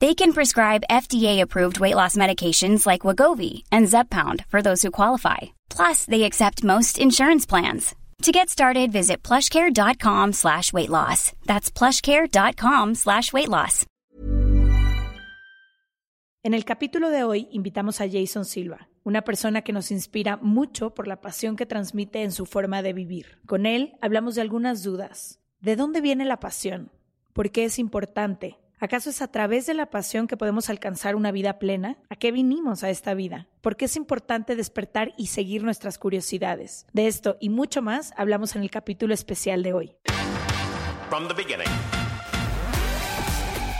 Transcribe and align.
They 0.00 0.14
can 0.14 0.32
prescribe 0.32 0.84
FDA-approved 0.88 1.80
weight 1.80 1.96
loss 1.96 2.16
medications 2.16 2.86
like 2.86 3.02
Wagovi 3.02 3.64
and 3.72 3.88
Zepbound 3.88 4.44
for 4.48 4.62
those 4.62 4.80
who 4.82 4.92
qualify. 4.92 5.38
Plus, 5.68 6.04
they 6.04 6.22
accept 6.22 6.62
most 6.62 6.98
insurance 6.98 7.44
plans. 7.44 7.96
To 8.22 8.30
get 8.30 8.48
started, 8.48 8.92
visit 8.92 9.24
plushcare.com 9.24 10.34
slash 10.34 10.72
weight 10.72 10.88
loss. 10.88 11.32
That's 11.46 11.70
plushcare.com 11.70 12.94
slash 12.94 13.32
weight 13.32 13.48
loss. 13.48 13.86
En 16.44 16.54
el 16.54 16.64
capítulo 16.64 17.10
de 17.10 17.24
hoy 17.24 17.48
invitamos 17.50 18.00
a 18.00 18.08
Jason 18.08 18.44
Silva, 18.44 18.88
una 19.02 19.22
persona 19.22 19.62
que 19.62 19.72
nos 19.72 19.90
inspira 19.90 20.36
mucho 20.36 20.94
por 20.94 21.08
la 21.08 21.20
pasión 21.20 21.56
que 21.56 21.66
transmite 21.66 22.22
en 22.22 22.30
su 22.30 22.46
forma 22.46 22.82
de 22.82 22.92
vivir. 22.92 23.40
Con 23.46 23.66
él 23.66 23.96
hablamos 24.00 24.36
de 24.36 24.42
algunas 24.42 24.84
dudas. 24.84 25.40
¿De 25.60 25.74
dónde 25.74 26.00
viene 26.00 26.24
la 26.24 26.38
pasión? 26.38 26.92
¿Por 27.32 27.50
qué 27.50 27.64
es 27.64 27.80
importante? 27.80 28.58
¿Acaso 28.80 29.10
es 29.10 29.22
a 29.22 29.28
través 29.28 29.66
de 29.66 29.74
la 29.74 29.86
pasión 29.86 30.28
que 30.28 30.36
podemos 30.36 30.70
alcanzar 30.70 31.16
una 31.16 31.32
vida 31.32 31.58
plena? 31.58 31.98
¿A 32.10 32.16
qué 32.16 32.30
vinimos 32.30 32.84
a 32.84 32.90
esta 32.90 33.14
vida? 33.14 33.48
¿Por 33.60 33.76
qué 33.76 33.86
es 33.86 33.96
importante 33.96 34.54
despertar 34.54 35.12
y 35.16 35.26
seguir 35.26 35.64
nuestras 35.64 35.98
curiosidades? 35.98 36.86
De 36.92 37.08
esto 37.08 37.36
y 37.40 37.48
mucho 37.48 37.82
más 37.82 38.12
hablamos 38.16 38.54
en 38.54 38.62
el 38.62 38.70
capítulo 38.70 39.14
especial 39.14 39.64
de 39.64 39.72
hoy. 39.72 39.96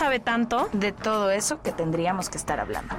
sabe 0.00 0.18
tanto. 0.18 0.70
de 0.72 0.92
todo 0.92 1.30
eso 1.30 1.60
que 1.62 1.72
tendríamos 1.72 2.30
que 2.30 2.38
estar 2.38 2.58
hablando. 2.58 2.94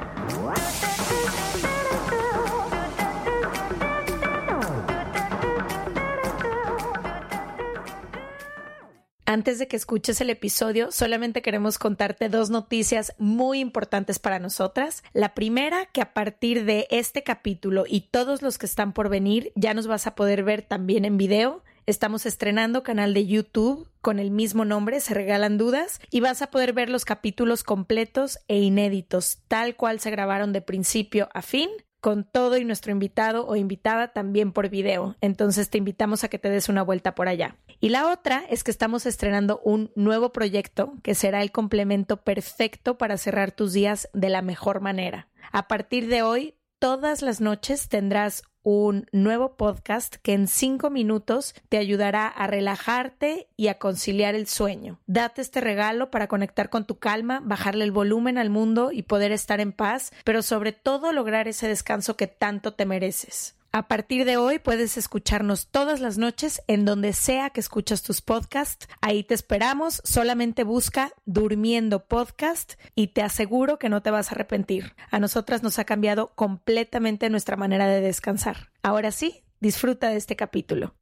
Antes 9.26 9.58
de 9.58 9.68
que 9.68 9.78
escuches 9.78 10.22
el 10.22 10.30
episodio, 10.30 10.92
solamente 10.92 11.42
queremos 11.42 11.80
contarte 11.80 12.30
dos 12.30 12.52
noticias 12.52 13.16
muy 13.18 13.62
importantes 13.62 14.20
para 14.20 14.38
nosotras. 14.38 15.04
La 15.14 15.34
primera, 15.34 15.88
que 15.88 16.02
a 16.02 16.14
partir 16.14 16.66
de 16.66 16.86
este 16.92 17.24
capítulo 17.24 17.86
y 17.88 18.02
todos 18.12 18.44
los 18.44 18.60
que 18.60 18.68
están 18.68 18.94
por 18.94 19.10
venir, 19.10 19.52
ya 19.56 19.74
nos 19.74 19.88
vas 19.88 20.06
a 20.06 20.14
poder 20.14 20.44
ver 20.44 20.62
también 20.62 21.06
en 21.06 21.18
video. 21.18 21.64
Estamos 21.88 22.28
estrenando 22.28 22.84
canal 22.84 23.14
de 23.14 23.26
YouTube 23.26 23.90
con 24.02 24.20
el 24.20 24.30
mismo 24.30 24.66
nombre, 24.66 25.00
Se 25.00 25.16
Regalan 25.16 25.58
Dudas, 25.58 26.00
y 26.12 26.20
vas 26.20 26.42
a 26.42 26.52
poder 26.52 26.74
ver 26.74 26.90
los 26.90 27.06
capítulos 27.06 27.64
completos 27.64 28.40
e 28.48 28.60
inéditos, 28.60 29.40
tal 29.48 29.76
cual 29.76 30.00
se 30.00 30.12
grabaron 30.12 30.54
de 30.54 30.62
principio 30.62 31.30
a 31.34 31.42
fin, 31.42 31.70
con 32.00 32.24
todo 32.24 32.58
y 32.58 32.66
nuestro 32.66 32.92
invitado 32.92 33.48
o 33.48 33.56
invitada 33.56 34.14
también 34.14 34.52
por 34.52 34.70
video. 34.70 35.16
Entonces 35.22 35.70
te 35.70 35.78
invitamos 35.80 36.24
a 36.24 36.28
que 36.30 36.40
te 36.40 36.50
des 36.50 36.70
una 36.70 36.84
vuelta 36.84 37.16
por 37.16 37.28
allá. 37.28 37.58
Y 37.80 37.90
la 37.90 38.12
otra 38.12 38.44
es 38.50 38.64
que 38.64 38.72
estamos 38.72 39.06
estrenando 39.06 39.60
un 39.64 39.92
nuevo 39.96 40.32
proyecto 40.32 40.94
que 41.04 41.16
será 41.16 41.42
el 41.42 41.52
complemento 41.52 42.18
perfecto 42.18 42.98
para 42.98 43.18
cerrar 43.18 43.52
tus 43.52 43.74
días 43.74 44.10
de 44.14 44.30
la 44.30 44.42
mejor 44.42 44.82
manera. 44.82 45.30
A 45.52 45.68
partir 45.68 46.08
de 46.08 46.22
hoy, 46.22 46.56
todas 46.80 47.22
las 47.22 47.42
noches 47.42 47.88
tendrás 47.88 48.44
un 48.64 49.08
nuevo 49.12 49.56
podcast 49.56 50.16
que 50.18 50.34
en 50.34 50.48
cinco 50.48 50.90
minutos 50.90 51.56
te 51.70 51.78
ayudará 51.78 52.28
a 52.28 52.48
relajarte 52.48 53.48
y 53.58 53.68
a 53.68 53.80
conciliar 53.80 54.36
el 54.36 54.48
sueño. 54.48 55.00
Date 55.08 55.42
este 55.42 55.62
regalo 55.62 56.12
para 56.12 56.28
conectar 56.28 56.70
con 56.70 56.86
tu 56.86 57.00
calma, 57.00 57.42
bajarle 57.44 57.84
el 57.84 57.92
volumen 57.92 58.38
al 58.38 58.50
mundo 58.50 58.92
y 58.92 59.04
poder 59.04 59.32
estar 59.32 59.60
en 59.60 59.72
paz, 59.72 60.12
pero 60.24 60.42
sobre 60.42 60.72
todo 60.72 61.12
lograr 61.12 61.48
ese 61.48 61.68
descanso 61.68 62.18
que 62.18 62.28
tanto 62.28 62.74
te 62.74 62.86
mereces. 62.86 63.56
A 63.74 63.88
partir 63.88 64.26
de 64.26 64.36
hoy 64.36 64.60
puedes 64.60 64.98
escucharnos 64.98 65.68
todas 65.68 66.02
las 66.02 66.18
noches 66.18 66.62
en 66.68 66.84
donde 66.84 67.14
sea 67.14 67.52
que 67.52 67.62
escuchas 67.62 68.04
tus 68.04 68.22
podcasts. 68.22 68.90
Ahí 69.00 69.24
te 69.24 69.34
esperamos. 69.34 70.02
Solamente 70.04 70.66
busca 70.66 71.14
Durmiendo 71.26 72.06
Podcast 72.06 72.74
y 72.96 73.08
te 73.08 73.22
aseguro 73.22 73.80
que 73.80 73.88
no 73.88 74.02
te 74.02 74.12
vas 74.12 74.30
a 74.30 74.36
arrepentir. 74.36 74.94
A 75.10 75.20
nosotras 75.20 75.64
nos 75.64 75.80
ha 75.80 75.86
cambiado 75.86 76.34
completamente 76.36 77.30
nuestra 77.30 77.56
manera 77.56 77.88
de 77.88 78.02
descansar. 78.02 78.72
Ahora 78.84 79.12
sí, 79.12 79.46
disfruta 79.62 80.10
de 80.10 80.18
este 80.18 80.36
capítulo. 80.36 80.94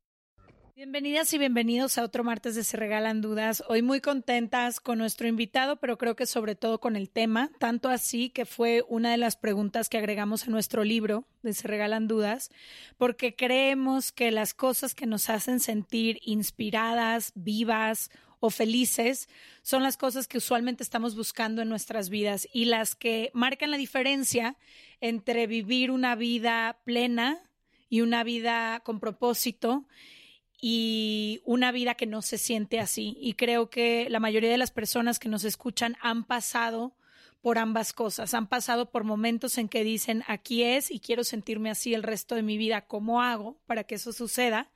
Bienvenidas 0.80 1.34
y 1.34 1.38
bienvenidos 1.38 1.98
a 1.98 2.06
otro 2.06 2.24
martes 2.24 2.56
de 2.56 2.64
Se 2.64 2.78
Regalan 2.78 3.20
Dudas. 3.20 3.66
Hoy 3.68 3.82
muy 3.82 4.00
contentas 4.00 4.80
con 4.80 4.98
nuestro 4.98 5.28
invitado, 5.28 5.76
pero 5.76 5.98
creo 5.98 6.16
que 6.16 6.26
sobre 6.26 6.56
todo 6.56 6.80
con 6.80 6.96
el 6.96 7.10
tema, 7.10 7.52
tanto 7.60 7.90
así 7.90 8.30
que 8.30 8.46
fue 8.46 8.86
una 8.88 9.12
de 9.12 9.18
las 9.18 9.36
preguntas 9.36 9.90
que 9.90 9.98
agregamos 9.98 10.48
a 10.48 10.52
nuestro 10.52 10.86
libro 10.86 11.26
de 11.44 11.52
Se 11.52 11.68
Regalan 11.68 12.08
Dudas, 12.08 12.50
porque 12.98 13.36
creemos 13.36 14.14
que 14.14 14.32
las 14.32 14.54
cosas 14.54 14.96
que 14.96 15.06
nos 15.06 15.30
hacen 15.30 15.60
sentir 15.60 16.22
inspiradas, 16.24 17.34
vivas 17.36 18.10
o 18.40 18.50
felices 18.50 19.28
son 19.64 19.84
las 19.84 19.98
cosas 19.98 20.30
que 20.30 20.38
usualmente 20.38 20.82
estamos 20.82 21.14
buscando 21.14 21.62
en 21.62 21.68
nuestras 21.68 22.10
vidas 22.10 22.48
y 22.54 22.64
las 22.64 22.96
que 22.96 23.32
marcan 23.34 23.72
la 23.72 23.78
diferencia 23.78 24.56
entre 25.02 25.46
vivir 25.46 25.92
una 25.92 26.16
vida 26.16 26.80
plena 26.86 27.42
y 27.90 28.00
una 28.00 28.24
vida 28.24 28.80
con 28.86 29.02
propósito 29.02 29.86
y 30.62 31.42
una 31.46 31.72
vida 31.72 31.96
que 31.96 32.06
no 32.06 32.22
se 32.22 32.38
siente 32.38 32.80
así. 32.80 33.18
Y 33.20 33.34
creo 33.34 33.70
que 33.70 34.08
la 34.10 34.20
mayoría 34.20 34.52
de 34.52 34.58
las 34.58 34.72
personas 34.72 35.20
que 35.20 35.30
nos 35.30 35.44
escuchan 35.44 35.98
han 36.02 36.24
pasado 36.24 36.94
por 37.42 37.58
ambas 37.58 37.94
cosas, 37.94 38.34
han 38.34 38.48
pasado 38.48 38.92
por 38.92 39.06
momentos 39.06 39.58
en 39.58 39.70
que 39.70 39.84
dicen 39.84 40.24
aquí 40.28 40.64
es 40.64 40.92
y 40.92 41.00
quiero 41.00 41.24
sentirme 41.24 41.70
así 41.70 41.94
el 41.94 42.04
resto 42.04 42.36
de 42.36 42.44
mi 42.44 42.58
vida, 42.58 42.82
¿cómo 42.82 43.22
hago 43.22 43.58
para 43.66 43.86
que 43.86 43.96
eso 43.96 44.12
suceda? 44.12 44.70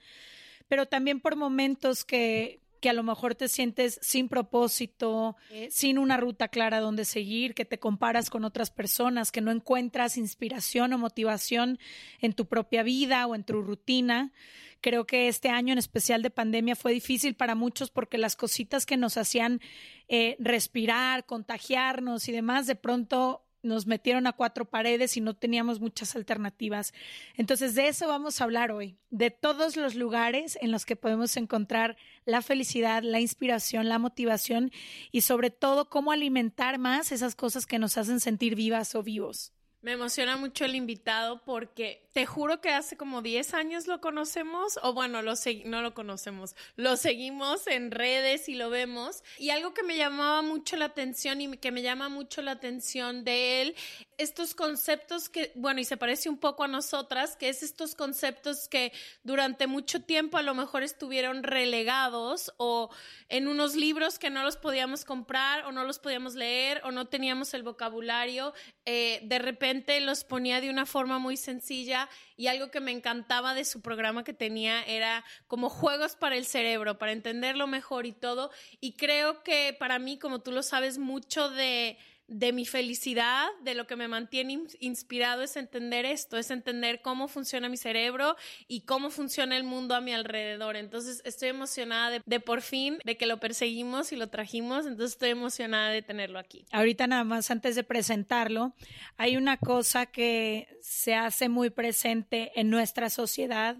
Pero 0.69 0.87
también 0.87 1.19
por 1.19 1.35
momentos 1.35 2.05
que, 2.05 2.62
que 2.83 2.89
a 2.89 2.93
lo 2.93 3.03
mejor 3.03 3.33
te 3.33 3.47
sientes 3.47 3.97
sin 4.01 4.27
propósito, 4.27 5.37
eh, 5.51 5.69
sin 5.71 5.97
una 5.97 6.17
ruta 6.17 6.49
clara 6.49 6.81
donde 6.81 7.05
seguir, 7.05 7.53
que 7.53 7.63
te 7.63 7.79
comparas 7.79 8.29
con 8.29 8.43
otras 8.43 8.71
personas, 8.71 9.31
que 9.31 9.39
no 9.39 9.51
encuentras 9.51 10.17
inspiración 10.17 10.91
o 10.91 10.97
motivación 10.97 11.79
en 12.19 12.33
tu 12.33 12.45
propia 12.45 12.83
vida 12.83 13.25
o 13.25 13.35
en 13.35 13.45
tu 13.45 13.61
rutina. 13.61 14.33
Creo 14.81 15.05
que 15.05 15.29
este 15.29 15.47
año 15.47 15.71
en 15.71 15.79
especial 15.79 16.21
de 16.23 16.29
pandemia 16.29 16.75
fue 16.75 16.91
difícil 16.91 17.35
para 17.35 17.55
muchos 17.55 17.89
porque 17.89 18.17
las 18.17 18.35
cositas 18.35 18.85
que 18.85 18.97
nos 18.97 19.15
hacían 19.15 19.61
eh, 20.09 20.35
respirar, 20.39 21.25
contagiarnos 21.25 22.27
y 22.27 22.33
demás, 22.33 22.67
de 22.67 22.75
pronto 22.75 23.45
nos 23.63 23.87
metieron 23.87 24.27
a 24.27 24.33
cuatro 24.33 24.65
paredes 24.65 25.17
y 25.17 25.21
no 25.21 25.33
teníamos 25.33 25.79
muchas 25.79 26.15
alternativas. 26.15 26.93
Entonces, 27.35 27.73
de 27.73 27.87
eso 27.87 28.07
vamos 28.07 28.39
a 28.39 28.43
hablar 28.43 28.71
hoy, 28.71 28.97
de 29.09 29.31
todos 29.31 29.77
los 29.77 29.95
lugares 29.95 30.57
en 30.61 30.71
los 30.71 30.85
que 30.85 30.95
podemos 30.95 31.35
encontrar 31.37 31.97
la 32.25 32.41
felicidad, 32.41 33.01
la 33.01 33.19
inspiración, 33.19 33.89
la 33.89 33.99
motivación 33.99 34.71
y 35.11 35.21
sobre 35.21 35.49
todo 35.49 35.89
cómo 35.89 36.11
alimentar 36.11 36.77
más 36.77 37.11
esas 37.11 37.35
cosas 37.35 37.65
que 37.65 37.79
nos 37.79 37.97
hacen 37.97 38.19
sentir 38.19 38.55
vivas 38.55 38.93
o 38.95 39.01
vivos. 39.03 39.53
Me 39.81 39.93
emociona 39.93 40.37
mucho 40.37 40.65
el 40.65 40.75
invitado 40.75 41.43
porque 41.43 42.02
te 42.13 42.27
juro 42.27 42.61
que 42.61 42.69
hace 42.69 42.95
como 42.95 43.23
10 43.23 43.55
años 43.55 43.87
lo 43.87 43.99
conocemos, 43.99 44.79
o 44.83 44.93
bueno, 44.93 45.23
lo 45.23 45.33
no 45.65 45.81
lo 45.81 45.93
conocemos, 45.95 46.55
lo 46.75 46.95
seguimos 46.95 47.65
en 47.65 47.89
redes 47.89 48.47
y 48.47 48.53
lo 48.53 48.69
vemos. 48.69 49.23
Y 49.39 49.49
algo 49.49 49.73
que 49.73 49.81
me 49.81 49.97
llamaba 49.97 50.43
mucho 50.43 50.77
la 50.77 50.85
atención 50.85 51.41
y 51.41 51.57
que 51.57 51.71
me 51.71 51.81
llama 51.81 52.09
mucho 52.09 52.43
la 52.43 52.51
atención 52.51 53.23
de 53.23 53.61
él, 53.61 53.75
estos 54.19 54.53
conceptos 54.53 55.27
que, 55.27 55.51
bueno, 55.55 55.81
y 55.81 55.85
se 55.85 55.97
parece 55.97 56.29
un 56.29 56.37
poco 56.37 56.63
a 56.63 56.67
nosotras, 56.67 57.35
que 57.35 57.49
es 57.49 57.63
estos 57.63 57.95
conceptos 57.95 58.67
que 58.67 58.93
durante 59.23 59.65
mucho 59.65 60.03
tiempo 60.03 60.37
a 60.37 60.43
lo 60.43 60.53
mejor 60.53 60.83
estuvieron 60.83 61.41
relegados 61.41 62.53
o 62.57 62.91
en 63.27 63.47
unos 63.47 63.75
libros 63.75 64.19
que 64.19 64.29
no 64.29 64.43
los 64.43 64.57
podíamos 64.57 65.03
comprar 65.03 65.65
o 65.65 65.71
no 65.71 65.83
los 65.83 65.97
podíamos 65.97 66.35
leer 66.35 66.81
o 66.83 66.91
no 66.91 67.05
teníamos 67.05 67.55
el 67.55 67.63
vocabulario, 67.63 68.53
eh, 68.85 69.21
de 69.23 69.39
repente 69.39 69.99
los 69.99 70.23
ponía 70.23 70.61
de 70.61 70.69
una 70.69 70.85
forma 70.85 71.17
muy 71.17 71.37
sencilla 71.37 72.02
y 72.35 72.47
algo 72.47 72.71
que 72.71 72.79
me 72.79 72.91
encantaba 72.91 73.53
de 73.53 73.65
su 73.65 73.81
programa 73.81 74.23
que 74.23 74.33
tenía 74.33 74.83
era 74.83 75.23
como 75.47 75.69
juegos 75.69 76.15
para 76.15 76.35
el 76.35 76.45
cerebro, 76.45 76.97
para 76.97 77.11
entenderlo 77.11 77.67
mejor 77.67 78.05
y 78.05 78.11
todo. 78.11 78.51
Y 78.79 78.93
creo 78.93 79.43
que 79.43 79.75
para 79.77 79.99
mí, 79.99 80.17
como 80.17 80.39
tú 80.39 80.51
lo 80.51 80.63
sabes, 80.63 80.97
mucho 80.97 81.49
de 81.49 81.97
de 82.27 82.53
mi 82.53 82.65
felicidad, 82.65 83.47
de 83.63 83.75
lo 83.75 83.85
que 83.85 83.95
me 83.95 84.07
mantiene 84.07 84.63
inspirado 84.79 85.41
es 85.41 85.55
entender 85.57 86.05
esto, 86.05 86.37
es 86.37 86.51
entender 86.51 87.01
cómo 87.01 87.27
funciona 87.27 87.69
mi 87.69 87.77
cerebro 87.77 88.35
y 88.67 88.81
cómo 88.81 89.09
funciona 89.09 89.57
el 89.57 89.63
mundo 89.63 89.95
a 89.95 90.01
mi 90.01 90.13
alrededor. 90.13 90.75
Entonces 90.75 91.21
estoy 91.25 91.49
emocionada 91.49 92.21
de, 92.25 92.39
por 92.39 92.61
fin, 92.61 92.97
de 93.03 93.17
que 93.17 93.25
lo 93.25 93.39
perseguimos 93.39 94.11
y 94.11 94.15
lo 94.15 94.27
trajimos, 94.27 94.85
entonces 94.85 95.11
estoy 95.11 95.29
emocionada 95.29 95.89
de 95.89 96.01
tenerlo 96.01 96.39
aquí. 96.39 96.65
Ahorita 96.71 97.07
nada 97.07 97.23
más 97.23 97.51
antes 97.51 97.75
de 97.75 97.83
presentarlo, 97.83 98.73
hay 99.17 99.37
una 99.37 99.57
cosa 99.57 100.05
que 100.05 100.67
se 100.81 101.15
hace 101.15 101.49
muy 101.49 101.69
presente 101.69 102.51
en 102.55 102.69
nuestra 102.69 103.09
sociedad 103.09 103.77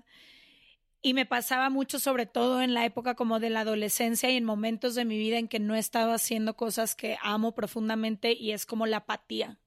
y 1.06 1.14
me 1.14 1.26
pasaba 1.26 1.70
mucho, 1.70 2.00
sobre 2.00 2.26
todo 2.26 2.62
en 2.62 2.74
la 2.74 2.86
época 2.86 3.14
como 3.14 3.42
de 3.42 3.50
la 3.50 3.60
adolescencia 3.60 4.32
y 4.32 4.38
en 4.38 4.46
momentos 4.46 4.96
de 4.96 5.04
mi 5.04 5.18
vida 5.18 5.38
en 5.38 5.50
que 5.50 5.60
no 5.60 5.76
estaba 5.76 6.14
haciendo 6.14 6.56
cosas 6.56 6.96
que 6.96 7.18
amo 7.22 7.54
profundamente 7.54 8.32
y 8.32 8.52
es 8.52 8.66
como 8.66 8.88
la 8.88 8.98
apatía. 8.98 9.60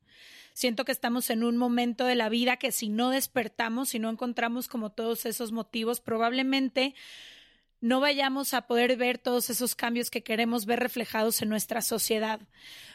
Siento 0.54 0.86
que 0.86 0.92
estamos 0.92 1.28
en 1.28 1.44
un 1.44 1.58
momento 1.58 2.06
de 2.06 2.14
la 2.14 2.30
vida 2.30 2.56
que 2.56 2.72
si 2.72 2.88
no 2.88 3.10
despertamos, 3.10 3.90
si 3.90 3.98
no 3.98 4.08
encontramos 4.08 4.66
como 4.66 4.90
todos 4.90 5.26
esos 5.26 5.52
motivos, 5.52 6.00
probablemente 6.00 6.94
no 7.82 8.00
vayamos 8.00 8.54
a 8.54 8.66
poder 8.66 8.96
ver 8.96 9.18
todos 9.18 9.50
esos 9.50 9.74
cambios 9.74 10.10
que 10.10 10.22
queremos 10.22 10.64
ver 10.64 10.80
reflejados 10.80 11.42
en 11.42 11.50
nuestra 11.50 11.82
sociedad. 11.82 12.40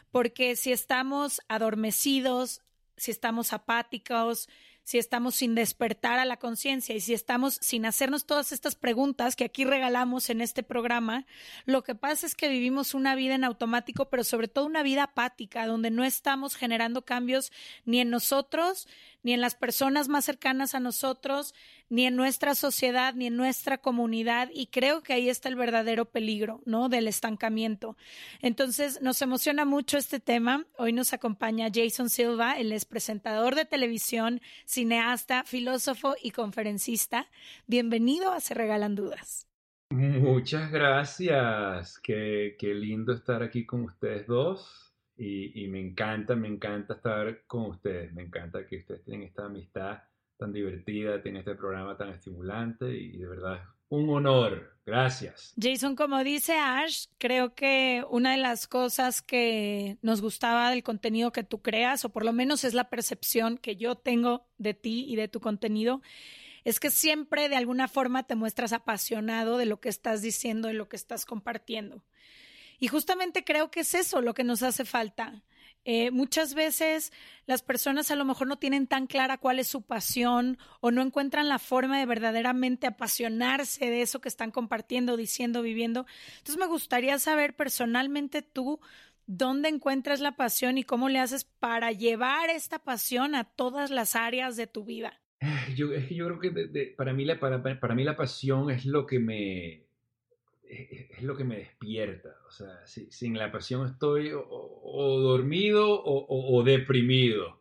Porque 0.10 0.56
si 0.56 0.72
estamos 0.72 1.42
adormecidos, 1.48 2.64
si 2.98 3.12
estamos 3.12 3.54
apáticos, 3.54 4.50
si 4.84 4.98
estamos 4.98 5.36
sin 5.36 5.56
despertar 5.56 6.20
a 6.20 6.26
la 6.26 6.38
conciencia 6.38 6.96
y 6.96 7.02
si 7.02 7.14
estamos 7.14 7.56
sin 7.62 7.86
hacernos 7.86 8.26
todas 8.26 8.52
estas 8.52 8.76
preguntas 8.76 9.36
que 9.36 9.44
aquí 9.44 9.64
regalamos 9.64 10.30
en 10.30 10.42
este 10.42 10.64
programa, 10.64 11.26
lo 11.66 11.84
que 11.84 11.96
pasa 11.96 12.26
es 12.26 12.36
que 12.36 12.50
vivimos 12.50 12.94
una 12.94 13.16
vida 13.16 13.36
en 13.36 13.44
automático, 13.44 14.10
pero 14.10 14.24
sobre 14.24 14.48
todo 14.48 14.66
una 14.66 14.84
vida 14.84 15.04
apática, 15.04 15.66
donde 15.66 15.92
no 15.92 16.04
estamos 16.04 16.56
generando 16.56 17.04
cambios 17.04 17.52
ni 17.86 18.00
en 18.00 18.10
nosotros, 18.10 18.88
ni 19.24 19.34
en 19.34 19.42
las 19.42 19.56
personas 19.56 20.08
más 20.08 20.26
cercanas 20.26 20.76
a 20.76 20.80
nosotros, 20.80 21.54
ni 21.92 22.06
en 22.06 22.16
nuestra 22.16 22.56
sociedad, 22.56 23.14
ni 23.14 23.28
en 23.28 23.36
nuestra 23.36 23.78
comunidad. 23.78 24.50
Y 24.54 24.68
creo 24.68 25.04
que 25.04 25.12
ahí 25.12 25.30
está 25.30 25.50
el 25.50 25.58
verdadero 25.58 26.06
peligro, 26.06 26.62
¿no? 26.66 26.88
Del 26.88 27.08
estancamiento. 27.08 27.98
Entonces, 28.42 29.02
nos 29.02 29.22
emociona 29.22 29.66
mucho 29.66 29.98
este 29.98 30.22
tema. 30.22 30.66
Hoy 30.78 30.94
nos 30.94 31.12
acompaña 31.12 31.68
Jason 31.72 32.10
Silva, 32.10 32.58
él 32.58 32.72
es 32.72 32.86
presentador 32.86 33.56
de 33.56 33.66
televisión, 33.66 34.40
cineasta, 34.66 35.44
filósofo 35.44 36.16
y 36.24 36.32
conferencista. 36.32 37.28
Bienvenido 37.68 38.32
a 38.32 38.40
Se 38.40 38.54
Regalan 38.54 38.96
Dudas. 38.96 39.50
Muchas 39.90 40.72
gracias. 40.72 42.00
Qué, 42.00 42.56
qué 42.58 42.74
lindo 42.74 43.12
estar 43.12 43.44
aquí 43.44 43.66
con 43.66 43.84
ustedes 43.84 44.26
dos. 44.28 44.96
Y, 45.18 45.62
y, 45.62 45.68
me 45.68 45.82
encanta, 45.82 46.36
me 46.36 46.48
encanta 46.48 46.94
estar 46.96 47.44
con 47.46 47.66
ustedes, 47.66 48.12
me 48.14 48.24
encanta 48.24 48.66
que 48.66 48.78
ustedes 48.78 49.04
tengan 49.04 49.24
esta 49.24 49.46
amistad 49.46 50.00
tan 50.42 50.52
divertida, 50.52 51.22
tienen 51.22 51.42
este 51.42 51.54
programa 51.54 51.96
tan 51.96 52.10
estimulante 52.10 52.92
y 52.92 53.16
de 53.16 53.28
verdad 53.28 53.62
un 53.90 54.10
honor. 54.10 54.76
Gracias. 54.84 55.54
Jason, 55.62 55.96
como 55.96 56.24
dice 56.24 56.58
Ash, 56.58 57.06
creo 57.20 57.54
que 57.54 58.04
una 58.10 58.32
de 58.32 58.38
las 58.38 58.68
cosas 58.68 59.22
que 59.22 59.98
nos 60.02 60.20
gustaba 60.22 60.72
del 60.72 60.82
contenido 60.82 61.32
que 61.32 61.44
tú 61.44 61.62
creas, 61.62 62.04
o 62.06 62.10
por 62.10 62.26
lo 62.26 62.34
menos 62.34 62.64
es 62.64 62.74
la 62.74 62.90
percepción 62.90 63.60
que 63.60 63.76
yo 63.76 63.96
tengo 63.96 64.48
de 64.58 64.74
ti 64.74 65.06
y 65.08 65.16
de 65.16 65.28
tu 65.28 65.40
contenido, 65.40 66.02
es 66.64 66.80
que 66.80 66.90
siempre 66.90 67.48
de 67.48 67.58
alguna 67.58 67.88
forma 67.88 68.24
te 68.24 68.36
muestras 68.36 68.74
apasionado 68.74 69.60
de 69.60 69.68
lo 69.68 69.80
que 69.80 69.90
estás 69.90 70.24
diciendo, 70.24 70.70
de 70.70 70.74
lo 70.74 70.90
que 70.90 70.96
estás 70.96 71.26
compartiendo. 71.26 72.04
Y 72.80 72.88
justamente 72.88 73.44
creo 73.44 73.70
que 73.70 73.82
es 73.82 73.94
eso 73.94 74.22
lo 74.22 74.34
que 74.34 74.44
nos 74.44 74.64
hace 74.64 74.86
falta. 74.86 75.44
Eh, 75.84 76.12
muchas 76.12 76.54
veces 76.54 77.12
las 77.48 77.64
personas 77.64 78.12
a 78.12 78.16
lo 78.16 78.24
mejor 78.24 78.48
no 78.48 78.58
tienen 78.58 78.86
tan 78.86 79.08
clara 79.08 79.38
cuál 79.38 79.58
es 79.58 79.68
su 79.68 79.82
pasión 79.82 80.60
o 80.80 80.92
no 80.92 81.02
encuentran 81.02 81.50
la 81.50 81.58
forma 81.58 81.98
de 82.00 82.06
verdaderamente 82.06 82.86
apasionarse 82.86 83.86
de 83.86 84.04
eso 84.04 84.22
que 84.22 84.30
están 84.30 84.52
compartiendo, 84.52 85.18
diciendo, 85.18 85.64
viviendo. 85.64 86.06
Entonces 86.38 86.58
me 86.58 86.68
gustaría 86.68 87.18
saber 87.18 87.56
personalmente 87.56 88.44
tú 88.44 88.80
dónde 89.26 89.70
encuentras 89.70 90.20
la 90.20 90.36
pasión 90.36 90.78
y 90.78 90.84
cómo 90.84 91.10
le 91.10 91.20
haces 91.20 91.46
para 91.46 91.92
llevar 91.92 92.50
esta 92.50 92.80
pasión 92.80 93.34
a 93.34 93.46
todas 93.46 93.90
las 93.90 94.16
áreas 94.16 94.58
de 94.58 94.68
tu 94.68 94.84
vida. 94.84 95.20
Yo, 95.76 95.88
yo 95.96 96.28
creo 96.28 96.40
que 96.40 96.94
para, 96.96 97.14
mí 97.14 97.26
la, 97.26 97.40
para 97.40 97.96
mí 97.96 98.04
la 98.04 98.16
pasión 98.16 98.70
es 98.70 98.86
lo 98.86 99.08
que 99.08 99.18
me, 99.18 99.86
es, 100.72 101.24
lo 101.24 101.36
que 101.36 101.44
me 101.44 101.58
despierta. 101.58 102.36
O 102.48 102.52
sea, 102.52 102.86
sin 102.86 103.38
la 103.38 103.52
pasión 103.52 103.88
estoy 103.88 104.32
dormido 104.92 106.04
o, 106.04 106.64
deprimido. 106.64 107.60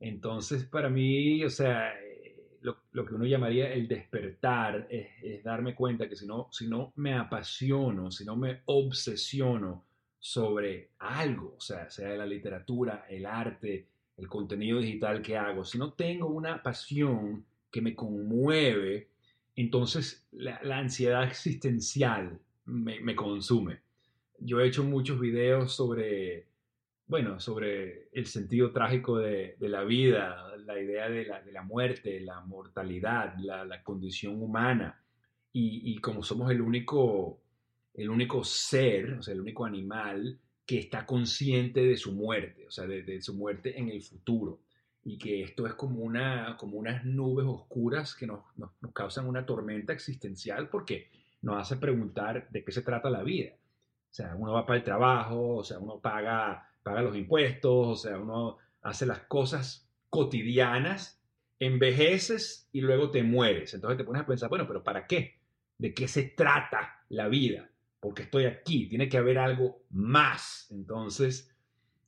Entonces, 0.00 0.64
para 0.64 0.88
mí, 0.88 1.44
o 1.44 1.50
sea, 1.50 1.92
eh, 2.00 2.36
lo, 2.60 3.04
que 3.04 3.14
uno 3.14 3.24
llamaría 3.24 3.72
el 3.72 3.88
despertar 3.88 4.86
es, 4.90 5.42
darme 5.42 5.74
cuenta 5.74 6.08
que 6.08 6.16
si 6.16 6.26
no, 6.26 6.48
si 6.52 6.68
no 6.68 6.92
me 6.96 7.14
apasiono, 7.14 8.10
si 8.10 8.24
no 8.24 8.36
me 8.36 8.62
obsesiono 8.66 9.84
sobre 10.18 10.90
algo, 10.98 11.54
o 11.56 11.60
sea, 11.60 11.90
sea 11.90 12.10
la 12.10 12.26
literatura, 12.26 13.06
el 13.08 13.26
arte, 13.26 13.86
el 14.16 14.28
contenido 14.28 14.80
digital 14.80 15.22
que 15.22 15.36
hago, 15.36 15.64
si 15.64 15.78
no 15.78 15.92
tengo 15.92 16.26
una 16.26 16.62
pasión 16.62 17.44
que 17.70 17.80
me 17.80 17.94
conmueve, 17.94 19.08
entonces 19.54 20.26
la, 20.32 20.60
la 20.62 20.78
ansiedad 20.78 21.24
existencial 21.24 22.40
me, 22.68 23.16
consume. 23.16 23.80
Yo 24.38 24.60
he 24.60 24.68
hecho 24.68 24.84
muchos 24.84 25.18
videos 25.18 25.72
sobre, 25.72 26.47
bueno, 27.08 27.40
sobre 27.40 28.08
el 28.12 28.26
sentido 28.26 28.70
trágico 28.70 29.16
de, 29.16 29.56
la 29.60 29.82
vida, 29.82 30.54
la 30.58 30.78
idea 30.78 31.08
de 31.08 31.24
la, 31.24 31.62
muerte, 31.62 32.20
la 32.20 32.40
mortalidad, 32.42 33.34
la, 33.38 33.82
condición 33.82 34.40
humana. 34.40 35.02
Y, 35.52 35.98
como 35.98 36.22
somos 36.22 36.50
el 36.50 36.60
único, 36.60 37.40
el 37.94 38.10
único 38.10 38.44
ser, 38.44 39.14
o 39.14 39.22
sea, 39.22 39.32
el 39.32 39.40
único 39.40 39.64
animal 39.64 40.38
que 40.66 40.78
está 40.78 41.06
consciente 41.06 41.80
de 41.80 41.96
su 41.96 42.12
muerte, 42.12 42.66
o 42.66 42.70
sea, 42.70 42.86
de, 42.86 43.22
su 43.22 43.34
muerte 43.34 43.78
en 43.78 43.88
el 43.88 44.02
futuro. 44.02 44.60
Y 45.02 45.16
que 45.16 45.42
esto 45.42 45.66
es 45.66 45.72
como, 45.74 46.00
una, 46.00 46.56
como 46.58 46.76
unas 46.76 47.04
nubes 47.06 47.46
oscuras 47.46 48.14
que 48.14 48.26
nos, 48.26 48.40
nos 48.56 48.92
causan 48.92 49.26
una 49.26 49.46
tormenta 49.46 49.94
existencial 49.94 50.68
porque 50.68 51.08
nos 51.40 51.58
hace 51.58 51.76
preguntar 51.76 52.50
de 52.50 52.62
qué 52.62 52.70
se 52.70 52.82
trata 52.82 53.08
la 53.08 53.22
vida. 53.22 53.52
O 54.10 54.14
sea, 54.14 54.34
uno 54.36 54.52
va 54.52 54.66
para 54.66 54.78
el 54.78 54.84
trabajo, 54.84 55.56
o 55.56 55.64
sea, 55.64 55.78
uno 55.78 55.98
paga, 56.00 56.67
paga 56.88 57.02
los 57.02 57.16
impuestos, 57.16 57.86
o 57.86 57.96
sea, 57.96 58.18
uno 58.18 58.56
hace 58.82 59.04
las 59.04 59.20
cosas 59.20 59.86
cotidianas, 60.08 61.20
envejeces 61.58 62.68
y 62.72 62.80
luego 62.80 63.10
te 63.10 63.22
mueres. 63.22 63.74
Entonces 63.74 63.98
te 63.98 64.04
pones 64.04 64.22
a 64.22 64.26
pensar, 64.26 64.48
bueno, 64.48 64.66
pero 64.66 64.82
¿para 64.82 65.06
qué? 65.06 65.38
¿De 65.76 65.92
qué 65.92 66.08
se 66.08 66.22
trata 66.22 67.04
la 67.10 67.28
vida? 67.28 67.68
Porque 68.00 68.22
estoy 68.22 68.46
aquí, 68.46 68.88
tiene 68.88 69.08
que 69.08 69.18
haber 69.18 69.38
algo 69.38 69.82
más. 69.90 70.66
Entonces, 70.70 71.54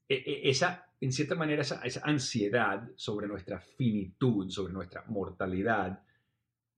e, 0.09 0.15
e, 0.15 0.49
esa, 0.49 0.89
en 1.01 1.13
cierta 1.13 1.35
manera, 1.35 1.61
esa, 1.61 1.83
esa 1.83 2.01
ansiedad 2.05 2.89
sobre 2.97 3.27
nuestra 3.27 3.61
finitud, 3.61 4.49
sobre 4.49 4.73
nuestra 4.73 5.05
mortalidad, 5.09 6.03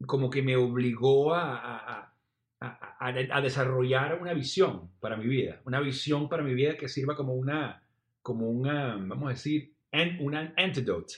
como 0.06 0.28
que 0.28 0.42
me 0.42 0.56
obligó 0.56 1.34
a, 1.34 2.12
a, 2.60 3.40
desarrollar 3.42 4.20
una 4.20 4.34
visión 4.34 4.90
para 5.00 5.16
mi 5.16 5.26
vida, 5.26 5.60
una 5.64 5.80
visión 5.80 6.28
para 6.28 6.42
mi 6.42 6.54
vida 6.54 6.76
que 6.76 6.88
sirva 6.88 7.16
como 7.16 7.34
una, 7.34 7.81
como 8.22 8.48
una, 8.48 8.96
vamos 8.96 9.26
a 9.26 9.30
decir, 9.30 9.74
un 10.20 10.34
antidote. 10.34 11.16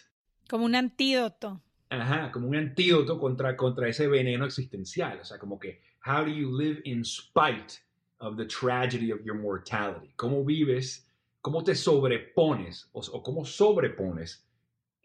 Como 0.49 0.64
un 0.64 0.75
antídoto. 0.75 1.61
Ajá, 1.90 2.32
como 2.32 2.49
un 2.49 2.56
antídoto 2.56 3.18
contra, 3.18 3.56
contra 3.56 3.88
ese 3.88 4.08
veneno 4.08 4.46
existencial. 4.46 5.20
O 5.20 5.25
sea, 5.25 5.38
como 5.38 5.58
que, 5.58 5.82
how 6.04 6.25
do 6.25 6.30
you 6.30 6.56
live 6.56 6.80
in 6.84 7.04
spite 7.04 7.75
of 8.18 8.37
the 8.37 8.46
tragedy 8.46 9.12
of 9.12 9.23
your 9.25 9.37
mortality? 9.37 10.12
¿Cómo 10.16 10.44
vives? 10.44 11.08
¿Cómo 11.40 11.62
te 11.62 11.75
sobrepones 11.75 12.88
o, 12.92 13.23
cómo 13.23 13.44
sobrepones 13.44 14.46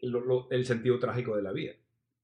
el 0.00 0.64
sentido 0.64 0.98
trágico 0.98 1.36
de 1.36 1.42
la 1.42 1.52
vida? 1.52 1.74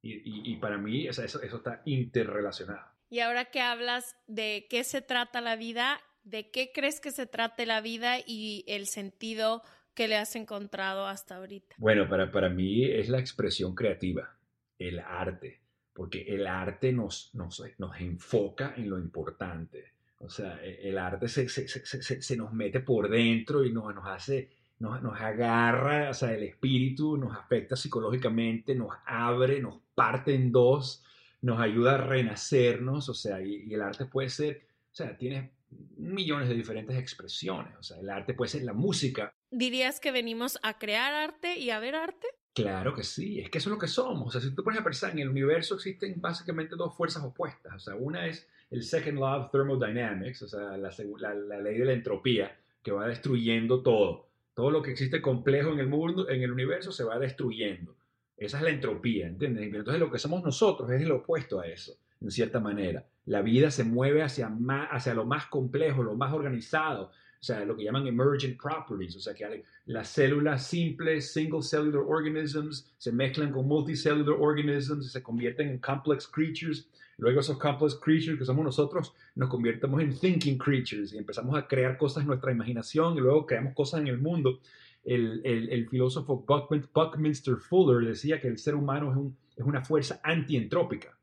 Y, 0.02 0.52
y, 0.52 0.56
para 0.56 0.78
mí 0.78 1.06
eso, 1.06 1.24
eso 1.24 1.40
está 1.40 1.82
interrelacionado. 1.84 2.86
Y 3.10 3.20
ahora 3.20 3.46
que 3.46 3.60
hablas 3.60 4.16
de 4.26 4.66
qué 4.70 4.84
se 4.84 5.02
trata 5.02 5.40
la 5.40 5.56
vida, 5.56 6.00
¿de 6.26 6.50
qué 6.50 6.72
crees 6.74 7.00
que 7.00 7.12
se 7.12 7.26
trate 7.26 7.64
la 7.64 7.80
vida 7.80 8.18
y 8.18 8.64
el 8.66 8.86
sentido 8.86 9.62
que 9.94 10.08
le 10.08 10.16
has 10.16 10.36
encontrado 10.36 11.06
hasta 11.06 11.36
ahorita? 11.36 11.76
Bueno, 11.78 12.08
para, 12.08 12.30
para 12.30 12.50
mí 12.50 12.84
es 12.84 13.08
la 13.08 13.18
expresión 13.18 13.74
creativa, 13.74 14.36
el 14.78 14.98
arte, 14.98 15.60
porque 15.94 16.22
el 16.22 16.46
arte 16.46 16.92
nos, 16.92 17.34
nos, 17.34 17.62
nos 17.78 18.00
enfoca 18.00 18.74
en 18.76 18.90
lo 18.90 18.98
importante. 18.98 19.92
O 20.18 20.28
sea, 20.28 20.60
e, 20.62 20.88
el 20.88 20.98
arte 20.98 21.28
se, 21.28 21.48
se, 21.48 21.68
se, 21.68 22.22
se 22.22 22.36
nos 22.36 22.52
mete 22.52 22.80
por 22.80 23.08
dentro 23.08 23.64
y 23.64 23.72
nos, 23.72 23.94
nos 23.94 24.06
hace 24.06 24.50
nos, 24.78 25.02
nos, 25.02 25.18
agarra, 25.20 26.10
o 26.10 26.14
sea, 26.14 26.34
el 26.34 26.42
espíritu, 26.42 27.16
nos 27.16 27.36
afecta 27.36 27.76
psicológicamente, 27.76 28.74
nos 28.74 28.92
abre, 29.06 29.60
nos 29.60 29.80
parte 29.94 30.34
en 30.34 30.52
dos, 30.52 31.02
nos 31.40 31.60
ayuda 31.60 31.94
a 31.94 31.98
renacernos, 31.98 33.08
o 33.08 33.14
sea, 33.14 33.40
y, 33.40 33.72
el 33.72 33.80
arte 33.80 34.04
puede 34.04 34.28
ser, 34.28 34.66
o 34.92 34.94
sea, 34.94 35.16
tiene 35.16 35.52
millones 35.96 36.48
de 36.48 36.54
diferentes 36.54 36.96
expresiones, 36.98 37.76
o 37.78 37.82
sea, 37.82 37.98
el 37.98 38.10
arte 38.10 38.34
puede 38.34 38.50
ser 38.50 38.62
la 38.62 38.72
música. 38.72 39.32
¿Dirías 39.50 40.00
que 40.00 40.12
venimos 40.12 40.58
a 40.62 40.78
crear 40.78 41.14
arte 41.14 41.58
y 41.58 41.70
a 41.70 41.78
ver 41.78 41.94
arte? 41.94 42.26
Claro 42.54 42.94
que 42.94 43.02
sí, 43.02 43.40
es 43.40 43.50
que 43.50 43.58
eso 43.58 43.68
es 43.68 43.74
lo 43.74 43.78
que 43.78 43.88
somos, 43.88 44.28
o 44.28 44.30
sea, 44.30 44.40
si 44.40 44.54
tú 44.54 44.64
pones 44.64 44.80
a 44.80 44.84
pensar, 44.84 45.10
en 45.12 45.18
el 45.18 45.28
universo 45.28 45.74
existen 45.74 46.20
básicamente 46.20 46.76
dos 46.76 46.96
fuerzas 46.96 47.22
opuestas, 47.22 47.74
o 47.74 47.78
sea, 47.78 47.94
una 47.94 48.26
es 48.26 48.48
el 48.70 48.82
second 48.82 49.18
law 49.18 49.42
of 49.42 49.50
thermodynamics, 49.50 50.42
o 50.42 50.48
sea, 50.48 50.76
la, 50.76 50.90
la, 51.18 51.34
la 51.34 51.60
ley 51.60 51.78
de 51.78 51.84
la 51.84 51.92
entropía, 51.92 52.56
que 52.82 52.92
va 52.92 53.06
destruyendo 53.06 53.82
todo. 53.82 54.28
Todo 54.54 54.70
lo 54.70 54.80
que 54.80 54.92
existe 54.92 55.20
complejo 55.20 55.72
en 55.72 55.80
el 55.80 55.88
mundo, 55.88 56.28
en 56.28 56.42
el 56.42 56.52
universo, 56.52 56.92
se 56.92 57.04
va 57.04 57.18
destruyendo. 57.18 57.94
Esa 58.36 58.58
es 58.58 58.62
la 58.62 58.70
entropía, 58.70 59.26
¿entiendes? 59.26 59.64
Entonces 59.64 60.00
lo 60.00 60.10
que 60.10 60.18
somos 60.18 60.42
nosotros 60.42 60.90
es 60.90 61.02
el 61.02 61.10
opuesto 61.10 61.60
a 61.60 61.66
eso, 61.66 61.98
en 62.20 62.30
cierta 62.30 62.60
manera. 62.60 63.06
La 63.26 63.42
vida 63.42 63.70
se 63.70 63.84
mueve 63.84 64.22
hacia, 64.22 64.48
más, 64.48 64.88
hacia 64.90 65.14
lo 65.14 65.24
más 65.24 65.46
complejo, 65.46 66.02
lo 66.02 66.14
más 66.14 66.32
organizado, 66.32 67.06
o 67.06 67.44
sea, 67.46 67.64
lo 67.64 67.76
que 67.76 67.84
llaman 67.84 68.06
emergent 68.06 68.60
properties, 68.60 69.16
o 69.16 69.20
sea, 69.20 69.34
que 69.34 69.64
las 69.86 70.08
células 70.08 70.66
simples, 70.66 71.32
single 71.32 71.62
cellular 71.62 72.02
organisms, 72.06 72.92
se 72.98 73.12
mezclan 73.12 73.52
con 73.52 73.66
multicellular 73.66 74.36
organisms 74.38 75.06
y 75.06 75.08
se 75.08 75.22
convierten 75.22 75.68
en 75.68 75.78
complex 75.78 76.26
creatures. 76.26 76.88
Luego 77.18 77.40
esos 77.40 77.58
complex 77.58 77.94
creatures 77.94 78.38
que 78.38 78.44
somos 78.44 78.64
nosotros 78.64 79.12
nos 79.34 79.48
convertimos 79.48 80.02
en 80.02 80.18
thinking 80.18 80.58
creatures 80.58 81.12
y 81.12 81.18
empezamos 81.18 81.56
a 81.56 81.66
crear 81.66 81.96
cosas 81.96 82.22
en 82.22 82.28
nuestra 82.28 82.52
imaginación 82.52 83.16
y 83.16 83.20
luego 83.20 83.46
creamos 83.46 83.74
cosas 83.74 84.00
en 84.00 84.08
el 84.08 84.18
mundo 84.18 84.60
el, 85.06 85.70
el, 85.70 85.88
filósofo 85.88 86.44
Buckminster 86.92 87.56
Fuller 87.56 88.08
decía 88.08 88.40
que 88.40 88.48
el 88.48 88.58
ser 88.58 88.74
humano 88.74 89.12
es, 89.12 89.16
un, 89.16 89.36
es 89.56 89.64
una 89.64 89.84
fuerza 89.84 90.20
antientrópica. 90.22 91.16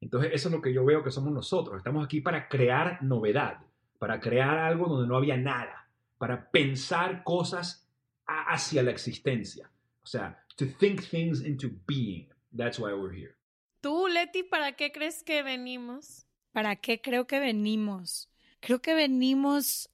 Entonces 0.00 0.30
eso 0.32 0.48
es 0.48 0.54
lo 0.54 0.62
que 0.62 0.72
yo 0.72 0.84
veo 0.84 1.02
que 1.02 1.10
somos 1.10 1.32
nosotros. 1.32 1.78
Estamos 1.78 2.04
aquí 2.04 2.20
para 2.20 2.48
crear 2.48 3.02
novedad, 3.02 3.58
para 3.98 4.20
crear 4.20 4.58
algo 4.58 4.86
donde 4.86 5.08
no 5.08 5.16
había 5.16 5.36
nada, 5.36 5.88
para 6.18 6.50
pensar 6.50 7.24
cosas 7.24 7.88
hacia 8.26 8.82
la 8.82 8.90
existencia. 8.90 9.70
O 10.02 10.06
sea, 10.06 10.42
to 10.56 10.66
think 10.66 11.02
things 11.02 11.40
into 11.40 11.68
being. 11.86 12.28
That's 12.56 12.78
why 12.78 12.92
we're 12.92 13.14
here. 13.14 13.34
Tú, 13.80 14.08
Leti, 14.08 14.42
¿para 14.42 14.72
qué 14.72 14.90
crees 14.90 15.22
que 15.22 15.42
venimos? 15.42 16.26
¿Para 16.52 16.76
qué 16.76 17.00
creo 17.00 17.26
que 17.26 17.38
venimos? 17.38 18.28
Creo 18.60 18.80
que 18.80 18.94
venimos 18.94 19.90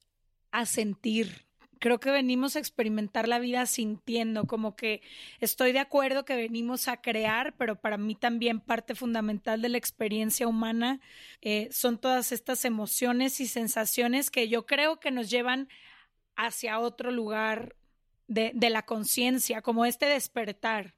a 0.51 0.65
sentir, 0.65 1.44
creo 1.85 1.99
que 1.99 2.09
venimos 2.09 2.55
a 2.55 2.59
experimentar 2.59 3.27
la 3.27 3.37
vida 3.37 3.67
sintiendo, 3.67 4.45
como 4.45 4.75
que 4.75 5.03
estoy 5.39 5.71
de 5.71 5.77
acuerdo 5.77 6.25
que 6.25 6.35
venimos 6.35 6.87
a 6.87 6.99
crear, 6.99 7.53
pero 7.57 7.79
para 7.79 7.95
mí 7.95 8.15
también 8.15 8.59
parte 8.59 8.95
fundamental 8.95 9.61
de 9.61 9.69
la 9.69 9.77
experiencia 9.77 10.47
humana 10.47 10.99
eh, 11.43 11.69
son 11.71 11.99
todas 11.99 12.31
estas 12.31 12.65
emociones 12.65 13.39
y 13.39 13.45
sensaciones 13.45 14.31
que 14.31 14.49
yo 14.49 14.65
creo 14.65 14.99
que 14.99 15.11
nos 15.11 15.29
llevan 15.29 15.69
hacia 16.35 16.79
otro 16.79 17.11
lugar 17.11 17.75
de, 18.27 18.51
de 18.55 18.71
la 18.71 18.81
conciencia, 18.81 19.61
como 19.61 19.85
este 19.85 20.07
despertar. 20.07 20.95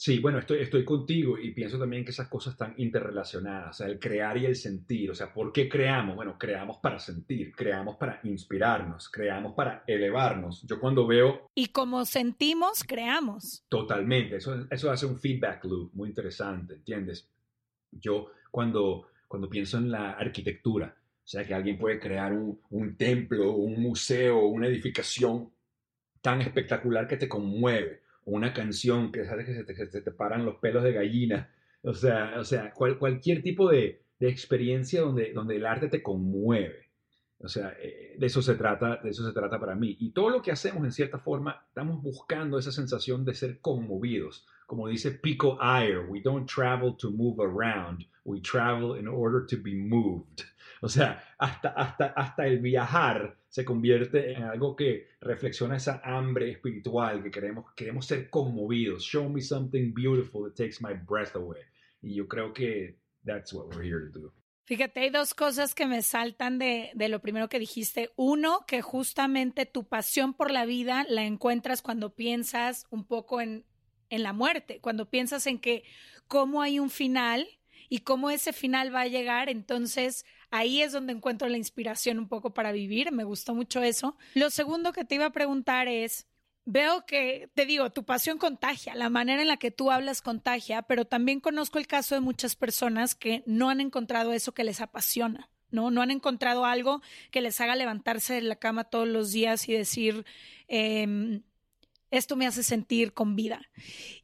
Sí, 0.00 0.18
bueno, 0.18 0.38
estoy, 0.38 0.62
estoy 0.62 0.82
contigo 0.82 1.38
y 1.38 1.50
pienso 1.50 1.78
también 1.78 2.06
que 2.06 2.10
esas 2.10 2.26
cosas 2.26 2.54
están 2.54 2.72
interrelacionadas, 2.78 3.68
o 3.68 3.72
sea, 3.74 3.86
el 3.86 3.98
crear 3.98 4.38
y 4.38 4.46
el 4.46 4.56
sentir, 4.56 5.10
o 5.10 5.14
sea, 5.14 5.30
¿por 5.30 5.52
qué 5.52 5.68
creamos? 5.68 6.16
Bueno, 6.16 6.38
creamos 6.38 6.78
para 6.78 6.98
sentir, 6.98 7.54
creamos 7.54 7.96
para 7.96 8.18
inspirarnos, 8.24 9.10
creamos 9.10 9.52
para 9.52 9.84
elevarnos. 9.86 10.62
Yo 10.66 10.80
cuando 10.80 11.06
veo... 11.06 11.50
Y 11.54 11.66
como 11.66 12.06
sentimos, 12.06 12.82
creamos. 12.82 13.62
Totalmente, 13.68 14.36
eso, 14.36 14.66
eso 14.70 14.90
hace 14.90 15.04
un 15.04 15.20
feedback 15.20 15.66
loop 15.66 15.90
muy 15.92 16.08
interesante, 16.08 16.76
¿entiendes? 16.76 17.28
Yo 17.92 18.30
cuando, 18.50 19.08
cuando 19.28 19.50
pienso 19.50 19.76
en 19.76 19.90
la 19.90 20.12
arquitectura, 20.12 20.96
o 20.96 21.28
sea, 21.28 21.44
que 21.44 21.52
alguien 21.52 21.76
puede 21.76 22.00
crear 22.00 22.32
un, 22.32 22.58
un 22.70 22.96
templo, 22.96 23.52
un 23.52 23.82
museo, 23.82 24.46
una 24.46 24.66
edificación 24.66 25.52
tan 26.22 26.40
espectacular 26.40 27.06
que 27.06 27.18
te 27.18 27.28
conmueve 27.28 28.00
una 28.36 28.52
canción 28.52 29.12
que 29.12 29.24
sabes 29.24 29.46
que 29.46 29.54
se 29.54 29.64
te, 29.64 29.74
se 29.74 30.00
te, 30.00 30.10
paran 30.10 30.44
los 30.44 30.56
pelos 30.56 30.82
de 30.82 30.92
gallina, 30.92 31.50
o 31.82 31.94
sea, 31.94 32.34
o 32.38 32.44
sea 32.44 32.72
cualquier 32.72 33.42
tipo 33.42 33.70
de, 33.70 34.02
de, 34.18 34.28
experiencia 34.28 35.00
donde, 35.00 35.32
donde 35.32 35.56
el 35.56 35.66
arte 35.66 35.88
te 35.88 36.02
conmueve. 36.02 36.90
O 37.42 37.48
sea, 37.48 37.74
eh, 37.80 38.16
de 38.18 38.26
eso 38.26 38.42
se 38.42 38.54
trata, 38.54 38.96
de 39.02 39.10
eso 39.10 39.26
se 39.26 39.32
trata 39.32 39.58
para 39.58 39.74
mí. 39.74 39.96
Y 39.98 40.10
todo 40.10 40.28
lo 40.28 40.42
que 40.42 40.52
hacemos, 40.52 40.84
en 40.84 40.92
cierta 40.92 41.18
forma, 41.18 41.64
estamos 41.68 42.02
buscando 42.02 42.58
esa 42.58 42.70
sensación 42.70 43.24
de 43.24 43.34
ser 43.34 43.60
conmovidos. 43.60 44.46
Como 44.66 44.88
dice 44.88 45.12
Pico 45.12 45.58
Iyer, 45.60 46.04
we 46.06 46.20
don't 46.20 46.48
travel 46.48 46.94
to 46.98 47.10
move 47.10 47.42
around, 47.42 48.06
we 48.24 48.40
travel 48.40 48.98
in 48.98 49.08
order 49.08 49.46
to 49.46 49.56
be 49.56 49.74
moved. 49.74 50.42
O 50.82 50.88
sea, 50.88 51.22
hasta, 51.38 51.70
hasta, 51.70 52.06
hasta 52.06 52.46
el 52.46 52.58
viajar 52.60 53.36
se 53.48 53.64
convierte 53.64 54.32
en 54.32 54.44
algo 54.44 54.74
que 54.74 55.08
reflexiona 55.20 55.76
esa 55.76 56.00
hambre 56.02 56.50
espiritual 56.50 57.22
que 57.22 57.30
queremos, 57.30 57.72
queremos 57.74 58.06
ser 58.06 58.30
conmovidos. 58.30 59.02
Show 59.02 59.28
me 59.28 59.42
something 59.42 59.92
beautiful 59.92 60.44
that 60.44 60.56
takes 60.56 60.80
my 60.80 60.94
breath 60.94 61.36
away. 61.36 61.60
Y 62.00 62.14
yo 62.14 62.26
creo 62.26 62.52
que 62.52 62.98
that's 63.24 63.52
what 63.52 63.74
we're 63.74 63.86
here 63.86 64.10
to 64.10 64.18
do. 64.18 64.32
Fíjate, 64.64 65.00
hay 65.00 65.10
dos 65.10 65.34
cosas 65.34 65.74
que 65.74 65.86
me 65.86 66.00
saltan 66.00 66.58
de, 66.58 66.92
de, 66.94 67.08
lo 67.08 67.20
primero 67.20 67.48
que 67.48 67.58
dijiste. 67.58 68.12
Uno, 68.14 68.60
que 68.68 68.82
justamente 68.82 69.66
tu 69.66 69.88
pasión 69.88 70.32
por 70.32 70.52
la 70.52 70.64
vida 70.64 71.04
la 71.08 71.24
encuentras 71.24 71.82
cuando 71.82 72.14
piensas 72.14 72.86
un 72.88 73.04
poco 73.04 73.40
en, 73.40 73.66
en 74.10 74.22
la 74.22 74.32
muerte, 74.32 74.78
cuando 74.80 75.10
piensas 75.10 75.48
en 75.48 75.58
que 75.58 75.82
cómo 76.28 76.62
hay 76.62 76.78
un 76.78 76.88
final 76.88 77.48
y 77.90 77.98
cómo 77.98 78.30
ese 78.30 78.54
final 78.54 78.94
va 78.94 79.02
a 79.02 79.08
llegar, 79.08 79.50
entonces 79.50 80.24
ahí 80.50 80.80
es 80.80 80.92
donde 80.92 81.12
encuentro 81.12 81.48
la 81.48 81.58
inspiración 81.58 82.18
un 82.18 82.28
poco 82.28 82.54
para 82.54 82.72
vivir, 82.72 83.12
me 83.12 83.24
gustó 83.24 83.54
mucho 83.54 83.82
eso. 83.82 84.16
Lo 84.34 84.48
segundo 84.48 84.92
que 84.92 85.04
te 85.04 85.16
iba 85.16 85.26
a 85.26 85.32
preguntar 85.32 85.88
es, 85.88 86.28
veo 86.64 87.04
que, 87.04 87.50
te 87.54 87.66
digo, 87.66 87.90
tu 87.90 88.04
pasión 88.04 88.38
contagia, 88.38 88.94
la 88.94 89.10
manera 89.10 89.42
en 89.42 89.48
la 89.48 89.56
que 89.56 89.72
tú 89.72 89.90
hablas 89.90 90.22
contagia, 90.22 90.82
pero 90.82 91.04
también 91.04 91.40
conozco 91.40 91.78
el 91.78 91.88
caso 91.88 92.14
de 92.14 92.20
muchas 92.20 92.54
personas 92.54 93.16
que 93.16 93.42
no 93.44 93.68
han 93.68 93.80
encontrado 93.80 94.32
eso 94.32 94.52
que 94.52 94.64
les 94.64 94.80
apasiona. 94.80 95.50
¿no? 95.72 95.90
No 95.90 96.02
han 96.02 96.10
encontrado 96.10 96.64
algo 96.64 97.02
que 97.30 97.40
les 97.40 97.60
haga 97.60 97.76
levantarse 97.76 98.34
de 98.34 98.42
la 98.42 98.56
cama 98.56 98.84
todos 98.84 99.08
los 99.08 99.32
días 99.32 99.68
y 99.68 99.72
decir, 99.72 100.24
em, 100.68 101.42
esto 102.10 102.36
me 102.36 102.46
hace 102.46 102.62
sentir 102.62 103.14
con 103.14 103.36
vida. 103.36 103.68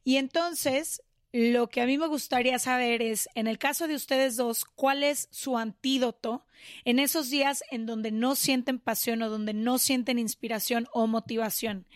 Y 0.02 0.16
entonces, 0.16 1.02
lo 1.37 1.69
que 1.69 1.83
a 1.83 1.87
mí 1.87 1.99
me 1.99 2.07
gustaría 2.07 2.59
saber 2.59 3.02
es, 3.02 3.28
en 3.35 3.47
el 3.47 3.59
caso 3.59 3.87
de 3.87 3.95
ustedes 3.95 4.37
dos, 4.37 4.64
¿cuál 4.64 5.02
es 5.02 5.28
su 5.31 5.59
antídoto 5.59 6.47
en 6.87 6.99
esos 6.99 7.28
días 7.28 7.62
en 7.71 7.85
donde 7.85 8.11
no 8.11 8.37
sienten 8.37 8.78
pasión 8.78 9.21
o 9.21 9.28
donde 9.28 9.52
no 9.52 9.76
sienten 9.76 10.19
inspiración 10.19 10.88
o 10.95 11.07
motivación? 11.07 11.87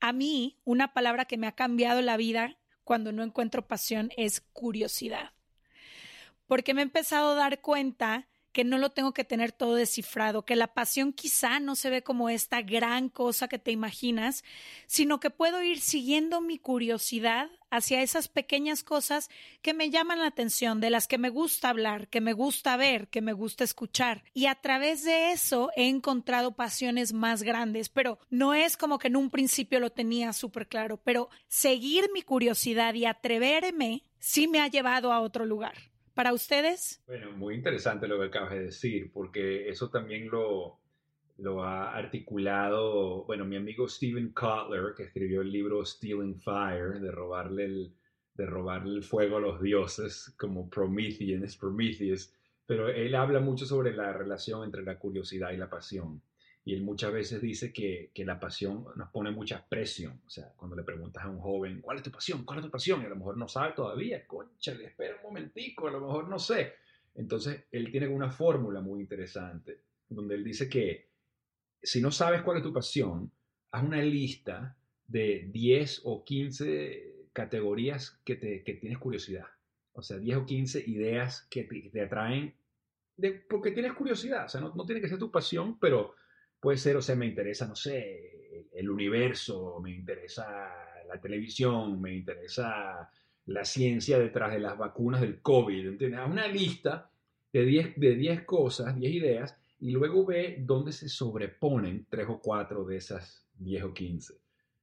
A 0.00 0.12
mí, 0.12 0.58
una 0.64 0.92
palabra 0.92 1.24
que 1.24 1.38
me 1.38 1.46
ha 1.46 1.52
cambiado 1.52 2.02
la 2.02 2.18
vida 2.18 2.58
cuando 2.82 3.10
no 3.10 3.22
encuentro 3.22 3.66
pasión 3.66 4.10
es 4.18 4.42
curiosidad. 4.52 5.32
Porque 6.46 6.74
me 6.74 6.82
he 6.82 6.84
empezado 6.84 7.32
a 7.32 7.36
dar 7.36 7.62
cuenta 7.62 8.28
que 8.52 8.64
no 8.64 8.76
lo 8.78 8.90
tengo 8.90 9.12
que 9.12 9.24
tener 9.24 9.50
todo 9.50 9.74
descifrado, 9.74 10.44
que 10.44 10.56
la 10.56 10.74
pasión 10.74 11.12
quizá 11.12 11.58
no 11.58 11.74
se 11.74 11.90
ve 11.90 12.02
como 12.02 12.28
esta 12.28 12.60
gran 12.60 13.08
cosa 13.08 13.48
que 13.48 13.58
te 13.58 13.72
imaginas, 13.72 14.44
sino 14.86 15.18
que 15.18 15.30
puedo 15.30 15.62
ir 15.62 15.80
siguiendo 15.80 16.40
mi 16.40 16.58
curiosidad 16.58 17.50
hacia 17.76 18.02
esas 18.02 18.28
pequeñas 18.28 18.82
cosas 18.82 19.30
que 19.62 19.74
me 19.74 19.90
llaman 19.90 20.20
la 20.20 20.26
atención, 20.26 20.80
de 20.80 20.90
las 20.90 21.06
que 21.06 21.18
me 21.18 21.30
gusta 21.30 21.70
hablar, 21.70 22.08
que 22.08 22.20
me 22.20 22.32
gusta 22.32 22.76
ver, 22.76 23.08
que 23.08 23.22
me 23.22 23.32
gusta 23.32 23.64
escuchar. 23.64 24.24
Y 24.32 24.46
a 24.46 24.54
través 24.54 25.04
de 25.04 25.32
eso 25.32 25.70
he 25.76 25.88
encontrado 25.88 26.56
pasiones 26.56 27.12
más 27.12 27.42
grandes, 27.42 27.88
pero 27.88 28.18
no 28.30 28.54
es 28.54 28.76
como 28.76 28.98
que 28.98 29.08
en 29.08 29.16
un 29.16 29.30
principio 29.30 29.80
lo 29.80 29.90
tenía 29.90 30.32
súper 30.32 30.68
claro, 30.68 31.00
pero 31.02 31.28
seguir 31.48 32.10
mi 32.12 32.22
curiosidad 32.22 32.94
y 32.94 33.06
atreverme 33.06 34.04
sí 34.18 34.48
me 34.48 34.60
ha 34.60 34.68
llevado 34.68 35.12
a 35.12 35.20
otro 35.20 35.44
lugar. 35.44 35.74
¿Para 36.14 36.32
ustedes? 36.32 37.02
Bueno, 37.08 37.32
muy 37.32 37.56
interesante 37.56 38.06
lo 38.06 38.20
que 38.20 38.26
acabas 38.26 38.52
de 38.52 38.66
decir, 38.66 39.10
porque 39.12 39.68
eso 39.68 39.90
también 39.90 40.28
lo, 40.28 40.78
lo 41.38 41.62
ha 41.62 41.94
articulado, 41.94 43.24
bueno, 43.24 43.44
mi 43.44 43.56
amigo 43.56 43.88
Steven 43.88 44.32
Kotler, 44.32 44.94
que 44.96 45.04
escribió 45.04 45.40
el 45.40 45.50
libro 45.50 45.84
Stealing 45.84 46.40
Fire, 46.40 47.00
de 47.00 47.10
robarle 47.10 47.64
el, 47.64 47.94
de 48.34 48.46
robarle 48.46 48.96
el 48.96 49.02
fuego 49.02 49.38
a 49.38 49.40
los 49.40 49.60
dioses, 49.60 50.34
como 50.38 50.70
Prometheus, 50.70 51.56
Prometheus, 51.56 52.32
pero 52.66 52.88
él 52.88 53.14
habla 53.14 53.40
mucho 53.40 53.66
sobre 53.66 53.94
la 53.94 54.12
relación 54.12 54.64
entre 54.64 54.82
la 54.82 54.98
curiosidad 54.98 55.50
y 55.52 55.56
la 55.56 55.68
pasión. 55.68 56.22
Y 56.66 56.72
él 56.72 56.82
muchas 56.82 57.12
veces 57.12 57.42
dice 57.42 57.74
que, 57.74 58.10
que, 58.14 58.24
la 58.24 58.40
pasión 58.40 58.86
nos 58.96 59.10
pone 59.10 59.30
mucha 59.30 59.66
presión. 59.68 60.22
O 60.26 60.30
sea, 60.30 60.50
cuando 60.56 60.74
le 60.74 60.82
preguntas 60.82 61.22
a 61.22 61.28
un 61.28 61.38
joven, 61.38 61.82
¿cuál 61.82 61.98
es 61.98 62.02
tu 62.02 62.10
pasión? 62.10 62.42
¿Cuál 62.42 62.60
es 62.60 62.64
tu 62.64 62.70
pasión? 62.70 63.02
Y 63.02 63.04
a 63.04 63.10
lo 63.10 63.16
mejor 63.16 63.36
no 63.36 63.48
sabe 63.48 63.74
todavía. 63.74 64.26
Concha, 64.26 64.72
le 64.72 64.86
espera 64.86 65.16
un 65.16 65.24
momentico, 65.24 65.88
a 65.88 65.90
lo 65.90 66.00
mejor 66.00 66.26
no 66.26 66.38
sé. 66.38 66.72
Entonces, 67.16 67.66
él 67.70 67.90
tiene 67.90 68.08
una 68.08 68.30
fórmula 68.30 68.80
muy 68.80 69.02
interesante, 69.02 69.82
donde 70.08 70.36
él 70.36 70.42
dice 70.42 70.66
que 70.66 71.13
si 71.84 72.00
no 72.00 72.10
sabes 72.10 72.42
cuál 72.42 72.58
es 72.58 72.62
tu 72.62 72.72
pasión, 72.72 73.30
haz 73.70 73.84
una 73.84 74.02
lista 74.02 74.76
de 75.06 75.48
10 75.52 76.02
o 76.04 76.24
15 76.24 77.28
categorías 77.32 78.20
que, 78.24 78.36
te, 78.36 78.62
que 78.62 78.74
tienes 78.74 78.98
curiosidad. 78.98 79.46
O 79.92 80.02
sea, 80.02 80.18
10 80.18 80.38
o 80.38 80.46
15 80.46 80.84
ideas 80.86 81.46
que 81.50 81.64
te, 81.64 81.90
te 81.90 82.00
atraen 82.00 82.54
porque 83.48 83.70
tienes 83.70 83.92
curiosidad. 83.92 84.46
O 84.46 84.48
sea, 84.48 84.60
no, 84.60 84.74
no 84.74 84.84
tiene 84.84 85.00
que 85.00 85.08
ser 85.08 85.18
tu 85.18 85.30
pasión, 85.30 85.78
pero 85.78 86.14
Puede 86.64 86.78
ser, 86.78 86.96
o 86.96 87.02
sea, 87.02 87.14
me 87.14 87.26
interesa, 87.26 87.66
no 87.66 87.76
sé, 87.76 88.70
el 88.72 88.88
universo, 88.88 89.78
me 89.82 89.90
interesa 89.90 90.70
la 91.06 91.20
televisión, 91.20 92.00
me 92.00 92.14
interesa 92.14 93.06
la 93.44 93.64
ciencia 93.66 94.18
detrás 94.18 94.54
de 94.54 94.60
las 94.60 94.78
vacunas 94.78 95.20
del 95.20 95.42
COVID. 95.42 95.88
¿entiendes? 95.88 96.20
Haz 96.20 96.30
una 96.30 96.48
lista 96.48 97.10
de 97.52 97.66
10 97.66 98.00
de 98.00 98.14
10 98.14 98.44
cosas, 98.44 98.98
10 98.98 99.12
ideas, 99.12 99.60
y 99.84 99.90
luego 99.90 100.24
ve 100.24 100.56
dónde 100.60 100.92
se 100.92 101.10
sobreponen 101.10 102.06
3 102.08 102.26
o 102.30 102.40
4 102.40 102.86
de 102.86 102.96
esas 102.96 103.46
10 103.58 103.84
o 103.84 103.92
15. 103.92 104.34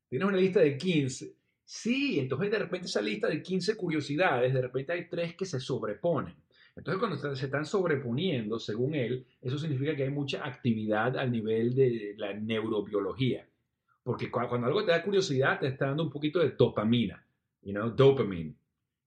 Tienes 0.08 0.28
una 0.28 0.38
lista 0.38 0.60
de 0.60 0.78
15. 0.78 1.36
Sí, 1.66 2.20
entonces 2.20 2.52
de 2.52 2.60
repente 2.60 2.86
esa 2.86 3.02
lista 3.02 3.28
de 3.28 3.42
15 3.42 3.76
curiosidades, 3.78 4.54
de 4.54 4.62
repente 4.62 4.94
hay 4.94 5.10
3 5.10 5.36
que 5.36 5.46
se 5.46 5.60
sobreponen. 5.60 6.36
Entonces, 6.76 7.00
cuando 7.00 7.36
se 7.36 7.46
están 7.46 7.66
sobreponiendo, 7.66 8.60
según 8.60 8.94
él, 8.94 9.26
eso 9.42 9.58
significa 9.58 9.96
que 9.96 10.04
hay 10.04 10.12
mucha 10.12 10.46
actividad 10.46 11.18
al 11.18 11.32
nivel 11.32 11.74
de 11.74 12.14
la 12.18 12.34
neurobiología. 12.34 13.48
Porque 14.04 14.30
cuando 14.30 14.68
algo 14.68 14.86
te 14.86 14.92
da 14.92 15.04
curiosidad, 15.04 15.60
te 15.60 15.68
está 15.68 15.88
dando 15.88 16.04
un 16.04 16.12
poquito 16.12 16.38
de 16.38 16.52
dopamina, 16.52 17.26
you 17.64 17.72
know, 17.72 17.90
dopamine. 17.90 18.54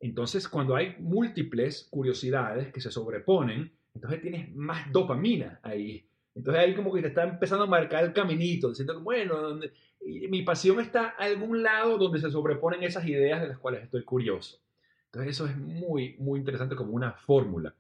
Entonces, 0.01 0.49
cuando 0.49 0.75
hay 0.75 0.97
múltiples 0.99 1.87
curiosidades 1.89 2.73
que 2.73 2.81
se 2.81 2.91
sobreponen, 2.91 3.71
entonces 3.95 4.21
tienes 4.21 4.55
más 4.55 4.91
dopamina 4.93 5.61
ahí. 5.63 6.07
Entonces 6.35 6.63
ahí 6.63 6.75
como 6.75 6.93
que 6.93 7.01
te 7.01 7.09
está 7.09 7.25
empezando 7.25 7.65
a 7.65 7.69
marcar 7.69 8.05
el 8.05 8.13
caminito, 8.13 8.69
diciendo, 8.69 9.01
bueno, 9.01 9.61
mi 10.05 10.43
pasión 10.43 10.81
está 10.81 11.15
a 11.17 11.25
algún 11.25 11.63
lado 11.63 11.97
donde 11.97 12.21
se 12.21 12.31
sobreponen 12.31 12.83
esas 12.83 13.07
ideas 13.07 13.41
de 13.41 13.49
las 13.49 13.59
cuales 13.59 13.85
estoy 13.85 14.03
curioso. 14.03 14.61
Entonces 15.07 15.37
eso 15.37 15.47
es 15.47 15.57
muy, 15.57 16.17
muy 16.19 16.41
interesante 16.41 16.75
como 16.75 16.93
una 16.93 17.13
fórmula. 17.13 17.75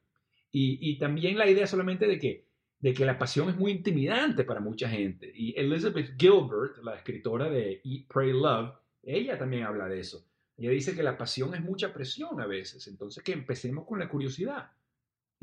Y, 0.52 0.78
y, 0.88 0.98
también 0.98 1.36
la 1.36 1.50
idea 1.50 1.66
solamente 1.66 2.06
de 2.06 2.16
que, 2.16 2.44
de 2.78 2.94
que 2.94 3.04
la 3.04 3.18
pasión 3.18 3.50
es 3.50 3.56
muy 3.56 3.72
intimidante 3.72 4.44
para 4.44 4.60
mucha 4.60 4.88
gente. 4.88 5.32
Y 5.34 5.52
Elizabeth 5.58 6.14
Gilbert, 6.16 6.78
la 6.84 6.94
escritora 6.94 7.50
de 7.50 7.80
Eat, 7.84 8.06
Pray, 8.06 8.32
Love, 8.32 8.72
ella 9.02 9.36
también 9.36 9.64
habla 9.64 9.88
de 9.88 9.98
eso. 9.98 10.24
Ella 10.56 10.70
dice 10.70 10.94
que 10.94 11.02
la 11.02 11.18
pasión 11.18 11.52
es 11.56 11.60
mucha 11.60 11.92
presión 11.92 12.40
a 12.40 12.46
veces. 12.46 12.86
Entonces 12.86 13.24
que 13.24 13.32
empecemos 13.32 13.84
con 13.84 13.98
la 13.98 14.08
curiosidad. 14.08 14.70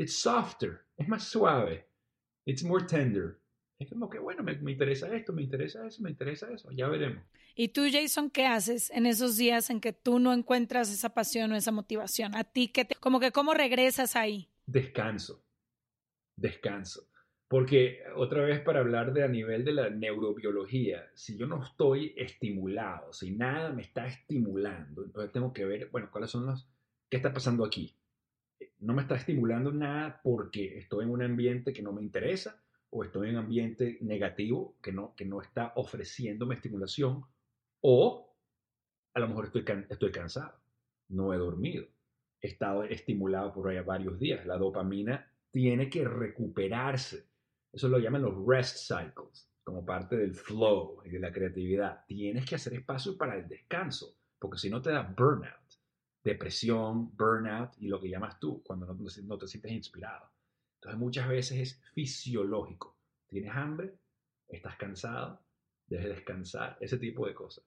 It's 0.02 0.16
softer, 0.16 0.82
es 0.98 1.08
más 1.08 1.26
suave. 1.26 1.86
It's 2.46 2.64
more 2.64 2.84
tender. 2.86 3.40
Es 3.78 3.88
como 3.88 4.10
que, 4.10 4.18
bueno, 4.18 4.42
me, 4.42 4.56
me 4.56 4.72
interesa 4.72 5.14
esto, 5.16 5.32
me 5.32 5.44
interesa 5.44 5.86
eso, 5.86 6.02
me 6.02 6.10
interesa 6.10 6.52
eso. 6.52 6.72
Ya 6.72 6.88
veremos. 6.88 7.24
¿Y 7.54 7.68
tú, 7.68 7.84
Jason, 7.92 8.32
qué 8.32 8.48
haces 8.48 8.90
en 8.90 9.06
esos 9.06 9.38
días 9.38 9.70
en 9.70 9.80
que 9.80 9.94
tú 9.94 10.18
no 10.18 10.34
encuentras 10.34 10.92
esa 10.92 11.10
pasión 11.10 11.52
o 11.52 11.56
esa 11.56 11.72
motivación? 11.72 12.36
¿A 12.36 12.44
ti 12.44 12.70
qué 12.70 12.86
te, 12.86 12.96
como 12.96 13.20
que 13.20 13.32
cómo 13.32 13.54
regresas 13.54 14.16
ahí? 14.16 14.50
Descanso, 14.66 15.44
descanso. 16.36 17.08
Porque 17.48 18.02
otra 18.16 18.42
vez 18.42 18.62
para 18.62 18.80
hablar 18.80 19.14
de 19.14 19.24
a 19.24 19.28
nivel 19.28 19.64
de 19.66 19.74
la 19.74 19.90
neurobiología, 19.92 21.12
si 21.14 21.38
yo 21.38 21.46
no 21.46 21.64
estoy 21.64 22.16
estimulado, 22.18 23.14
si 23.14 23.32
nada 23.32 23.72
me 23.72 23.84
está 23.84 24.08
estimulando, 24.08 25.04
entonces 25.04 25.32
tengo 25.32 25.54
que 25.54 25.66
ver, 25.66 25.90
bueno, 25.92 26.10
cuáles 26.10 26.32
son 26.32 26.48
los, 26.48 26.68
¿qué 27.08 27.18
está 27.18 27.32
pasando 27.32 27.64
aquí? 27.64 27.96
No 28.82 28.94
me 28.94 29.04
está 29.04 29.16
estimulando 29.16 29.72
nada 29.72 30.20
porque 30.24 30.78
estoy 30.78 31.06
en 31.06 31.12
un 31.12 31.22
ambiente 31.22 31.72
que 31.72 31.84
no 31.84 31.94
me 31.94 32.02
interesa 32.02 32.62
o 32.90 33.04
estoy 33.04 33.30
en 33.30 33.38
un 33.38 33.44
ambiente 33.44 34.00
negativo 34.02 34.76
que 34.82 34.92
no, 34.92 35.16
que 35.16 35.24
no 35.24 35.40
está 35.40 35.72
ofreciéndome 35.76 36.56
estimulación 36.56 37.24
o 37.82 38.36
a 39.14 39.20
lo 39.20 39.28
mejor 39.28 39.46
estoy, 39.46 39.66
estoy 39.90 40.12
cansado, 40.12 40.60
no 41.10 41.34
he 41.34 41.38
dormido, 41.38 41.86
he 42.42 42.48
estado 42.48 42.84
estimulado 42.84 43.54
por 43.54 43.70
allá 43.70 43.84
varios 43.84 44.20
días. 44.20 44.46
La 44.48 44.58
dopamina 44.58 45.32
tiene 45.52 45.90
que 45.90 46.04
recuperarse. 46.04 47.28
Eso 47.72 47.88
lo 47.88 48.00
llaman 48.00 48.24
los 48.24 48.46
rest 48.48 48.78
cycles, 48.78 49.48
como 49.64 49.86
parte 49.86 50.18
del 50.18 50.34
flow 50.34 51.02
y 51.06 51.10
de 51.10 51.20
la 51.20 51.32
creatividad. 51.32 52.04
Tienes 52.08 52.46
que 52.46 52.56
hacer 52.56 52.74
espacio 52.74 53.16
para 53.16 53.38
el 53.38 53.48
descanso, 53.48 54.18
porque 54.40 54.58
si 54.58 54.70
no 54.70 54.82
te 54.82 54.92
da 54.92 55.04
burnout, 55.04 55.61
depresión, 56.24 57.16
burnout 57.16 57.74
y 57.80 57.88
lo 57.88 58.00
que 58.00 58.10
llamas 58.10 58.40
tú 58.40 58.62
cuando 58.64 58.86
no, 58.86 59.38
te 59.38 59.48
sientes 59.48 59.72
inspirado. 59.72 60.32
Entonces 60.76 61.00
muchas 61.00 61.28
veces 61.28 61.60
es 61.60 61.82
fisiológico. 61.94 62.98
Tienes 63.28 63.56
hambre, 63.56 63.98
estás 64.48 64.76
cansado, 64.78 65.44
debes 65.88 66.10
descansar, 66.10 66.78
ese 66.82 66.98
tipo 66.98 67.26
de 67.26 67.34
cosas. 67.34 67.64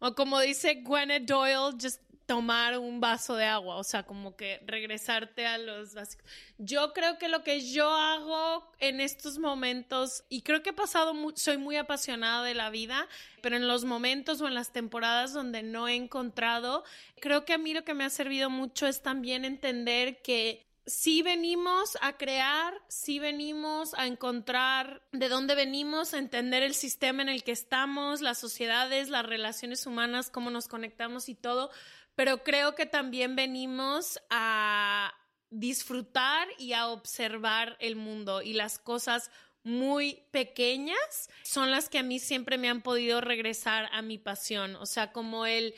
O 0.00 0.14
como 0.14 0.40
dice 0.40 0.82
Gwyneth 0.82 1.26
Doyle, 1.26 1.72
just 1.80 2.00
tomar 2.28 2.78
un 2.78 3.00
vaso 3.00 3.36
de 3.36 3.46
agua, 3.46 3.76
o 3.76 3.84
sea, 3.84 4.02
como 4.02 4.36
que 4.36 4.60
regresarte 4.66 5.46
a 5.46 5.56
los 5.56 5.94
básicos. 5.94 6.30
Yo 6.58 6.92
creo 6.92 7.16
que 7.16 7.26
lo 7.26 7.42
que 7.42 7.62
yo 7.72 7.90
hago 7.90 8.70
en 8.80 9.00
estos 9.00 9.38
momentos, 9.38 10.24
y 10.28 10.42
creo 10.42 10.62
que 10.62 10.70
he 10.70 10.74
pasado, 10.74 11.14
soy 11.36 11.56
muy 11.56 11.76
apasionada 11.76 12.44
de 12.44 12.52
la 12.52 12.68
vida, 12.68 13.08
pero 13.40 13.56
en 13.56 13.66
los 13.66 13.86
momentos 13.86 14.42
o 14.42 14.46
en 14.46 14.52
las 14.52 14.72
temporadas 14.74 15.32
donde 15.32 15.62
no 15.62 15.88
he 15.88 15.94
encontrado, 15.94 16.84
creo 17.18 17.46
que 17.46 17.54
a 17.54 17.58
mí 17.58 17.72
lo 17.72 17.82
que 17.82 17.94
me 17.94 18.04
ha 18.04 18.10
servido 18.10 18.50
mucho 18.50 18.86
es 18.86 19.00
también 19.00 19.46
entender 19.46 20.20
que 20.20 20.67
sí 20.88 21.22
venimos 21.22 21.98
a 22.00 22.16
crear, 22.16 22.74
sí 22.88 23.18
venimos 23.18 23.94
a 23.94 24.06
encontrar 24.06 25.02
de 25.12 25.28
dónde 25.28 25.54
venimos, 25.54 26.14
a 26.14 26.18
entender 26.18 26.62
el 26.62 26.74
sistema 26.74 27.22
en 27.22 27.28
el 27.28 27.44
que 27.44 27.52
estamos, 27.52 28.20
las 28.20 28.38
sociedades, 28.38 29.08
las 29.08 29.26
relaciones 29.26 29.86
humanas, 29.86 30.30
cómo 30.30 30.50
nos 30.50 30.66
conectamos 30.66 31.28
y 31.28 31.34
todo, 31.34 31.70
pero 32.14 32.42
creo 32.42 32.74
que 32.74 32.86
también 32.86 33.36
venimos 33.36 34.18
a 34.30 35.12
disfrutar 35.50 36.48
y 36.58 36.72
a 36.72 36.88
observar 36.88 37.76
el 37.80 37.96
mundo 37.96 38.42
y 38.42 38.54
las 38.54 38.78
cosas 38.78 39.30
muy 39.62 40.22
pequeñas 40.30 41.28
son 41.42 41.70
las 41.70 41.88
que 41.88 41.98
a 41.98 42.02
mí 42.02 42.18
siempre 42.18 42.56
me 42.56 42.70
han 42.70 42.82
podido 42.82 43.20
regresar 43.20 43.88
a 43.92 44.02
mi 44.02 44.16
pasión, 44.16 44.76
o 44.76 44.86
sea, 44.86 45.12
como 45.12 45.44
el 45.44 45.74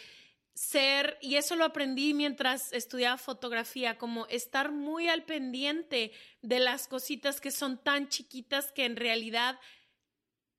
ser, 0.61 1.17
y 1.23 1.37
eso 1.37 1.57
lo 1.57 1.65
aprendí 1.65 2.13
mientras 2.13 2.75
estudiaba 2.75 3.17
fotografía, 3.17 3.97
como 3.97 4.27
estar 4.27 4.73
muy 4.73 5.09
al 5.09 5.25
pendiente 5.25 6.13
de 6.43 6.61
las 6.61 6.87
cositas 6.87 7.41
que 7.41 7.51
son 7.51 7.79
tan 7.79 8.11
chiquitas 8.11 8.71
que 8.71 8.85
en 8.85 8.97
realidad 8.97 9.59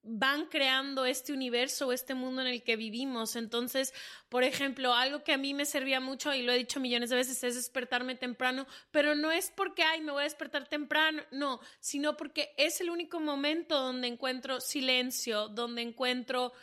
van 0.02 0.48
creando 0.48 1.06
este 1.06 1.34
universo, 1.34 1.92
este 1.92 2.16
mundo 2.16 2.42
en 2.42 2.48
el 2.48 2.64
que 2.64 2.78
vivimos. 2.78 3.36
Entonces, 3.36 3.94
por 4.28 4.44
ejemplo, 4.44 4.96
algo 4.96 5.24
que 5.24 5.34
a 5.34 5.38
mí 5.38 5.54
me 5.54 5.66
servía 5.66 6.00
mucho, 6.00 6.34
y 6.34 6.42
lo 6.42 6.52
he 6.52 6.58
dicho 6.58 6.80
millones 6.80 7.12
de 7.12 7.18
veces, 7.18 7.44
es 7.44 7.54
despertarme 7.54 8.16
temprano, 8.16 8.66
pero 8.90 9.14
no 9.14 9.32
es 9.32 9.54
porque, 9.56 9.84
ay, 9.84 10.02
me 10.02 10.12
voy 10.12 10.22
a 10.22 10.24
despertar 10.24 10.68
temprano, 10.68 11.22
no, 11.30 11.60
sino 11.80 12.18
porque 12.18 12.56
es 12.58 12.82
el 12.82 12.90
único 12.90 13.20
momento 13.20 13.80
donde 13.80 14.08
encuentro 14.08 14.62
silencio, 14.62 15.48
donde 15.48 15.84
encuentro 15.84 16.54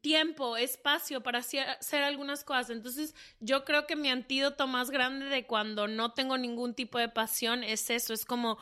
tiempo, 0.00 0.56
espacio 0.56 1.22
para 1.22 1.40
hacer 1.40 2.02
algunas 2.02 2.44
cosas. 2.44 2.70
Entonces, 2.70 3.14
yo 3.40 3.64
creo 3.64 3.86
que 3.86 3.96
mi 3.96 4.10
antídoto 4.10 4.66
más 4.66 4.90
grande 4.90 5.26
de 5.26 5.46
cuando 5.46 5.88
no 5.88 6.12
tengo 6.12 6.38
ningún 6.38 6.74
tipo 6.74 6.98
de 6.98 7.08
pasión 7.08 7.64
es 7.64 7.90
eso, 7.90 8.12
es 8.12 8.24
como 8.24 8.58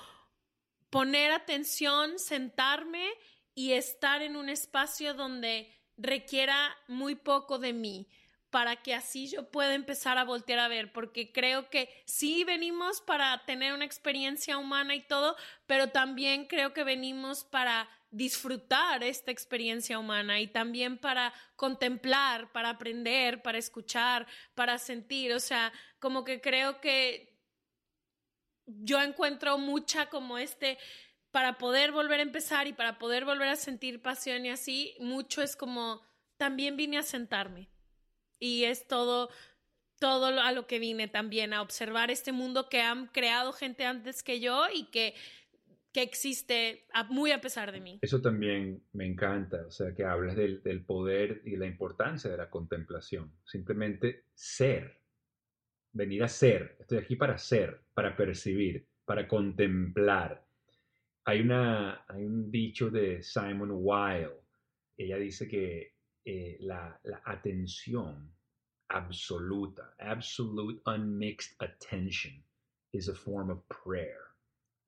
poner 0.90 1.32
atención, 1.32 2.18
sentarme 2.18 3.08
y 3.54 3.72
estar 3.72 4.22
en 4.22 4.36
un 4.36 4.48
espacio 4.48 5.14
donde 5.14 5.72
requiera 5.96 6.76
muy 6.86 7.14
poco 7.14 7.58
de 7.58 7.72
mí 7.72 8.08
para 8.50 8.76
que 8.76 8.94
así 8.94 9.28
yo 9.28 9.50
pueda 9.50 9.74
empezar 9.74 10.16
a 10.16 10.24
voltear 10.24 10.58
a 10.58 10.68
ver, 10.68 10.92
porque 10.92 11.32
creo 11.32 11.68
que 11.68 11.90
sí 12.06 12.44
venimos 12.44 13.00
para 13.02 13.44
tener 13.44 13.74
una 13.74 13.84
experiencia 13.84 14.56
humana 14.56 14.94
y 14.94 15.02
todo, 15.02 15.36
pero 15.66 15.88
también 15.88 16.46
creo 16.46 16.72
que 16.72 16.84
venimos 16.84 17.44
para 17.44 17.88
disfrutar 18.10 19.02
esta 19.04 19.30
experiencia 19.30 19.98
humana 19.98 20.40
y 20.40 20.48
también 20.48 20.98
para 20.98 21.32
contemplar, 21.56 22.50
para 22.52 22.70
aprender, 22.70 23.42
para 23.42 23.58
escuchar, 23.58 24.26
para 24.54 24.78
sentir. 24.78 25.32
O 25.32 25.40
sea, 25.40 25.72
como 25.98 26.24
que 26.24 26.40
creo 26.40 26.80
que 26.80 27.38
yo 28.66 29.00
encuentro 29.00 29.58
mucha 29.58 30.08
como 30.08 30.38
este, 30.38 30.78
para 31.30 31.58
poder 31.58 31.92
volver 31.92 32.20
a 32.20 32.24
empezar 32.24 32.66
y 32.66 32.72
para 32.72 32.98
poder 32.98 33.24
volver 33.24 33.48
a 33.48 33.56
sentir 33.56 34.02
pasión 34.02 34.46
y 34.46 34.50
así, 34.50 34.94
mucho 35.00 35.42
es 35.42 35.56
como, 35.56 36.02
también 36.36 36.76
vine 36.76 36.98
a 36.98 37.02
sentarme. 37.02 37.68
Y 38.38 38.64
es 38.64 38.86
todo 38.86 39.30
todo 39.98 40.26
a 40.26 40.52
lo 40.52 40.66
que 40.66 40.78
vine 40.78 41.08
también, 41.08 41.52
a 41.52 41.62
observar 41.62 42.10
este 42.10 42.32
mundo 42.32 42.68
que 42.68 42.80
han 42.80 43.08
creado 43.08 43.52
gente 43.52 43.84
antes 43.84 44.22
que 44.22 44.40
yo 44.40 44.66
y 44.72 44.84
que, 44.84 45.14
que 45.98 46.04
existe 46.04 46.86
a- 46.92 47.02
muy 47.04 47.32
a 47.32 47.40
pesar 47.40 47.72
de 47.72 47.80
mí. 47.80 47.98
Eso 48.02 48.20
también 48.20 48.84
me 48.92 49.04
encanta, 49.04 49.66
o 49.66 49.70
sea, 49.72 49.92
que 49.92 50.04
hablas 50.04 50.36
del, 50.36 50.62
del 50.62 50.84
poder 50.84 51.42
y 51.44 51.56
la 51.56 51.66
importancia 51.66 52.30
de 52.30 52.36
la 52.36 52.48
contemplación. 52.48 53.32
Simplemente 53.44 54.26
ser, 54.32 55.00
venir 55.92 56.22
a 56.22 56.28
ser. 56.28 56.76
Estoy 56.78 56.98
aquí 56.98 57.16
para 57.16 57.36
ser, 57.36 57.80
para 57.94 58.16
percibir, 58.16 58.86
para 59.04 59.26
contemplar. 59.26 60.46
Hay, 61.24 61.40
una, 61.40 62.04
hay 62.06 62.24
un 62.24 62.48
dicho 62.48 62.90
de 62.90 63.20
Simon 63.20 63.70
Weil. 63.72 64.30
Ella 64.96 65.16
dice 65.16 65.48
que 65.48 65.94
eh, 66.24 66.58
la, 66.60 66.96
la 67.02 67.22
atención 67.24 68.32
absoluta, 68.88 69.94
absolute 69.98 70.80
unmixed 70.86 71.56
attention, 71.58 72.40
is 72.92 73.08
a 73.08 73.14
form 73.14 73.50
of 73.50 73.58
prayer. 73.84 74.27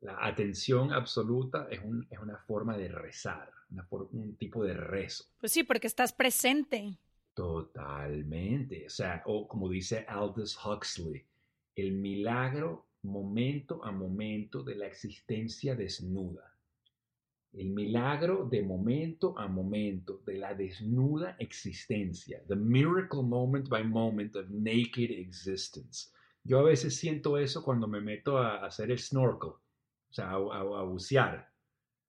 La 0.01 0.25
atención 0.27 0.93
absoluta 0.93 1.69
es, 1.71 1.81
un- 1.85 2.07
es 2.11 2.19
una 2.19 2.37
forma 2.39 2.77
de 2.77 2.89
rezar, 2.89 3.51
una 3.71 3.87
un 4.13 4.35
tipo 4.37 4.65
de 4.65 4.75
rezo. 4.75 5.25
Pues 5.39 5.53
sí, 5.53 5.63
porque 5.63 5.87
estás 5.87 6.13
presente. 6.13 6.97
Totalmente. 7.35 8.87
O 8.87 8.91
sea, 8.91 9.23
o 9.27 9.47
como 9.47 9.69
dice 9.69 10.05
Aldous 10.09 10.59
Huxley, 10.65 11.25
el 11.77 11.93
milagro 11.93 12.87
momento 13.03 13.85
a 13.85 13.91
momento 13.93 14.63
de 14.63 14.75
la 14.77 14.87
existencia 14.87 15.75
desnuda. 15.75 16.47
El 17.53 17.71
milagro 17.71 18.47
de 18.49 18.63
momento 18.63 19.37
a 19.39 19.49
momento 19.49 20.21
de 20.25 20.39
la 20.39 20.55
desnuda 20.55 21.35
existencia. 21.39 22.43
The 22.47 22.57
miracle 22.57 23.23
moment 23.23 23.69
by 23.69 23.83
moment 23.85 24.37
of 24.37 24.49
naked 24.51 25.11
existence. 25.11 26.11
Yo 26.45 26.61
a 26.61 26.63
veces 26.63 26.97
siento 26.97 27.37
eso 27.39 27.63
cuando 27.63 27.87
me 27.89 28.01
meto 28.01 28.39
a 28.39 28.65
hacer 28.65 28.91
el 28.91 28.99
snorkel, 28.99 29.51
o 30.11 30.13
sea, 30.15 30.31
a, 30.31 30.35
a- 30.35 30.81
a 30.81 30.83
bucear. 30.85 31.53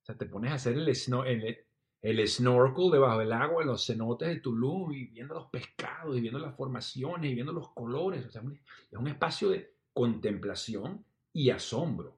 O 0.02 0.06
sea, 0.06 0.18
te 0.18 0.26
pones 0.26 0.52
a 0.52 0.56
hacer 0.56 0.74
el, 0.78 0.88
sno- 0.96 1.26
el, 1.26 1.58
el 2.02 2.28
snorkel 2.28 2.90
debajo 2.92 3.20
del 3.20 3.32
agua 3.34 3.62
en 3.62 3.68
los 3.70 3.86
cenotes 3.86 4.28
de 4.28 4.40
Tulum 4.40 4.92
y 4.94 5.06
viendo 5.06 5.36
los 5.36 5.50
pescados 5.50 6.18
y 6.18 6.22
viendo 6.22 6.40
las 6.40 6.56
formaciones 6.56 7.30
y 7.32 7.36
viendo 7.36 7.54
los 7.54 7.70
colores. 7.74 8.26
O 8.26 8.30
sea, 8.32 8.42
es 8.42 8.98
un 8.98 9.08
espacio 9.08 9.50
de 9.50 9.76
contemplación 9.94 11.06
y 11.34 11.50
asombro. 11.52 12.18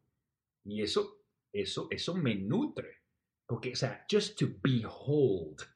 Y 0.66 0.82
eso, 0.82 1.20
eso, 1.52 1.88
eso 1.92 2.16
me 2.16 2.36
nutre. 2.36 3.00
Porque, 3.46 3.74
o 3.74 3.76
sea, 3.76 4.06
just 4.10 4.40
to 4.40 4.48
behold 4.64 5.68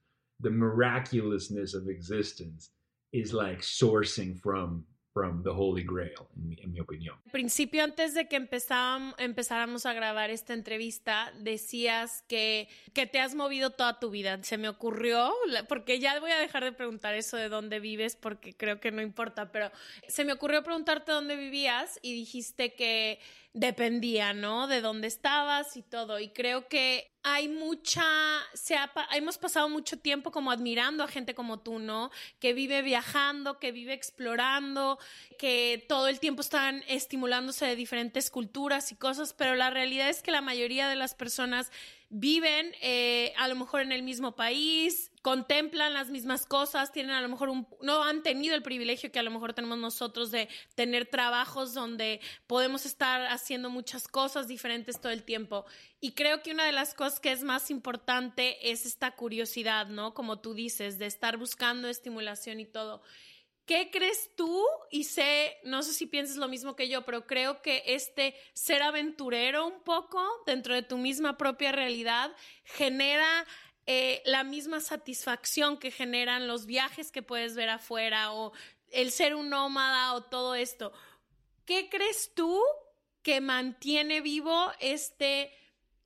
the 0.41 0.49
miraculousness 0.49 1.75
of 1.75 1.89
existence 1.89 2.71
is 3.11 3.33
like 3.33 3.61
sourcing 3.61 4.39
from, 4.39 4.85
from 5.17 5.41
the 5.41 5.49
Holy 5.49 5.83
Grail, 5.83 6.13
en 6.35 6.47
mi, 6.47 6.55
en 6.61 6.71
mi 6.71 6.79
opinión. 6.79 7.15
Al 7.25 7.31
principio, 7.31 7.83
antes 7.83 8.13
de 8.13 8.27
que 8.27 8.35
empezáramos 8.35 9.85
a 9.87 9.93
grabar 9.93 10.29
esta 10.29 10.53
entrevista, 10.53 11.33
decías 11.39 12.23
que, 12.27 12.69
te 12.93 13.19
has 13.19 13.33
movido 13.33 13.71
toda 13.71 13.99
tu 13.99 14.11
vida. 14.11 14.37
Se 14.43 14.59
me 14.59 14.69
ocurrió, 14.69 15.33
porque 15.67 15.99
ya 15.99 16.19
voy 16.19 16.29
a 16.29 16.37
dejar 16.37 16.63
de 16.63 16.71
preguntar 16.71 17.15
eso 17.15 17.35
de 17.35 17.49
dónde 17.49 17.79
vives, 17.79 18.15
porque 18.15 18.53
creo 18.55 18.79
que 18.79 18.91
no 18.91 19.01
importa, 19.01 19.51
pero 19.51 19.71
se 20.07 20.23
me 20.23 20.33
ocurrió 20.33 20.61
preguntarte 20.61 21.11
dónde 21.11 21.35
vivías 21.35 21.97
y 22.03 22.13
dijiste 22.13 22.75
que 22.75 23.19
dependía, 23.53 24.33
¿no? 24.33 24.67
De 24.67 24.81
dónde 24.81 25.07
estabas 25.07 25.75
y 25.77 25.81
todo. 25.81 26.19
Y 26.19 26.29
creo 26.29 26.67
que 26.67 27.11
hay 27.23 27.49
mucha, 27.49 28.03
se 28.53 28.75
ha 28.75 28.89
hemos 29.13 29.37
pasado 29.37 29.67
mucho 29.67 29.99
tiempo 29.99 30.31
como 30.31 30.51
admirando 30.51 31.03
a 31.03 31.07
gente 31.07 31.35
como 31.35 31.59
tú, 31.59 31.79
¿no? 31.79 32.09
Que 32.39 32.53
vive 32.53 32.81
viajando, 32.81 33.59
que 33.59 33.71
vive 33.71 33.93
explorando, 33.93 34.97
que 35.37 35.85
todo 35.89 36.07
el 36.07 36.19
tiempo 36.19 36.41
están 36.41 36.83
estimulándose 36.87 37.65
de 37.65 37.75
diferentes 37.75 38.29
culturas 38.29 38.91
y 38.91 38.95
cosas, 38.95 39.33
pero 39.33 39.55
la 39.55 39.69
realidad 39.69 40.09
es 40.09 40.21
que 40.21 40.31
la 40.31 40.41
mayoría 40.41 40.87
de 40.87 40.95
las 40.95 41.15
personas 41.15 41.71
viven 42.09 42.71
eh, 42.81 43.33
a 43.37 43.47
lo 43.47 43.55
mejor 43.55 43.81
en 43.81 43.91
el 43.91 44.01
mismo 44.01 44.35
país, 44.35 45.11
contemplan 45.21 45.93
las 45.93 46.09
mismas 46.09 46.45
cosas, 46.45 46.93
tienen 46.93 47.11
a 47.11 47.21
lo 47.21 47.27
mejor 47.27 47.49
un, 47.49 47.67
no 47.81 48.03
han 48.03 48.23
tenido 48.23 48.55
el 48.55 48.63
privilegio 48.63 49.11
que 49.11 49.19
a 49.19 49.23
lo 49.23 49.31
mejor 49.31 49.53
tenemos 49.53 49.77
nosotros 49.77 50.31
de 50.31 50.47
tener 50.75 51.07
trabajos 51.07 51.73
donde 51.73 52.21
podemos 52.47 52.85
estar 52.85 53.25
haciendo 53.27 53.69
muchas 53.69 54.07
cosas 54.07 54.47
diferentes 54.47 55.01
todo 55.01 55.11
el 55.11 55.23
tiempo. 55.23 55.65
Y 55.99 56.13
creo 56.13 56.41
que 56.43 56.51
una 56.51 56.65
de 56.65 56.71
las 56.71 56.93
cosas 56.93 57.19
que 57.19 57.31
es 57.31 57.43
más 57.43 57.69
importante 57.71 58.71
es 58.71 58.85
esta 58.85 59.11
curiosidad, 59.11 59.87
¿no? 59.87 60.13
Como 60.13 60.39
tú 60.39 60.53
dices, 60.53 60.99
de 60.99 61.07
estar 61.07 61.37
buscando 61.37 61.89
estimulación 61.89 62.59
y 62.59 62.65
todo. 62.65 63.01
¿Qué 63.67 63.89
crees 63.91 64.31
tú? 64.37 64.63
Y 64.89 65.03
sé, 65.03 65.57
no 65.65 65.83
sé 65.83 65.93
si 65.93 66.05
piensas 66.05 66.37
lo 66.37 66.47
mismo 66.47 66.77
que 66.77 66.87
yo, 66.87 67.03
pero 67.03 67.27
creo 67.27 67.61
que 67.61 67.83
este 67.85 68.33
ser 68.53 68.81
aventurero 68.81 69.67
un 69.67 69.83
poco 69.83 70.23
dentro 70.45 70.73
de 70.73 70.83
tu 70.83 70.97
misma 70.97 71.37
propia 71.37 71.73
realidad 71.73 72.33
genera 72.63 73.45
eh, 73.85 74.23
la 74.25 74.45
misma 74.45 74.79
satisfacción 74.79 75.77
que 75.77 75.91
generan 75.91 76.47
los 76.47 76.65
viajes 76.65 77.11
que 77.11 77.21
puedes 77.21 77.57
ver 77.57 77.67
afuera 77.67 78.31
o 78.31 78.53
el 78.89 79.11
ser 79.11 79.35
un 79.35 79.49
nómada 79.49 80.13
o 80.13 80.23
todo 80.23 80.55
esto. 80.55 80.93
¿Qué 81.65 81.89
crees 81.89 82.33
tú 82.33 82.61
que 83.21 83.41
mantiene 83.41 84.21
vivo 84.21 84.71
este 84.79 85.51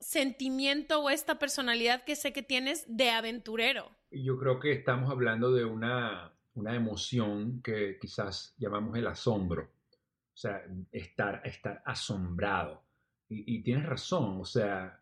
sentimiento 0.00 1.00
o 1.00 1.10
esta 1.10 1.38
personalidad 1.38 2.02
que 2.02 2.16
sé 2.16 2.32
que 2.32 2.42
tienes 2.42 2.84
de 2.88 3.10
aventurero? 3.10 3.88
Yo 4.10 4.36
creo 4.36 4.58
que 4.58 4.72
estamos 4.72 5.10
hablando 5.10 5.52
de 5.52 5.64
una, 5.64 6.31
una 6.54 6.74
emoción 6.74 7.62
que 7.62 7.98
quizás 8.00 8.54
llamamos 8.58 8.96
el 8.96 9.06
asombro. 9.06 9.62
O 9.62 10.36
sea, 10.36 10.62
estar, 10.90 11.42
estar 11.44 11.82
asombrado. 11.84 12.82
Y, 13.28 13.62
tienes 13.62 13.86
razón, 13.86 14.40
o 14.40 14.44
sea, 14.44 15.00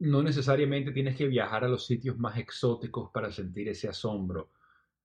no 0.00 0.22
necesariamente 0.22 0.92
tienes 0.92 1.16
que 1.16 1.26
viajar 1.26 1.64
a 1.64 1.68
los 1.68 1.86
sitios 1.86 2.18
más 2.18 2.36
exóticos 2.36 3.10
para 3.10 3.32
sentir 3.32 3.68
ese 3.68 3.88
asombro. 3.88 4.50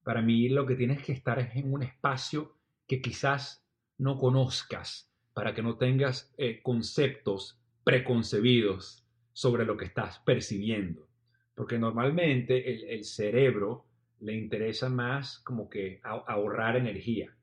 Para 0.04 0.22
mí 0.22 0.50
lo 0.50 0.66
que 0.66 0.76
tienes 0.76 1.02
que 1.02 1.14
estar 1.14 1.40
es 1.40 1.56
en 1.56 1.74
un 1.74 1.84
espacio 1.84 2.58
que 2.86 3.02
quizás 3.02 3.66
no 3.98 4.18
conozcas, 4.18 5.10
para 5.34 5.54
que 5.54 5.62
no 5.62 5.78
tengas 5.78 6.34
eh, 6.38 6.62
conceptos 6.62 7.58
preconcebidos 7.86 9.06
sobre 9.32 9.64
lo 9.64 9.78
que 9.78 9.86
estás 9.86 10.20
percibiendo. 10.20 11.08
Porque 11.56 11.80
normalmente 11.80 12.94
el 12.94 13.06
cerebro 13.06 13.86
le 14.22 14.34
interesa 14.36 14.90
más 14.90 15.40
como 15.40 15.70
que 15.70 16.00
ahorrar 16.04 16.78
energía. 16.78 17.36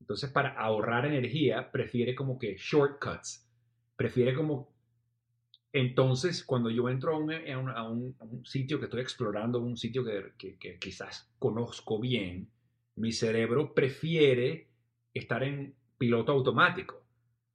Entonces, 0.00 0.30
para 0.30 0.50
ahorrar 0.60 1.06
energía, 1.06 1.70
prefiere 1.72 2.14
como 2.14 2.38
que 2.38 2.56
shortcuts. 2.58 3.48
Prefiere 3.96 4.34
como... 4.34 4.74
Entonces, 5.72 6.42
cuando 6.44 6.70
yo 6.70 6.88
entro 6.88 7.14
a 7.14 7.18
un- 7.18 7.32
a 8.18 8.24
un 8.24 8.44
sitio 8.46 8.78
que 8.78 8.86
estoy 8.86 9.02
explorando, 9.02 9.60
un 9.60 9.76
sitio 9.76 10.04
que, 10.04 10.32
que- 10.38 10.56
que 10.58 10.78
quizás 10.78 11.30
conozco 11.38 12.00
bien, 12.00 12.48
mi 12.96 13.12
cerebro 13.12 13.74
prefiere 13.74 14.68
estar 15.12 15.42
en 15.42 15.74
piloto 15.98 16.32
automático. 16.32 17.02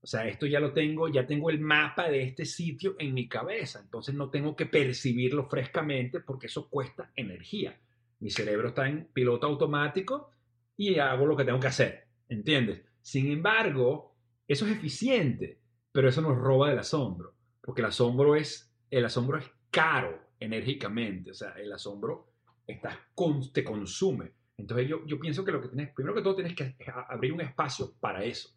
O 0.02 0.08
sea, 0.08 0.28
esto 0.28 0.46
ya 0.48 0.60
lo 0.60 0.74
tengo, 0.74 1.08
ya 1.10 1.26
tengo 1.28 1.50
el 1.50 1.60
mapa 1.60 2.10
de 2.10 2.24
este 2.24 2.46
sitio 2.46 2.96
en 3.00 3.14
mi 3.14 3.28
cabeza, 3.28 3.80
entonces 3.82 4.16
no 4.16 4.30
tengo 4.32 4.56
que 4.56 4.66
percibirlo 4.66 5.48
frescamente 5.48 6.20
porque 6.22 6.48
eso 6.48 6.70
cuesta 6.70 7.12
energía. 7.16 7.80
Mi 8.22 8.30
cerebro 8.30 8.70
está 8.70 8.88
en 8.88 9.08
piloto 9.14 9.46
automático 9.48 10.32
y 10.78 10.98
hago 11.00 11.26
lo 11.26 11.36
que 11.36 11.44
tengo 11.44 11.60
que 11.60 11.68
hacer, 11.68 12.08
¿entiendes? 12.30 12.84
Sin 13.02 13.32
embargo, 13.32 14.16
eso 14.48 14.66
es 14.66 14.72
eficiente, 14.72 15.60
pero 15.92 16.08
eso 16.08 16.22
nos 16.22 16.38
roba 16.38 16.70
del 16.70 16.80
asombro, 16.80 17.36
porque 17.62 17.82
el 17.82 17.88
asombro 17.88 18.36
es, 18.36 18.74
el 18.90 19.06
asombro 19.06 19.38
es 19.38 19.46
caro 19.70 20.20
enérgicamente, 20.40 21.32
o 21.32 21.34
sea, 21.34 21.52
el 21.54 21.72
asombro 21.72 22.30
está, 22.66 22.98
con- 23.14 23.52
te 23.52 23.64
consume. 23.64 24.32
Entonces 24.58 24.88
yo, 24.88 25.06
yo 25.06 25.20
pienso 25.20 25.44
que 25.44 25.52
lo 25.52 25.62
que 25.62 25.68
tienes, 25.70 25.94
primero 25.94 26.16
que 26.16 26.22
todo 26.22 26.36
tienes 26.36 26.56
que 26.56 26.76
abrir 27.10 27.34
un 27.34 27.42
espacio 27.42 27.94
para 28.00 28.24
eso 28.24 28.50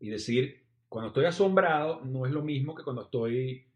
y 0.00 0.08
decir, 0.08 0.64
cuando 0.88 1.08
estoy 1.08 1.24
asombrado 1.26 2.00
no 2.04 2.26
es 2.26 2.32
lo 2.32 2.42
mismo 2.42 2.74
que 2.74 2.82
cuando 2.82 3.02
estoy 3.02 3.66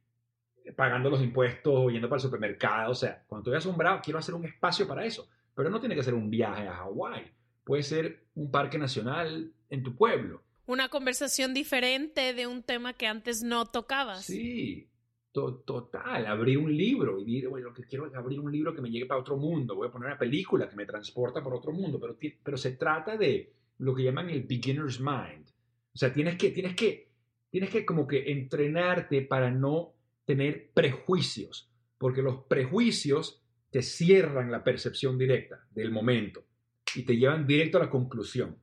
pagando 0.77 1.09
los 1.11 1.23
impuestos 1.23 1.73
o 1.75 1.91
yendo 1.91 2.09
para 2.09 2.17
el 2.19 2.23
supermercado, 2.23 2.91
o 2.91 2.95
sea, 2.95 3.25
cuando 3.29 3.43
estoy 3.51 3.59
asombrado 3.59 4.01
quiero 4.03 4.19
hacer 4.19 4.35
un 4.35 4.45
espacio 4.45 4.87
para 4.89 5.05
eso, 5.05 5.29
pero 5.57 5.71
no 5.71 5.81
tiene 5.81 5.97
que 5.97 6.05
ser 6.05 6.15
un 6.15 6.31
viaje 6.31 6.69
a 6.69 6.75
Hawái, 6.77 7.33
puede 7.65 7.83
ser 7.83 8.27
un 8.37 8.53
parque 8.53 8.79
nacional 8.79 9.51
en 9.71 9.83
tu 9.83 9.97
pueblo. 9.97 10.43
Una 10.67 10.89
conversación 10.89 11.55
diferente 11.55 12.35
de 12.35 12.47
un 12.47 12.63
tema 12.63 12.93
que 12.93 13.07
antes 13.09 13.43
no 13.43 13.67
tocabas. 13.67 14.25
Sí, 14.25 14.89
to- 15.33 15.63
total, 15.67 16.27
abrir 16.27 16.59
un 16.59 16.77
libro 16.77 17.19
y 17.21 17.25
decir, 17.25 17.49
bueno, 17.49 17.69
lo 17.69 17.75
que 17.75 17.85
quiero 17.85 18.07
es 18.07 18.15
abrir 18.15 18.39
un 18.41 18.53
libro 18.53 18.75
que 18.75 18.81
me 18.83 18.91
llegue 18.91 19.07
para 19.07 19.21
otro 19.21 19.37
mundo, 19.37 19.75
voy 19.75 19.89
a 19.89 19.91
poner 19.93 20.09
una 20.09 20.19
película 20.19 20.69
que 20.69 20.77
me 20.77 20.87
transporta 20.87 21.43
por 21.43 21.55
otro 21.55 21.73
mundo, 21.73 21.99
pero, 22.01 22.17
pero 22.43 22.57
se 22.57 22.73
trata 22.73 23.17
de 23.17 23.53
lo 23.79 23.95
que 23.95 24.03
llaman 24.05 24.29
el 24.31 24.43
beginner's 24.43 25.01
mind. 25.01 25.47
O 25.95 25.99
sea, 25.99 26.13
tienes 26.13 26.37
que, 26.37 26.51
tienes 26.51 26.75
que, 26.75 27.09
tienes 27.51 27.71
que 27.71 27.87
como 27.87 28.07
que 28.07 28.31
entrenarte 28.33 29.23
para 29.23 29.51
no 29.51 29.93
tener 30.25 30.71
prejuicios, 30.75 31.71
porque 31.99 32.23
los 32.23 32.45
prejuicios 32.45 33.41
te 33.77 33.83
cierran 33.83 34.51
la 34.51 34.65
percepción 34.65 35.19
directa 35.19 35.61
del 35.71 35.91
momento 35.91 36.47
y 36.95 37.03
te 37.03 37.15
llevan 37.15 37.47
directo 37.47 37.77
a 37.77 37.83
la 37.83 37.91
conclusión. 37.91 38.57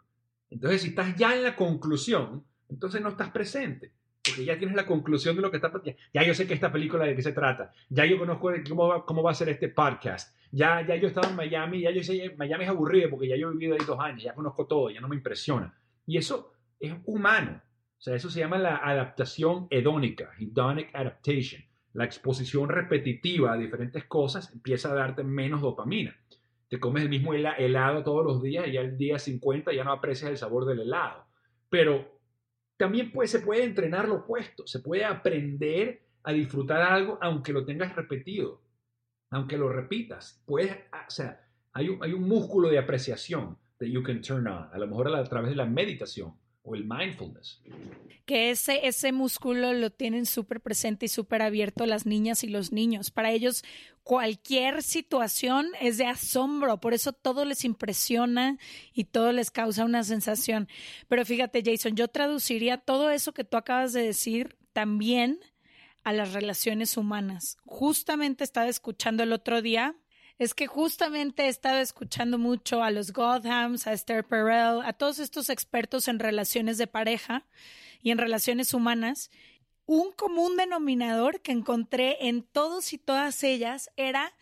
Entonces, 0.50 0.82
si 0.82 0.88
estás 0.88 1.16
ya 1.16 1.36
en 1.36 1.44
la 1.44 1.56
conclusión, 1.56 2.44
entonces 2.68 3.00
no 3.00 3.10
estás 3.10 3.30
presente. 3.30 3.92
Porque 4.26 4.44
ya 4.44 4.58
tienes 4.58 4.76
la 4.76 4.88
conclusión 4.88 5.36
de 5.36 5.44
lo 5.44 5.52
que 5.52 5.58
está 5.58 5.72
pasando. 5.72 5.96
Ya 6.12 6.24
yo 6.24 6.34
sé 6.34 6.48
que 6.48 6.56
esta 6.56 6.72
película 6.72 7.06
de 7.06 7.16
qué 7.16 7.22
se 7.22 7.32
trata. 7.32 7.72
Ya 7.90 8.08
yo 8.08 8.18
conozco 8.18 8.52
cómo 8.68 8.88
va, 8.88 9.06
cómo 9.06 9.22
va 9.22 9.30
a 9.30 9.36
ser 9.36 9.50
este 9.50 9.70
podcast. 9.70 10.36
Ya, 10.52 10.82
ya 10.82 10.96
yo 10.96 11.04
he 11.04 11.10
estado 11.10 11.30
en 11.30 11.36
Miami. 11.36 11.82
Ya 11.82 11.92
yo 11.92 12.02
sé, 12.02 12.34
Miami 12.36 12.64
es 12.64 12.72
aburrido 12.72 13.12
porque 13.12 13.28
ya 13.28 13.36
yo 13.36 13.50
he 13.50 13.54
vivido 13.54 13.76
ahí 13.76 13.86
dos 13.86 14.00
años. 14.00 14.24
Ya 14.24 14.34
conozco 14.34 14.66
todo. 14.66 14.90
Ya 14.90 15.00
no 15.00 15.10
me 15.10 15.16
impresiona. 15.16 15.78
Y 16.08 16.18
eso 16.18 16.54
es 16.80 16.92
humano. 17.06 17.62
O 18.00 18.02
sea, 18.02 18.16
eso 18.16 18.32
se 18.32 18.40
llama 18.40 18.58
la 18.58 18.78
adaptación 18.78 19.68
hedónica. 19.70 20.32
Hedonic 20.40 20.90
adaptation. 20.96 21.62
La 21.94 22.06
exposición 22.06 22.70
repetitiva 22.70 23.54
a 23.54 23.58
diferentes 23.58 24.06
cosas 24.06 24.52
empieza 24.52 24.92
a 24.92 24.96
darte 24.96 25.24
menos 25.24 25.62
dopamina. 25.62 26.16
Te 26.68 26.80
comes 26.80 27.04
el 27.04 27.10
mismo 27.10 27.34
helado 27.36 28.04
todos 28.04 28.26
los 28.26 28.42
días 28.42 28.68
y 28.68 28.74
ya 28.74 28.82
el 28.82 28.98
día 28.98 29.20
50 29.20 29.72
ya 29.74 29.84
no 29.84 29.92
aprecias 29.92 30.32
el 30.32 30.38
sabor 30.38 30.66
del 30.66 30.80
helado. 30.80 31.26
Pero 31.70 32.20
también 32.78 33.12
se 33.26 33.40
puede 33.40 33.64
entrenar 33.64 34.08
lo 34.08 34.16
opuesto, 34.16 34.66
se 34.66 34.80
puede 34.80 35.06
aprender 35.06 36.02
a 36.24 36.34
disfrutar 36.34 36.82
algo 36.82 37.20
aunque 37.22 37.54
lo 37.54 37.64
tengas 37.64 37.96
repetido, 37.96 38.62
aunque 39.30 39.58
lo 39.58 39.70
repitas. 39.70 40.42
Puedes, 40.46 40.72
o 40.92 41.10
sea, 41.12 41.48
hay 41.74 41.90
un, 41.90 42.04
hay 42.04 42.14
un 42.14 42.28
músculo 42.28 42.70
de 42.70 42.80
apreciación 42.80 43.58
that 43.78 43.88
you 43.88 44.02
can 44.02 44.22
turn 44.22 44.48
on, 44.48 44.70
a 44.72 44.78
lo 44.80 44.88
mejor 44.88 45.16
a 45.16 45.24
través 45.26 45.52
de 45.52 45.56
la 45.56 45.66
meditación 45.66 46.34
o 46.64 46.76
el 46.76 46.86
mindfulness. 46.86 47.60
Que 48.26 48.50
ese, 48.50 48.88
ese 48.88 49.12
músculo 49.12 49.74
lo 49.74 49.92
tienen 49.92 50.26
súper 50.26 50.62
presente 50.62 51.06
y 51.06 51.10
súper 51.10 51.42
abierto 51.42 51.86
las 51.86 52.06
niñas 52.06 52.44
y 52.44 52.48
los 52.48 52.72
niños. 52.72 53.12
Para 53.12 53.32
ellos 53.32 53.64
cualquier 54.04 54.82
situación 54.82 55.68
es 55.82 55.98
de 55.98 56.06
asombro, 56.06 56.80
por 56.80 56.94
eso 56.94 57.12
todo 57.12 57.44
les 57.46 57.66
impresiona 57.66 58.58
y 58.94 59.06
todo 59.06 59.34
les 59.34 59.52
causa 59.52 59.86
una 59.86 60.04
sensación. 60.04 60.70
Pero 61.10 61.26
fíjate, 61.26 61.64
Jason, 61.66 61.96
yo 61.96 62.08
traduciría 62.08 62.78
todo 62.78 63.10
eso 63.10 63.34
que 63.34 63.44
tú 63.44 63.58
acabas 63.58 63.92
de 63.92 64.04
decir 64.04 64.58
también 64.72 65.40
a 66.04 66.14
las 66.14 66.34
relaciones 66.34 66.98
humanas. 66.98 67.58
Justamente 67.66 68.44
estaba 68.44 68.68
escuchando 68.68 69.24
el 69.24 69.34
otro 69.34 69.62
día 69.62 69.96
es 70.44 70.54
que 70.54 70.68
justamente 70.68 71.44
he 71.44 71.48
estado 71.48 71.80
escuchando 71.80 72.38
mucho 72.38 72.84
a 72.84 72.92
los 72.92 73.14
Godhams, 73.14 73.88
a 73.88 73.94
Esther 73.94 74.26
Perel, 74.26 74.82
a 74.84 74.94
todos 74.94 75.20
estos 75.20 75.50
expertos 75.50 76.08
en 76.08 76.20
relaciones 76.20 76.78
de 76.78 76.88
pareja 76.88 77.46
y 78.02 78.12
en 78.12 78.18
relaciones 78.18 78.74
humanas. 78.74 79.32
Un 79.86 80.12
común 80.12 80.58
denominador 80.58 81.42
que 81.42 81.52
encontré 81.52 82.28
en 82.28 82.44
todos 82.44 82.94
y 82.94 82.98
todas 82.98 83.44
ellas 83.44 83.90
era 83.96 84.34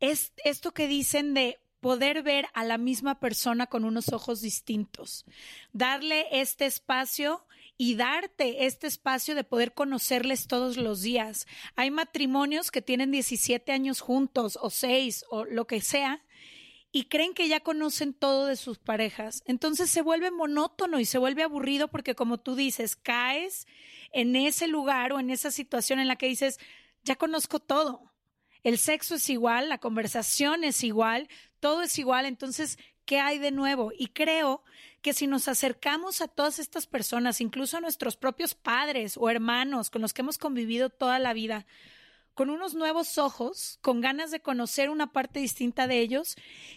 es 0.00 0.32
esto 0.44 0.72
que 0.72 0.88
dicen 0.88 1.32
de 1.32 1.58
poder 1.80 2.22
ver 2.22 2.46
a 2.54 2.64
la 2.64 2.78
misma 2.78 3.20
persona 3.20 3.66
con 3.66 3.84
unos 3.84 4.12
ojos 4.12 4.40
distintos, 4.40 5.24
darle 5.72 6.26
este 6.30 6.66
espacio 6.66 7.44
y 7.82 7.96
darte 7.96 8.66
este 8.66 8.86
espacio 8.86 9.34
de 9.34 9.42
poder 9.42 9.74
conocerles 9.74 10.46
todos 10.46 10.76
los 10.76 11.02
días. 11.02 11.48
Hay 11.74 11.90
matrimonios 11.90 12.70
que 12.70 12.80
tienen 12.80 13.10
17 13.10 13.72
años 13.72 14.00
juntos 14.00 14.56
o 14.62 14.70
6 14.70 15.24
o 15.30 15.44
lo 15.46 15.66
que 15.66 15.80
sea 15.80 16.24
y 16.92 17.06
creen 17.06 17.34
que 17.34 17.48
ya 17.48 17.58
conocen 17.58 18.14
todo 18.14 18.46
de 18.46 18.54
sus 18.54 18.78
parejas. 18.78 19.42
Entonces 19.46 19.90
se 19.90 20.00
vuelve 20.00 20.30
monótono 20.30 21.00
y 21.00 21.04
se 21.04 21.18
vuelve 21.18 21.42
aburrido 21.42 21.88
porque 21.88 22.14
como 22.14 22.38
tú 22.38 22.54
dices, 22.54 22.94
caes 22.94 23.66
en 24.12 24.36
ese 24.36 24.68
lugar 24.68 25.12
o 25.12 25.18
en 25.18 25.30
esa 25.30 25.50
situación 25.50 25.98
en 25.98 26.06
la 26.06 26.14
que 26.14 26.28
dices, 26.28 26.60
ya 27.02 27.16
conozco 27.16 27.58
todo. 27.58 28.12
El 28.62 28.78
sexo 28.78 29.16
es 29.16 29.28
igual, 29.28 29.68
la 29.68 29.78
conversación 29.78 30.62
es 30.62 30.84
igual, 30.84 31.28
todo 31.58 31.82
es 31.82 31.98
igual, 31.98 32.26
entonces, 32.26 32.78
¿qué 33.04 33.20
hay 33.20 33.38
de 33.38 33.50
nuevo? 33.50 33.92
Y 33.96 34.08
creo 34.08 34.62
que 35.00 35.12
si 35.12 35.26
nos 35.26 35.48
acercamos 35.48 36.20
a 36.20 36.28
todas 36.28 36.58
estas 36.58 36.86
personas, 36.86 37.40
incluso 37.40 37.76
a 37.76 37.80
nuestros 37.80 38.16
propios 38.16 38.54
padres 38.54 39.16
o 39.16 39.28
hermanos 39.28 39.90
con 39.90 40.02
los 40.02 40.12
que 40.12 40.22
hemos 40.22 40.38
convivido 40.38 40.90
toda 40.90 41.18
la 41.18 41.32
vida, 41.32 41.66
con 42.34 42.50
unos 42.50 42.74
nuevos 42.74 43.18
ojos, 43.18 43.78
con 43.82 44.00
ganas 44.00 44.30
de 44.30 44.40
conocer 44.40 44.90
una 44.90 45.12
parte 45.12 45.40
distinta 45.40 45.86
de 45.86 46.00
ellos, 46.00 46.36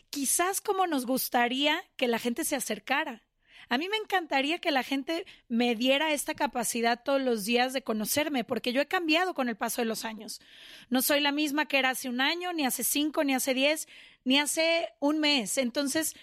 quizás 0.09 0.61
como 0.61 0.87
nos 0.87 1.05
gustaría 1.05 1.81
que 1.95 2.07
la 2.07 2.19
gente 2.19 2.43
se 2.43 2.55
acercara. 2.55 3.23
A 3.69 3.77
mí 3.77 3.89
me 3.89 3.97
encantaría 3.97 4.59
que 4.59 4.71
la 4.71 4.83
gente 4.83 5.25
me 5.47 5.75
diera 5.75 6.13
esta 6.13 6.33
capacidad 6.33 7.01
todos 7.03 7.21
los 7.21 7.45
días 7.45 7.73
de 7.73 7.81
conocerme, 7.81 8.43
porque 8.43 8.73
yo 8.73 8.81
he 8.81 8.87
cambiado 8.87 9.33
con 9.33 9.49
el 9.49 9.55
paso 9.55 9.81
de 9.81 9.85
los 9.85 10.05
años. 10.05 10.41
No 10.89 11.01
soy 11.01 11.19
la 11.19 11.31
misma 11.31 11.65
que 11.65 11.79
era 11.79 11.89
hace 11.91 12.09
un 12.09 12.21
año, 12.21 12.53
ni 12.53 12.65
hace 12.65 12.83
cinco, 12.83 13.23
ni 13.23 13.33
hace 13.33 13.53
diez, 13.53 13.87
ni 14.23 14.39
hace 14.39 14.89
un 14.99 15.19
mes. 15.19 15.57
Entonces, 15.57 16.15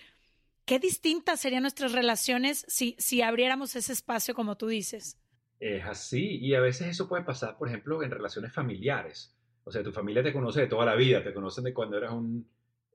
qué 0.64 0.78
distintas 0.78 1.40
serían 1.40 1.62
nuestras 1.62 1.92
relaciones 1.92 2.64
si, 2.68 2.96
si 2.98 3.22
abriéramos 3.22 3.74
ese 3.76 3.92
espacio 3.92 4.34
como 4.34 4.56
tú 4.56 4.68
dices. 4.68 5.18
Es 5.58 5.84
así, 5.84 6.38
y 6.38 6.54
a 6.54 6.60
veces 6.60 6.88
eso 6.88 7.08
puede 7.08 7.22
pasar, 7.22 7.56
por 7.56 7.68
ejemplo, 7.68 8.02
en 8.02 8.10
relaciones 8.10 8.52
familiares. 8.52 9.36
O 9.64 9.70
sea, 9.70 9.82
tu 9.82 9.92
familia 9.92 10.22
te 10.22 10.32
conoce 10.32 10.62
de 10.62 10.66
toda 10.66 10.84
la 10.84 10.96
vida, 10.96 11.22
te 11.22 11.32
conocen 11.32 11.64
de 11.64 11.72
cuando 11.72 11.96
eras 11.96 12.12
un 12.12 12.48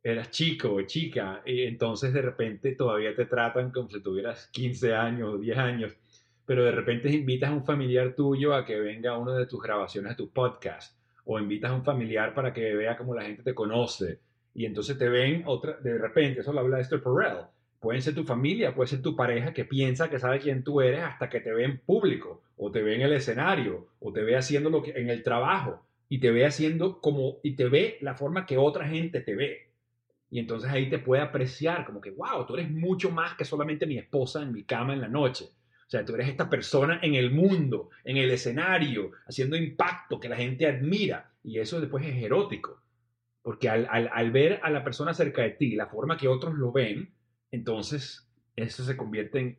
eras 0.03 0.31
chico 0.31 0.73
o 0.73 0.81
chica, 0.81 1.41
y 1.45 1.63
entonces 1.63 2.13
de 2.13 2.21
repente 2.21 2.75
todavía 2.75 3.15
te 3.15 3.25
tratan 3.25 3.71
como 3.71 3.89
si 3.89 4.01
tuvieras 4.01 4.47
15 4.47 4.93
años 4.93 5.33
o 5.33 5.38
10 5.38 5.57
años, 5.57 5.97
pero 6.45 6.63
de 6.63 6.71
repente 6.71 7.10
invitas 7.10 7.49
a 7.49 7.53
un 7.53 7.65
familiar 7.65 8.13
tuyo 8.15 8.53
a 8.53 8.65
que 8.65 8.79
venga 8.79 9.12
a 9.12 9.17
una 9.17 9.38
de 9.38 9.45
tus 9.45 9.62
grabaciones 9.62 10.12
de 10.12 10.15
tu 10.15 10.29
podcast, 10.31 10.97
o 11.25 11.39
invitas 11.39 11.71
a 11.71 11.75
un 11.75 11.83
familiar 11.83 12.33
para 12.33 12.53
que 12.53 12.73
vea 12.73 12.97
cómo 12.97 13.13
la 13.13 13.23
gente 13.23 13.43
te 13.43 13.53
conoce, 13.53 14.19
y 14.53 14.65
entonces 14.65 14.97
te 14.97 15.10
ven 15.10 15.43
otra, 15.45 15.77
de 15.77 15.97
repente, 15.97 16.41
eso 16.41 16.53
lo 16.53 16.62
habla 16.62 16.79
Esther 16.79 17.01
Perel, 17.01 17.45
Pueden 17.79 18.01
ser 18.01 18.15
tu 18.15 18.23
familia, 18.23 18.73
puede 18.73 18.88
ser 18.88 19.03
tu 19.03 19.15
pareja 19.15 19.53
que 19.53 19.63
piensa 19.63 20.10
que 20.10 20.17
sabe 20.17 20.39
quién 20.39 20.63
tú 20.63 20.81
eres 20.81 21.03
hasta 21.03 21.29
que 21.29 21.41
te 21.41 21.53
ve 21.53 21.63
en 21.63 21.77
público, 21.77 22.41
o 22.57 22.71
te 22.71 22.81
ve 22.81 22.95
en 22.95 23.01
el 23.01 23.13
escenario, 23.13 23.89
o 23.99 24.12
te 24.12 24.23
ve 24.23 24.36
haciendo 24.36 24.71
lo 24.71 24.81
que 24.81 24.91
en 24.91 25.10
el 25.10 25.21
trabajo, 25.21 25.86
y 26.10 26.19
te 26.19 26.31
ve 26.31 26.45
haciendo 26.45 26.99
como, 27.01 27.38
y 27.43 27.55
te 27.55 27.69
ve 27.69 27.97
la 28.01 28.15
forma 28.15 28.47
que 28.47 28.57
otra 28.57 28.88
gente 28.88 29.21
te 29.21 29.36
ve. 29.36 29.66
Y 30.29 30.39
entonces 30.39 30.69
ahí 30.69 30.89
te 30.89 30.99
puede 30.99 31.21
apreciar 31.21 31.85
como 31.85 32.01
que, 32.01 32.11
wow, 32.11 32.45
tú 32.45 32.55
eres 32.55 32.69
mucho 32.69 33.11
más 33.11 33.35
que 33.35 33.45
solamente 33.45 33.85
mi 33.85 33.97
esposa 33.97 34.41
en 34.41 34.51
mi 34.51 34.63
cama 34.63 34.93
en 34.93 35.01
la 35.01 35.07
noche. 35.07 35.45
O 35.87 35.89
sea, 35.89 36.03
tú 36.03 36.15
eres 36.15 36.27
esta 36.27 36.49
persona 36.49 36.99
en 37.01 37.15
el 37.15 37.31
mundo, 37.31 37.89
en 38.03 38.17
el 38.17 38.29
escenario, 38.31 39.11
haciendo 39.25 39.55
impacto 39.55 40.19
que 40.19 40.27
la 40.27 40.35
gente 40.35 40.67
admira. 40.67 41.31
Y 41.43 41.59
eso 41.59 41.79
después 41.79 42.05
es 42.05 42.21
erótico. 42.21 42.81
Porque 43.41 43.69
al, 43.69 43.87
al, 43.89 44.09
al 44.11 44.31
ver 44.31 44.59
a 44.63 44.69
la 44.69 44.83
persona 44.83 45.13
cerca 45.13 45.43
de 45.43 45.51
ti, 45.51 45.75
la 45.75 45.87
forma 45.87 46.17
que 46.17 46.27
otros 46.27 46.55
lo 46.55 46.73
ven, 46.73 47.13
entonces 47.51 48.27
eso 48.57 48.83
se 48.83 48.97
convierte 48.97 49.39
en 49.39 49.57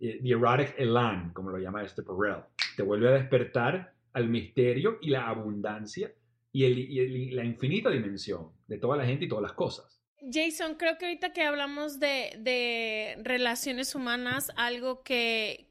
eh, 0.00 0.20
the 0.22 0.30
erotic 0.30 0.74
elan, 0.78 1.32
como 1.32 1.50
lo 1.50 1.58
llama 1.58 1.82
este 1.82 2.02
Perel. 2.02 2.42
Te 2.76 2.82
vuelve 2.82 3.08
a 3.08 3.12
despertar 3.12 3.92
al 4.12 4.28
misterio 4.28 4.98
y 5.00 5.10
la 5.10 5.28
abundancia 5.28 6.12
y, 6.52 6.64
el, 6.64 7.36
la 7.36 7.44
infinita 7.44 7.90
dimensión 7.90 8.48
de 8.66 8.78
toda 8.78 8.96
la 8.96 9.04
gente 9.04 9.26
y 9.26 9.28
todas 9.28 9.42
las 9.42 9.52
cosas. 9.52 9.95
Jason, 10.30 10.74
creo 10.74 10.98
que 10.98 11.06
ahorita 11.06 11.32
que 11.32 11.42
hablamos 11.42 12.00
de, 12.00 12.36
de 12.38 13.18
relaciones 13.22 13.94
humanas, 13.94 14.50
algo 14.56 15.02
que, 15.02 15.65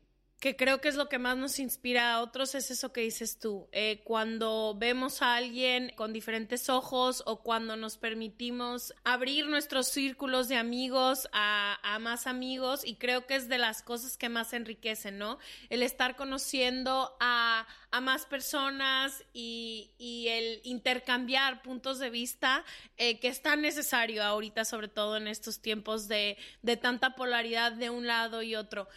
que 0.46 0.56
creo 0.56 0.80
que 0.80 0.90
es 0.90 0.96
lo 0.96 1.10
que 1.10 1.18
más 1.18 1.36
nos 1.38 1.58
inspira 1.58 2.14
a 2.14 2.22
otros, 2.22 2.54
es 2.54 2.70
eso 2.70 2.94
que 2.94 3.02
dices 3.02 3.40
tú. 3.40 3.68
Eh, 3.72 4.02
cuando 4.04 4.76
vemos 4.78 5.24
a 5.24 5.38
alguien 5.38 5.92
con 5.96 6.14
diferentes 6.14 6.70
ojos 6.70 7.24
o 7.26 7.42
cuando 7.42 7.76
nos 7.76 7.98
permitimos 7.98 8.94
abrir 9.04 9.48
nuestros 9.48 9.88
círculos 9.88 10.48
de 10.48 10.58
amigos 10.58 11.28
a, 11.34 11.98
más 12.00 12.28
amigos, 12.28 12.86
y 12.86 12.98
creo 12.98 13.26
que 13.26 13.38
es 13.38 13.50
de 13.50 13.58
las 13.58 13.82
cosas 13.82 14.18
que 14.18 14.30
más 14.30 14.54
enriquecen, 14.54 15.18
¿no? 15.18 15.40
El 15.72 15.82
estar 15.82 16.16
conociendo 16.16 17.18
a, 17.20 17.66
más 18.04 18.28
personas 18.28 19.24
y, 19.34 19.90
y, 19.98 20.28
el 20.28 20.60
intercambiar 20.64 21.64
puntos 21.64 21.98
de 21.98 22.10
vista 22.10 22.66
eh, 22.98 23.22
que 23.22 23.30
es 23.30 23.42
tan 23.42 23.62
necesario 23.62 24.22
ahorita, 24.22 24.66
sobre 24.66 24.90
todo 24.90 25.16
en 25.16 25.28
estos 25.28 25.60
tiempos 25.62 26.10
de, 26.10 26.38
de 26.62 26.76
tanta 26.76 27.16
polaridad 27.16 27.72
de 27.72 27.90
un 27.90 28.06
lado 28.06 28.44
y 28.44 28.56
otro 28.56 28.90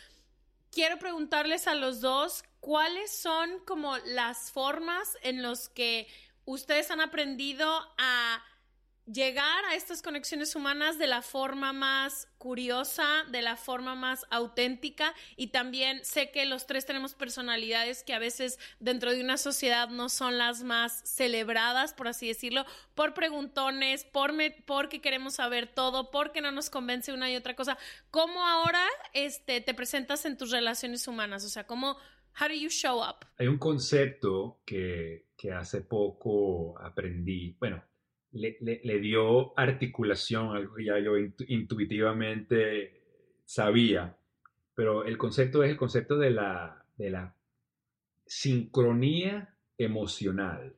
quiero 0.70 0.98
preguntarles 0.98 1.66
a 1.66 1.74
los 1.74 2.00
dos 2.00 2.44
cuáles 2.60 3.10
son 3.10 3.60
como 3.66 3.96
las 3.98 4.50
formas 4.50 5.16
en 5.22 5.42
las 5.42 5.68
que 5.68 6.06
ustedes 6.44 6.90
han 6.90 7.00
aprendido 7.00 7.68
a 7.98 8.42
llegar 9.12 9.64
a 9.64 9.74
estas 9.74 10.02
conexiones 10.02 10.54
humanas 10.54 10.98
de 10.98 11.06
la 11.06 11.22
forma 11.22 11.72
más 11.72 12.28
curiosa, 12.36 13.24
de 13.30 13.40
la 13.42 13.56
forma 13.56 13.94
más 13.94 14.26
auténtica 14.30 15.14
y 15.36 15.48
también 15.48 16.04
sé 16.04 16.30
que 16.30 16.44
los 16.44 16.66
tres 16.66 16.84
tenemos 16.84 17.14
personalidades 17.14 18.04
que 18.04 18.12
a 18.12 18.18
veces 18.18 18.58
dentro 18.80 19.12
de 19.12 19.22
una 19.22 19.38
sociedad 19.38 19.88
no 19.88 20.08
son 20.08 20.36
las 20.36 20.62
más 20.62 21.00
celebradas, 21.04 21.94
por 21.94 22.08
así 22.08 22.28
decirlo, 22.28 22.66
por 22.94 23.14
preguntones, 23.14 24.04
por 24.04 24.28
porque 24.66 25.00
queremos 25.00 25.34
saber 25.34 25.66
todo, 25.66 26.10
porque 26.10 26.42
no 26.42 26.52
nos 26.52 26.68
convence 26.68 27.12
una 27.12 27.30
y 27.30 27.36
otra 27.36 27.56
cosa. 27.56 27.78
¿Cómo 28.10 28.46
ahora 28.46 28.84
este, 29.14 29.62
te 29.62 29.72
presentas 29.72 30.26
en 30.26 30.36
tus 30.36 30.50
relaciones 30.50 31.08
humanas? 31.08 31.44
O 31.46 31.48
sea, 31.48 31.66
¿cómo, 31.66 31.96
how 32.38 32.48
do 32.48 32.54
you 32.54 32.68
show 32.68 33.00
up? 33.00 33.26
Hay 33.38 33.46
un 33.46 33.58
concepto 33.58 34.60
que 34.66 35.24
hace 35.56 35.80
poco 35.80 36.78
aprendí, 36.78 37.56
bueno, 37.58 37.82
le, 38.32 39.00
dio 39.00 39.58
articulación, 39.58 40.54
algo 40.54 40.74
que 40.74 40.84
ya 40.84 40.98
yo 40.98 41.16
intuitivamente 41.16 43.02
sabía, 43.44 44.16
pero 44.74 45.04
el 45.04 45.16
concepto 45.16 45.62
es 45.62 45.70
el 45.70 45.76
concepto 45.76 46.18
de 46.18 46.30
la, 46.30 46.84
de 46.96 47.10
la 47.10 47.34
sincronía 48.26 49.54
emocional, 49.76 50.74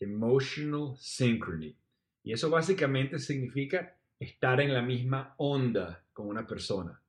emotional 0.00 0.94
synchrony. 0.96 1.74
Y 2.24 2.32
eso 2.32 2.50
básicamente 2.50 3.18
significa 3.18 3.96
estar 4.18 4.60
en 4.60 4.72
la 4.72 4.82
misma 4.82 5.34
onda 5.38 6.04
con 6.12 6.28
una 6.28 6.46
persona. 6.46 7.00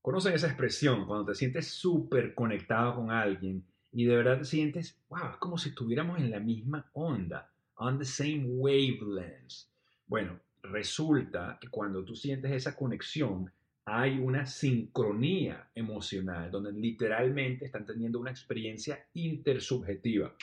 ¿Conocen 0.00 0.34
esa 0.34 0.46
expresión? 0.46 1.04
Cuando 1.06 1.26
te 1.26 1.34
sientes 1.34 1.66
súper 1.68 2.34
conectado 2.34 2.94
con 2.94 3.10
alguien 3.10 3.64
y 3.92 4.04
de 4.04 4.16
verdad 4.16 4.38
te 4.38 4.44
sientes, 4.44 5.00
wow, 5.08 5.30
es 5.32 5.36
como 5.38 5.58
si 5.58 5.70
estuviéramos 5.70 6.20
en 6.20 6.30
la 6.30 6.38
misma 6.38 6.88
onda, 6.92 7.50
on 7.76 7.98
the 7.98 8.04
same 8.04 8.44
wavelength. 8.46 9.66
Bueno, 10.06 10.40
resulta 10.62 11.58
que 11.60 11.68
cuando 11.68 12.04
tú 12.04 12.14
sientes 12.14 12.52
esa 12.52 12.76
conexión, 12.76 13.50
hay 13.84 14.18
una 14.18 14.46
sincronía 14.46 15.70
emocional, 15.74 16.50
donde 16.50 16.72
literalmente 16.72 17.66
están 17.66 17.86
teniendo 17.86 18.18
una 18.18 18.30
experiencia 18.30 19.06
intersubjetiva. 19.14 20.34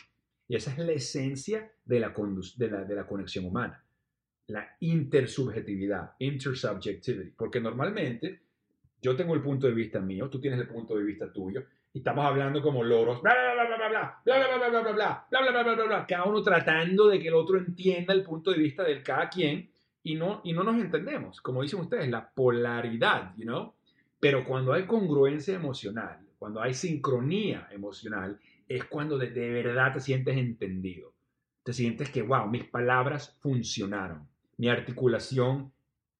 Y 0.47 0.55
esa 0.55 0.71
es 0.71 0.77
la 0.77 0.91
esencia 0.91 1.71
de 1.83 1.99
la, 1.99 2.13
de 2.57 2.69
la, 2.69 2.83
de 2.83 2.95
la 2.95 3.05
conexión 3.05 3.45
humana, 3.45 3.83
la 4.47 4.77
intersubjetividad, 4.79 6.13
intersubjectivity, 6.19 7.31
porque 7.31 7.59
normalmente 7.59 8.41
yo 9.01 9.15
tengo 9.15 9.33
el 9.33 9.41
punto 9.41 9.67
de 9.67 9.73
vista 9.73 9.99
mío, 9.99 10.29
tú 10.29 10.39
tienes 10.39 10.59
el 10.59 10.67
punto 10.67 10.95
de 10.95 11.03
vista 11.03 11.31
tuyo, 11.31 11.65
y 11.93 11.99
estamos 11.99 12.25
hablando 12.25 12.61
como 12.61 12.83
loros, 12.83 13.21
bla, 13.21 13.33
bla, 13.89 14.21
bla, 14.25 14.37
bla, 14.37 14.57
bla, 14.57 14.57
bla, 14.57 14.69
bla, 14.69 14.81
bla, 14.81 14.93
bla, 14.93 15.27
bla, 15.29 15.41
bla, 15.41 15.51
bla, 15.51 15.63
bla, 15.63 15.75
bla, 15.75 15.85
bla, 15.85 16.07
cada 16.07 16.25
uno 16.25 16.41
tratando 16.41 17.07
de 17.07 17.19
que 17.19 17.27
el 17.27 17.33
otro 17.33 17.57
entienda 17.57 18.13
el 18.13 18.23
punto 18.23 18.51
de 18.51 18.57
vista 18.57 18.83
del 18.83 19.03
cada 19.03 19.29
quien, 19.29 19.69
y 20.03 20.15
no, 20.15 20.41
y 20.43 20.53
no 20.53 20.63
nos 20.63 20.75
entendemos, 20.75 21.39
como 21.41 21.61
dicen 21.61 21.79
ustedes, 21.79 22.09
la 22.09 22.29
polaridad, 22.29 23.33
you 23.37 23.43
know? 23.43 23.73
Pero 24.19 24.43
cuando 24.43 24.73
hay 24.73 24.85
congruencia 24.85 25.55
emocional, 25.55 26.19
cuando 26.37 26.61
hay 26.61 26.73
sincronía 26.73 27.69
emocional, 27.71 28.39
es 28.67 28.83
cuando 28.85 29.17
de, 29.17 29.31
de 29.31 29.49
verdad 29.49 29.93
te 29.93 29.99
sientes 29.99 30.37
entendido. 30.37 31.13
Te 31.63 31.71
sientes 31.71 32.09
que, 32.09 32.21
wow, 32.21 32.47
mis 32.47 32.65
palabras 32.65 33.37
funcionaron, 33.39 34.27
mi 34.57 34.67
articulación 34.67 35.71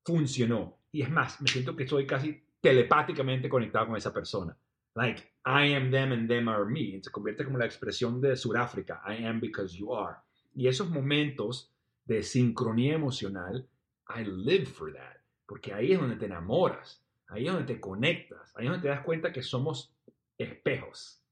funcionó. 0.05 0.77
Y 0.91 1.01
es 1.01 1.09
más, 1.09 1.41
me 1.41 1.49
siento 1.49 1.75
que 1.75 1.83
estoy 1.83 2.07
casi 2.07 2.41
telepáticamente 2.61 3.49
conectado 3.49 3.87
con 3.87 3.97
esa 3.97 4.13
persona. 4.13 4.55
Like, 4.95 5.21
I 5.45 5.73
am 5.75 5.91
them 5.91 6.11
and 6.11 6.29
them 6.29 6.47
are 6.47 6.65
me. 6.65 7.01
Se 7.01 7.11
convierte 7.11 7.43
como 7.43 7.57
la 7.57 7.65
expresión 7.65 8.21
de 8.21 8.35
Sudáfrica, 8.35 9.01
I 9.05 9.25
am 9.25 9.39
because 9.39 9.77
you 9.77 9.93
are. 9.93 10.17
Y 10.55 10.67
esos 10.67 10.89
momentos 10.89 11.71
de 12.05 12.23
sincronía 12.23 12.93
emocional 12.95 13.67
I 14.07 14.23
live 14.23 14.65
for 14.65 14.93
that. 14.93 15.17
Porque 15.45 15.73
ahí 15.73 15.91
es 15.91 15.99
donde 15.99 16.15
te 16.15 16.25
enamoras, 16.25 17.03
ahí 17.27 17.47
es 17.47 17.53
donde 17.53 17.73
te 17.73 17.79
conectas, 17.79 18.53
ahí 18.55 18.65
es 18.65 18.71
donde 18.71 18.83
te 18.83 18.89
das 18.89 19.03
cuenta 19.03 19.33
que 19.33 19.41
somos 19.41 19.93
espejos. 20.37 21.22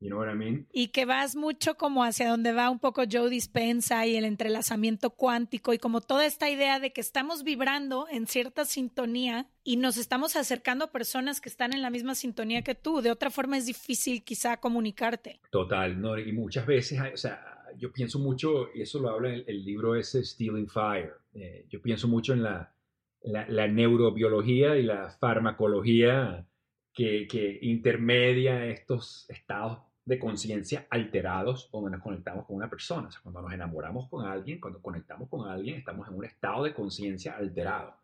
You 0.00 0.08
know 0.08 0.18
what 0.18 0.32
I 0.32 0.34
mean? 0.34 0.66
Y 0.72 0.88
que 0.88 1.04
vas 1.04 1.36
mucho 1.36 1.76
como 1.76 2.04
hacia 2.04 2.30
donde 2.30 2.54
va 2.54 2.70
un 2.70 2.78
poco 2.78 3.02
Joe 3.10 3.28
Dispensa 3.28 4.06
y 4.06 4.16
el 4.16 4.24
entrelazamiento 4.24 5.10
cuántico 5.10 5.74
y 5.74 5.78
como 5.78 6.00
toda 6.00 6.24
esta 6.24 6.48
idea 6.48 6.80
de 6.80 6.94
que 6.94 7.02
estamos 7.02 7.44
vibrando 7.44 8.06
en 8.10 8.26
cierta 8.26 8.64
sintonía 8.64 9.50
y 9.62 9.76
nos 9.76 9.98
estamos 9.98 10.36
acercando 10.36 10.86
a 10.86 10.90
personas 10.90 11.42
que 11.42 11.50
están 11.50 11.74
en 11.74 11.82
la 11.82 11.90
misma 11.90 12.14
sintonía 12.14 12.62
que 12.62 12.74
tú. 12.74 13.02
De 13.02 13.10
otra 13.10 13.30
forma 13.30 13.58
es 13.58 13.66
difícil 13.66 14.24
quizá 14.24 14.58
comunicarte. 14.58 15.40
Total, 15.50 16.00
¿no? 16.00 16.18
y 16.18 16.32
muchas 16.32 16.64
veces, 16.64 16.98
o 17.12 17.16
sea, 17.18 17.60
yo 17.76 17.92
pienso 17.92 18.18
mucho, 18.18 18.70
y 18.74 18.80
eso 18.80 19.00
lo 19.00 19.10
habla 19.10 19.34
el, 19.34 19.44
el 19.46 19.64
libro 19.64 19.96
ese 19.96 20.24
Stealing 20.24 20.68
Fire, 20.68 21.12
eh, 21.34 21.66
yo 21.68 21.82
pienso 21.82 22.08
mucho 22.08 22.32
en 22.32 22.42
la, 22.42 22.74
la, 23.22 23.68
neurobiología 23.68 24.76
y 24.76 24.82
la 24.82 25.10
farmacología 25.10 26.46
que, 26.92 27.26
que 27.28 27.58
intermedia 27.62 28.66
estos 28.66 29.28
estados 29.28 29.89
de 30.10 30.18
conciencia 30.18 30.88
alterados 30.90 31.68
cuando 31.70 31.88
nos 31.88 32.02
conectamos 32.02 32.44
con 32.44 32.56
una 32.56 32.68
persona. 32.68 33.06
O 33.06 33.10
sea, 33.12 33.20
cuando 33.22 33.42
nos 33.42 33.52
enamoramos 33.52 34.08
con 34.08 34.26
alguien, 34.26 34.60
cuando 34.60 34.82
conectamos 34.82 35.28
con 35.28 35.48
alguien, 35.48 35.76
estamos 35.76 36.08
en 36.08 36.14
un 36.14 36.24
estado 36.24 36.64
de 36.64 36.74
conciencia 36.74 37.36
alterado. 37.36 37.94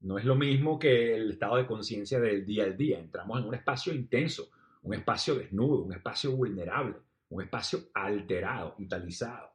No 0.00 0.16
es 0.16 0.24
lo 0.24 0.36
mismo 0.36 0.78
que 0.78 1.14
el 1.14 1.32
estado 1.32 1.56
de 1.56 1.66
conciencia 1.66 2.18
del 2.18 2.46
día 2.46 2.64
al 2.64 2.78
día. 2.78 2.98
Entramos 2.98 3.38
en 3.38 3.46
un 3.46 3.54
espacio 3.54 3.92
intenso, 3.92 4.48
un 4.80 4.94
espacio 4.94 5.34
desnudo, 5.34 5.82
un 5.82 5.92
espacio 5.92 6.34
vulnerable, 6.34 6.96
un 7.28 7.42
espacio 7.42 7.80
alterado, 7.92 8.74
vitalizado. 8.78 9.50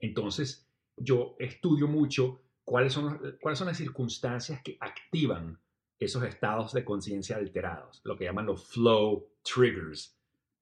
Entonces, 0.00 0.68
yo 0.96 1.36
estudio 1.38 1.86
mucho 1.86 2.40
cuáles 2.64 2.94
son, 2.94 3.36
cuáles 3.40 3.60
son 3.60 3.68
las 3.68 3.76
circunstancias 3.76 4.60
que 4.64 4.76
activan 4.80 5.56
esos 6.00 6.24
estados 6.24 6.72
de 6.72 6.84
conciencia 6.84 7.36
alterados, 7.36 8.00
lo 8.02 8.16
que 8.16 8.24
llaman 8.24 8.46
los 8.46 8.66
flow 8.66 9.28
triggers. 9.44 10.17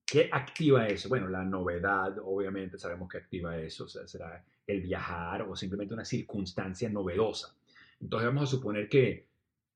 ¿Qué 0.06 0.28
activa 0.32 0.86
eso? 0.86 1.08
Bueno, 1.08 1.28
la 1.28 1.44
novedad, 1.44 2.16
obviamente 2.22 2.78
sabemos 2.78 3.08
que 3.08 3.18
activa 3.18 3.58
eso, 3.58 3.84
o 3.84 3.88
será 3.88 4.44
el 4.66 4.80
viajar 4.80 5.42
o 5.42 5.56
simplemente 5.56 5.94
una 5.94 6.04
circunstancia 6.04 6.88
novedosa. 6.88 7.56
Entonces 8.00 8.26
vamos 8.28 8.44
a 8.44 8.56
suponer 8.56 8.88
que 8.88 9.26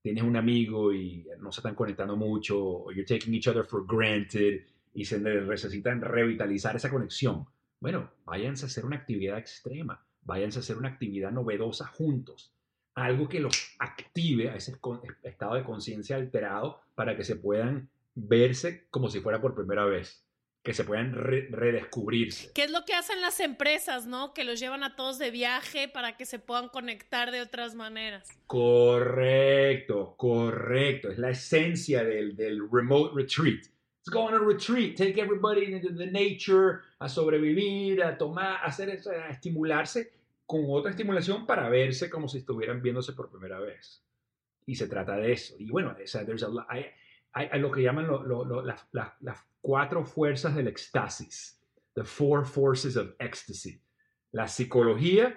tienes 0.00 0.22
un 0.22 0.36
amigo 0.36 0.92
y 0.92 1.26
no 1.40 1.50
se 1.50 1.60
están 1.60 1.74
conectando 1.74 2.16
mucho, 2.16 2.58
o 2.58 2.92
you're 2.92 3.04
taking 3.04 3.34
each 3.34 3.48
other 3.48 3.64
for 3.64 3.84
granted 3.86 4.62
y 4.94 5.04
se 5.04 5.18
necesitan 5.18 6.00
revitalizar 6.00 6.76
esa 6.76 6.90
conexión. 6.90 7.44
Bueno, 7.80 8.10
váyanse 8.24 8.64
a 8.64 8.68
hacer 8.68 8.84
una 8.84 8.96
actividad 8.96 9.38
extrema 9.38 10.04
váyanse 10.22 10.58
a 10.58 10.60
hacer 10.60 10.76
una 10.76 10.88
actividad 10.88 11.32
novedosa 11.32 11.86
juntos, 11.86 12.52
algo 12.94 13.28
que 13.28 13.40
los 13.40 13.74
active 13.78 14.50
a 14.50 14.56
ese 14.56 14.76
estado 15.22 15.54
de 15.54 15.64
conciencia 15.64 16.16
alterado 16.16 16.80
para 16.94 17.16
que 17.16 17.24
se 17.24 17.36
puedan 17.36 17.88
verse 18.14 18.86
como 18.90 19.08
si 19.08 19.20
fuera 19.20 19.40
por 19.40 19.54
primera 19.54 19.84
vez, 19.84 20.24
que 20.62 20.74
se 20.74 20.84
puedan 20.84 21.14
redescubrirse. 21.14 22.52
¿Qué 22.54 22.64
es 22.64 22.70
lo 22.70 22.84
que 22.84 22.92
hacen 22.94 23.20
las 23.20 23.40
empresas, 23.40 24.06
no? 24.06 24.34
Que 24.34 24.44
los 24.44 24.60
llevan 24.60 24.84
a 24.84 24.94
todos 24.94 25.18
de 25.18 25.30
viaje 25.30 25.88
para 25.88 26.16
que 26.16 26.26
se 26.26 26.38
puedan 26.38 26.68
conectar 26.68 27.30
de 27.30 27.40
otras 27.40 27.74
maneras. 27.74 28.28
Correcto, 28.46 30.14
correcto. 30.18 31.10
Es 31.10 31.18
la 31.18 31.30
esencia 31.30 32.04
del, 32.04 32.36
del 32.36 32.60
remote 32.70 33.14
retreat. 33.14 33.64
Let's 34.02 34.10
go 34.10 34.20
on 34.20 34.34
a 34.34 34.38
retreat, 34.38 34.96
take 34.96 35.20
everybody 35.20 35.74
into 35.74 35.94
the 35.94 36.06
nature, 36.06 36.80
a 36.98 37.08
sobrevivir, 37.08 38.02
a 38.02 38.16
tomar, 38.16 38.56
a 38.56 38.64
hacer 38.64 38.88
eso, 38.88 39.10
a 39.10 39.28
estimularse 39.28 40.12
con 40.46 40.64
otra 40.68 40.90
estimulación 40.90 41.46
para 41.46 41.68
verse 41.68 42.10
como 42.10 42.26
si 42.26 42.38
estuvieran 42.38 42.82
viéndose 42.82 43.12
por 43.12 43.30
primera 43.30 43.60
vez. 43.60 44.02
Y 44.66 44.74
se 44.74 44.88
trata 44.88 45.16
de 45.16 45.32
eso. 45.32 45.54
Y 45.58 45.70
bueno, 45.70 45.94
hay, 47.32 47.60
lo 47.60 47.70
que 47.70 47.82
llaman 47.82 48.08
las, 49.20 49.46
cuatro 49.60 50.04
fuerzas 50.04 50.54
del 50.54 50.68
éxtasis, 50.68 51.58
the 51.94 52.04
four 52.04 52.44
forces 52.44 52.96
of 52.96 53.14
ecstasy. 53.18 53.80
La 54.32 54.46
psicología, 54.46 55.36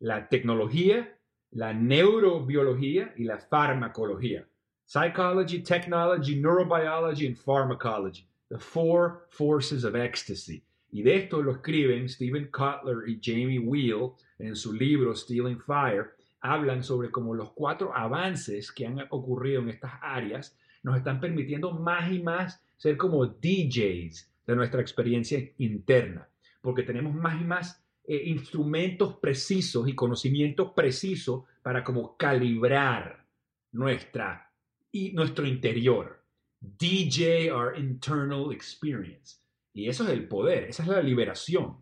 la 0.00 0.28
tecnología, 0.28 1.18
la 1.52 1.72
neurobiología 1.72 3.14
y 3.16 3.24
la 3.24 3.38
farmacología. 3.38 4.46
Psychology, 4.86 5.62
Technology, 5.62 6.40
Neurobiology 6.40 7.26
and 7.26 7.38
Pharmacology, 7.38 8.28
The 8.50 8.58
Four 8.58 9.26
Forces 9.30 9.84
of 9.84 9.94
Ecstasy. 9.94 10.62
Y 10.92 11.02
de 11.02 11.16
esto 11.16 11.42
lo 11.42 11.52
escriben 11.52 12.08
Stephen 12.08 12.50
Cutler 12.52 13.08
y 13.08 13.18
Jamie 13.20 13.58
Wheel 13.58 14.12
en 14.38 14.54
su 14.54 14.72
libro 14.72 15.14
Stealing 15.14 15.58
Fire. 15.58 16.14
Hablan 16.40 16.84
sobre 16.84 17.10
cómo 17.10 17.34
los 17.34 17.52
cuatro 17.52 17.96
avances 17.96 18.70
que 18.70 18.86
han 18.86 19.00
ocurrido 19.10 19.62
en 19.62 19.70
estas 19.70 19.92
áreas 20.02 20.56
nos 20.84 20.96
están 20.96 21.20
permitiendo 21.20 21.72
más 21.72 22.12
y 22.12 22.22
más 22.22 22.62
ser 22.76 22.96
como 22.96 23.26
DJs 23.26 24.30
de 24.46 24.54
nuestra 24.54 24.80
experiencia 24.80 25.42
interna, 25.58 26.28
porque 26.60 26.82
tenemos 26.82 27.14
más 27.14 27.40
y 27.40 27.44
más 27.44 27.84
eh, 28.06 28.22
instrumentos 28.26 29.16
precisos 29.16 29.88
y 29.88 29.94
conocimientos 29.94 30.72
precisos 30.72 31.44
para 31.62 31.82
como 31.82 32.16
calibrar 32.16 33.26
nuestra 33.72 34.52
y 34.92 35.12
nuestro 35.12 35.46
interior. 35.46 36.22
DJ 36.60 37.50
our 37.50 37.78
internal 37.78 38.52
experience. 38.52 39.38
Y 39.72 39.88
eso 39.88 40.04
es 40.04 40.10
el 40.10 40.28
poder, 40.28 40.64
esa 40.64 40.82
es 40.82 40.88
la 40.88 41.02
liberación. 41.02 41.78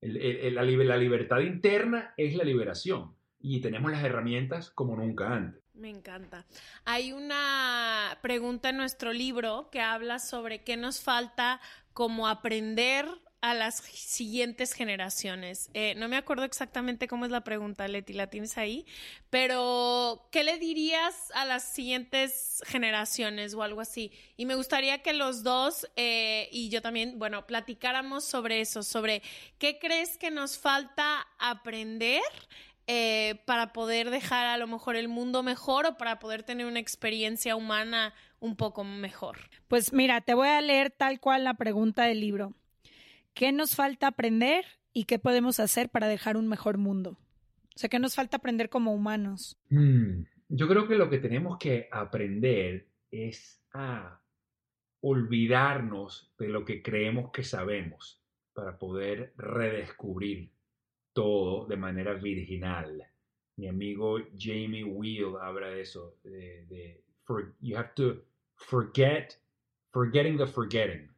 la, 0.00 0.62
la 0.62 0.96
libertad 0.96 1.40
interna 1.40 2.14
es 2.16 2.36
la 2.36 2.44
liberación 2.44 3.12
y 3.40 3.60
tenemos 3.60 3.90
las 3.90 4.04
herramientas 4.04 4.70
como 4.70 4.96
nunca 4.96 5.34
antes. 5.34 5.62
Me 5.78 5.90
encanta. 5.90 6.44
Hay 6.84 7.12
una 7.12 8.18
pregunta 8.20 8.70
en 8.70 8.78
nuestro 8.78 9.12
libro 9.12 9.68
que 9.70 9.80
habla 9.80 10.18
sobre 10.18 10.64
qué 10.64 10.76
nos 10.76 11.00
falta 11.00 11.60
como 11.92 12.26
aprender 12.26 13.06
a 13.40 13.54
las 13.54 13.76
siguientes 13.76 14.72
generaciones. 14.72 15.70
Eh, 15.72 15.94
no 15.96 16.08
me 16.08 16.16
acuerdo 16.16 16.42
exactamente 16.42 17.06
cómo 17.06 17.24
es 17.24 17.30
la 17.30 17.44
pregunta, 17.44 17.86
Leti, 17.86 18.12
la 18.12 18.26
tienes 18.26 18.58
ahí, 18.58 18.84
pero 19.30 20.28
¿qué 20.32 20.42
le 20.42 20.58
dirías 20.58 21.30
a 21.34 21.44
las 21.44 21.62
siguientes 21.62 22.60
generaciones 22.66 23.54
o 23.54 23.62
algo 23.62 23.80
así? 23.80 24.10
Y 24.36 24.46
me 24.46 24.56
gustaría 24.56 25.02
que 25.02 25.12
los 25.12 25.44
dos 25.44 25.88
eh, 25.94 26.48
y 26.50 26.68
yo 26.70 26.82
también, 26.82 27.20
bueno, 27.20 27.46
platicáramos 27.46 28.24
sobre 28.24 28.60
eso, 28.60 28.82
sobre 28.82 29.22
qué 29.58 29.78
crees 29.78 30.18
que 30.18 30.32
nos 30.32 30.58
falta 30.58 31.28
aprender 31.38 32.22
eh, 32.90 33.42
para 33.44 33.74
poder 33.74 34.08
dejar 34.08 34.46
a 34.46 34.56
lo 34.56 34.66
mejor 34.66 34.96
el 34.96 35.08
mundo 35.08 35.42
mejor 35.42 35.84
o 35.84 35.96
para 35.98 36.18
poder 36.18 36.42
tener 36.42 36.64
una 36.64 36.80
experiencia 36.80 37.54
humana 37.54 38.14
un 38.40 38.56
poco 38.56 38.82
mejor. 38.82 39.36
Pues 39.68 39.92
mira, 39.92 40.22
te 40.22 40.32
voy 40.32 40.48
a 40.48 40.62
leer 40.62 40.90
tal 40.90 41.20
cual 41.20 41.44
la 41.44 41.52
pregunta 41.52 42.04
del 42.04 42.20
libro. 42.20 42.54
¿Qué 43.34 43.52
nos 43.52 43.76
falta 43.76 44.06
aprender 44.06 44.64
y 44.94 45.04
qué 45.04 45.18
podemos 45.18 45.60
hacer 45.60 45.90
para 45.90 46.08
dejar 46.08 46.38
un 46.38 46.48
mejor 46.48 46.78
mundo? 46.78 47.18
O 47.76 47.78
sea, 47.78 47.90
¿qué 47.90 47.98
nos 47.98 48.14
falta 48.14 48.38
aprender 48.38 48.70
como 48.70 48.94
humanos? 48.94 49.58
Mm, 49.68 50.22
yo 50.48 50.66
creo 50.66 50.88
que 50.88 50.96
lo 50.96 51.10
que 51.10 51.18
tenemos 51.18 51.58
que 51.58 51.90
aprender 51.92 52.88
es 53.10 53.62
a 53.74 54.22
olvidarnos 55.02 56.32
de 56.38 56.48
lo 56.48 56.64
que 56.64 56.82
creemos 56.82 57.32
que 57.32 57.44
sabemos 57.44 58.24
para 58.54 58.78
poder 58.78 59.34
redescubrir 59.36 60.52
todo 61.18 61.66
de 61.66 61.76
manera 61.76 62.14
virginal. 62.14 63.02
Mi 63.56 63.66
amigo 63.66 64.18
Jamie 64.38 64.84
Wheel 64.84 65.34
habla 65.42 65.70
de 65.70 65.80
eso, 65.80 66.14
de, 66.22 67.02
you 67.60 67.76
have 67.76 67.90
to 67.96 68.22
forget, 68.54 69.36
forgetting 69.90 70.36
the 70.36 70.46
forgetting. 70.46 71.10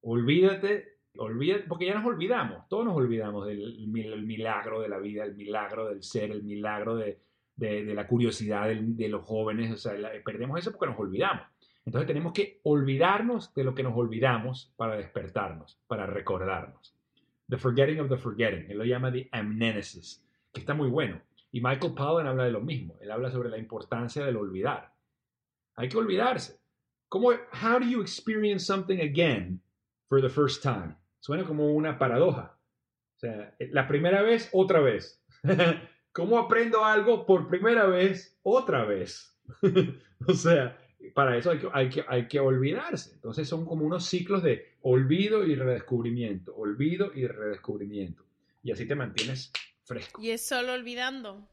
Olvídate, 0.00 0.96
olvídate, 1.18 1.64
porque 1.68 1.84
ya 1.84 1.94
nos 1.94 2.06
olvidamos, 2.06 2.66
todos 2.70 2.86
nos 2.86 2.96
olvidamos 2.96 3.46
del 3.46 3.86
milagro 4.24 4.80
de 4.80 4.88
la 4.88 4.98
vida, 4.98 5.24
el 5.24 5.34
milagro 5.34 5.90
del 5.90 6.02
ser, 6.02 6.30
el 6.30 6.42
milagro 6.42 6.96
de, 6.96 7.20
la 7.58 8.06
curiosidad 8.06 8.70
de, 8.74 9.08
los 9.10 9.26
jóvenes, 9.26 9.72
o 9.72 9.76
sea, 9.76 9.92
perdemos 10.24 10.58
eso 10.58 10.72
porque 10.72 10.90
nos 10.90 10.98
olvidamos. 10.98 11.46
Entonces 11.84 12.06
tenemos 12.06 12.32
que 12.32 12.60
olvidarnos 12.62 13.52
de 13.52 13.62
lo 13.62 13.74
que 13.74 13.82
nos 13.82 13.94
olvidamos 13.94 14.72
para 14.76 14.96
despertarnos, 14.96 15.78
para 15.86 16.06
recordarnos. 16.06 16.93
The 17.48 17.58
Forgetting 17.58 18.00
of 18.00 18.08
the 18.08 18.16
Forgetting, 18.16 18.70
él 18.70 18.78
lo 18.78 18.84
llama 18.84 19.12
the 19.12 19.28
amnesis, 19.32 20.24
que 20.52 20.60
está 20.60 20.74
muy 20.74 20.88
bueno. 20.88 21.20
Y 21.52 21.60
Michael 21.60 21.94
Pollan 21.94 22.26
habla 22.26 22.44
de 22.44 22.50
lo 22.50 22.60
mismo, 22.60 22.96
él 23.00 23.10
habla 23.10 23.30
sobre 23.30 23.48
la 23.48 23.58
importancia 23.58 24.24
del 24.24 24.36
olvidar. 24.36 24.92
Hay 25.76 25.88
que 25.88 25.96
olvidarse. 25.96 26.60
¿Cómo, 27.08 27.30
how 27.30 27.78
do 27.78 27.86
you 27.86 28.00
experience 28.00 28.64
something 28.64 29.00
again 29.00 29.60
for 30.08 30.20
the 30.20 30.28
first 30.28 30.62
time? 30.62 30.96
Suena 31.20 31.44
como 31.44 31.72
una 31.72 31.98
paradoja. 31.98 32.58
O 33.16 33.18
sea, 33.18 33.54
la 33.58 33.86
primera 33.86 34.22
vez, 34.22 34.48
otra 34.52 34.80
vez. 34.80 35.22
¿Cómo 36.12 36.38
aprendo 36.38 36.84
algo 36.84 37.26
por 37.26 37.48
primera 37.48 37.86
vez, 37.86 38.38
otra 38.42 38.84
vez? 38.84 39.36
o 40.28 40.32
sea, 40.32 40.76
para 41.12 41.36
eso 41.36 41.50
hay 41.50 41.58
que, 41.58 41.68
hay, 41.72 41.88
que, 41.88 42.04
hay 42.06 42.28
que 42.28 42.40
olvidarse. 42.40 43.12
Entonces 43.14 43.48
son 43.48 43.64
como 43.64 43.84
unos 43.84 44.06
ciclos 44.06 44.42
de 44.42 44.74
olvido 44.82 45.46
y 45.46 45.54
redescubrimiento, 45.54 46.54
olvido 46.56 47.12
y 47.14 47.26
redescubrimiento. 47.26 48.24
Y 48.62 48.72
así 48.72 48.86
te 48.86 48.94
mantienes 48.94 49.52
fresco. 49.84 50.22
Y 50.22 50.30
es 50.30 50.46
solo 50.46 50.72
olvidando. 50.72 51.48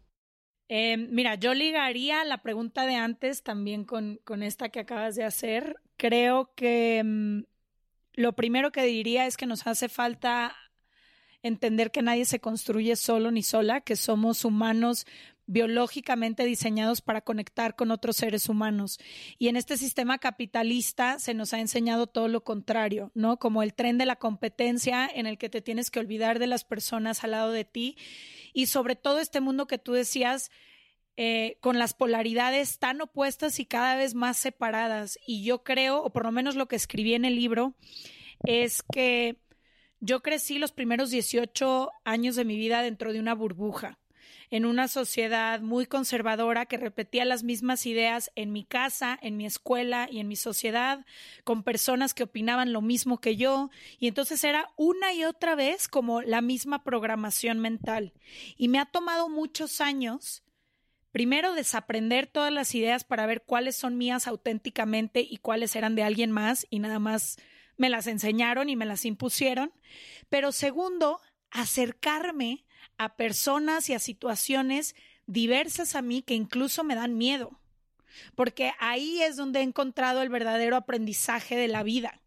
Eh, 0.69 0.95
mira, 0.95 1.35
yo 1.35 1.53
ligaría 1.53 2.23
la 2.23 2.41
pregunta 2.41 2.85
de 2.85 2.95
antes 2.95 3.43
también 3.43 3.83
con, 3.83 4.21
con 4.23 4.41
esta 4.41 4.69
que 4.69 4.79
acabas 4.79 5.15
de 5.15 5.25
hacer. 5.25 5.75
Creo 5.97 6.53
que 6.55 7.01
mm, 7.03 7.41
lo 8.13 8.33
primero 8.33 8.71
que 8.71 8.83
diría 8.83 9.27
es 9.27 9.35
que 9.35 9.45
nos 9.45 9.67
hace 9.67 9.89
falta 9.89 10.55
entender 11.43 11.91
que 11.91 12.01
nadie 12.01 12.25
se 12.25 12.39
construye 12.39 12.95
solo 12.95 13.31
ni 13.31 13.43
sola, 13.43 13.81
que 13.81 13.95
somos 13.95 14.45
humanos 14.45 15.05
biológicamente 15.51 16.45
diseñados 16.45 17.01
para 17.01 17.21
conectar 17.21 17.75
con 17.75 17.91
otros 17.91 18.15
seres 18.15 18.47
humanos. 18.47 18.99
Y 19.37 19.49
en 19.49 19.57
este 19.57 19.75
sistema 19.75 20.17
capitalista 20.17 21.19
se 21.19 21.33
nos 21.33 21.53
ha 21.53 21.59
enseñado 21.59 22.07
todo 22.07 22.29
lo 22.29 22.43
contrario, 22.45 23.11
¿no? 23.15 23.37
Como 23.37 23.61
el 23.61 23.73
tren 23.73 23.97
de 23.97 24.05
la 24.05 24.15
competencia 24.15 25.09
en 25.13 25.27
el 25.27 25.37
que 25.37 25.49
te 25.49 25.61
tienes 25.61 25.91
que 25.91 25.99
olvidar 25.99 26.39
de 26.39 26.47
las 26.47 26.63
personas 26.63 27.25
al 27.25 27.31
lado 27.31 27.51
de 27.51 27.65
ti 27.65 27.97
y 28.53 28.67
sobre 28.67 28.95
todo 28.95 29.19
este 29.19 29.41
mundo 29.41 29.67
que 29.67 29.77
tú 29.77 29.91
decías 29.91 30.51
eh, 31.17 31.57
con 31.59 31.77
las 31.77 31.93
polaridades 31.93 32.79
tan 32.79 33.01
opuestas 33.01 33.59
y 33.59 33.65
cada 33.65 33.95
vez 33.97 34.15
más 34.15 34.37
separadas. 34.37 35.19
Y 35.27 35.43
yo 35.43 35.63
creo, 35.63 36.01
o 36.01 36.13
por 36.13 36.23
lo 36.23 36.31
menos 36.31 36.55
lo 36.55 36.69
que 36.69 36.77
escribí 36.77 37.13
en 37.13 37.25
el 37.25 37.35
libro, 37.35 37.75
es 38.45 38.83
que 38.83 39.35
yo 39.99 40.21
crecí 40.21 40.59
los 40.59 40.71
primeros 40.71 41.09
18 41.09 41.91
años 42.05 42.37
de 42.37 42.45
mi 42.45 42.55
vida 42.55 42.81
dentro 42.81 43.11
de 43.11 43.19
una 43.19 43.35
burbuja 43.35 44.00
en 44.51 44.65
una 44.65 44.89
sociedad 44.89 45.61
muy 45.61 45.85
conservadora 45.85 46.65
que 46.65 46.77
repetía 46.77 47.23
las 47.23 47.41
mismas 47.41 47.85
ideas 47.85 48.31
en 48.35 48.51
mi 48.51 48.65
casa, 48.65 49.17
en 49.21 49.37
mi 49.37 49.45
escuela 49.45 50.09
y 50.11 50.19
en 50.19 50.27
mi 50.27 50.35
sociedad, 50.35 51.05
con 51.45 51.63
personas 51.63 52.13
que 52.13 52.23
opinaban 52.23 52.73
lo 52.73 52.81
mismo 52.81 53.21
que 53.21 53.37
yo, 53.37 53.71
y 53.97 54.07
entonces 54.07 54.43
era 54.43 54.69
una 54.75 55.13
y 55.13 55.23
otra 55.23 55.55
vez 55.55 55.87
como 55.87 56.21
la 56.21 56.41
misma 56.41 56.83
programación 56.83 57.59
mental. 57.59 58.13
Y 58.57 58.67
me 58.67 58.79
ha 58.79 58.85
tomado 58.85 59.29
muchos 59.29 59.79
años 59.79 60.43
primero 61.11 61.53
desaprender 61.53 62.27
todas 62.27 62.51
las 62.51 62.75
ideas 62.75 63.05
para 63.05 63.25
ver 63.25 63.43
cuáles 63.43 63.77
son 63.77 63.97
mías 63.97 64.27
auténticamente 64.27 65.21
y 65.21 65.37
cuáles 65.37 65.75
eran 65.75 65.95
de 65.95 66.03
alguien 66.03 66.31
más 66.31 66.67
y 66.69 66.79
nada 66.79 66.99
más 66.99 67.37
me 67.77 67.89
las 67.89 68.07
enseñaron 68.07 68.69
y 68.69 68.75
me 68.75 68.85
las 68.85 69.05
impusieron, 69.05 69.71
pero 70.29 70.51
segundo, 70.51 71.19
acercarme 71.51 72.65
a 73.03 73.15
personas 73.15 73.89
y 73.89 73.93
a 73.93 73.99
situaciones 73.99 74.95
diversas 75.25 75.95
a 75.95 76.01
mí 76.01 76.21
que 76.21 76.35
incluso 76.35 76.83
me 76.83 76.95
dan 76.95 77.17
miedo, 77.17 77.59
porque 78.35 78.73
ahí 78.79 79.21
es 79.21 79.35
donde 79.35 79.59
he 79.59 79.63
encontrado 79.63 80.21
el 80.21 80.29
verdadero 80.29 80.75
aprendizaje 80.75 81.55
de 81.55 81.67
la 81.67 81.81
vida 81.81 82.21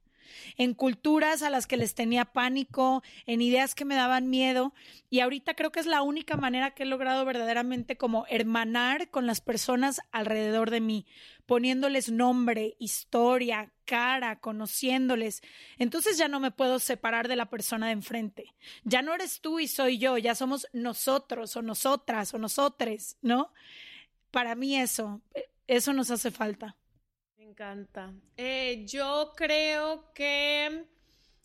en 0.56 0.74
culturas 0.74 1.42
a 1.42 1.50
las 1.50 1.66
que 1.66 1.76
les 1.76 1.94
tenía 1.94 2.24
pánico, 2.24 3.02
en 3.26 3.42
ideas 3.42 3.74
que 3.74 3.84
me 3.84 3.94
daban 3.94 4.30
miedo. 4.30 4.72
Y 5.10 5.20
ahorita 5.20 5.54
creo 5.54 5.72
que 5.72 5.80
es 5.80 5.86
la 5.86 6.02
única 6.02 6.36
manera 6.36 6.72
que 6.72 6.84
he 6.84 6.86
logrado 6.86 7.24
verdaderamente 7.24 7.96
como 7.96 8.26
hermanar 8.28 9.10
con 9.10 9.26
las 9.26 9.40
personas 9.40 10.00
alrededor 10.12 10.70
de 10.70 10.80
mí, 10.80 11.06
poniéndoles 11.46 12.10
nombre, 12.10 12.76
historia, 12.78 13.72
cara, 13.84 14.40
conociéndoles. 14.40 15.42
Entonces 15.78 16.18
ya 16.18 16.28
no 16.28 16.40
me 16.40 16.50
puedo 16.50 16.78
separar 16.78 17.28
de 17.28 17.36
la 17.36 17.50
persona 17.50 17.86
de 17.86 17.92
enfrente. 17.92 18.54
Ya 18.84 19.02
no 19.02 19.14
eres 19.14 19.40
tú 19.40 19.60
y 19.60 19.68
soy 19.68 19.98
yo, 19.98 20.18
ya 20.18 20.34
somos 20.34 20.66
nosotros 20.72 21.56
o 21.56 21.62
nosotras 21.62 22.34
o 22.34 22.38
nosotres, 22.38 23.16
¿no? 23.22 23.52
Para 24.30 24.54
mí 24.54 24.76
eso, 24.76 25.20
eso 25.66 25.92
nos 25.92 26.10
hace 26.10 26.30
falta 26.30 26.76
encanta. 27.54 28.12
Eh, 28.36 28.84
yo 28.88 29.32
creo 29.36 30.12
que 30.12 30.86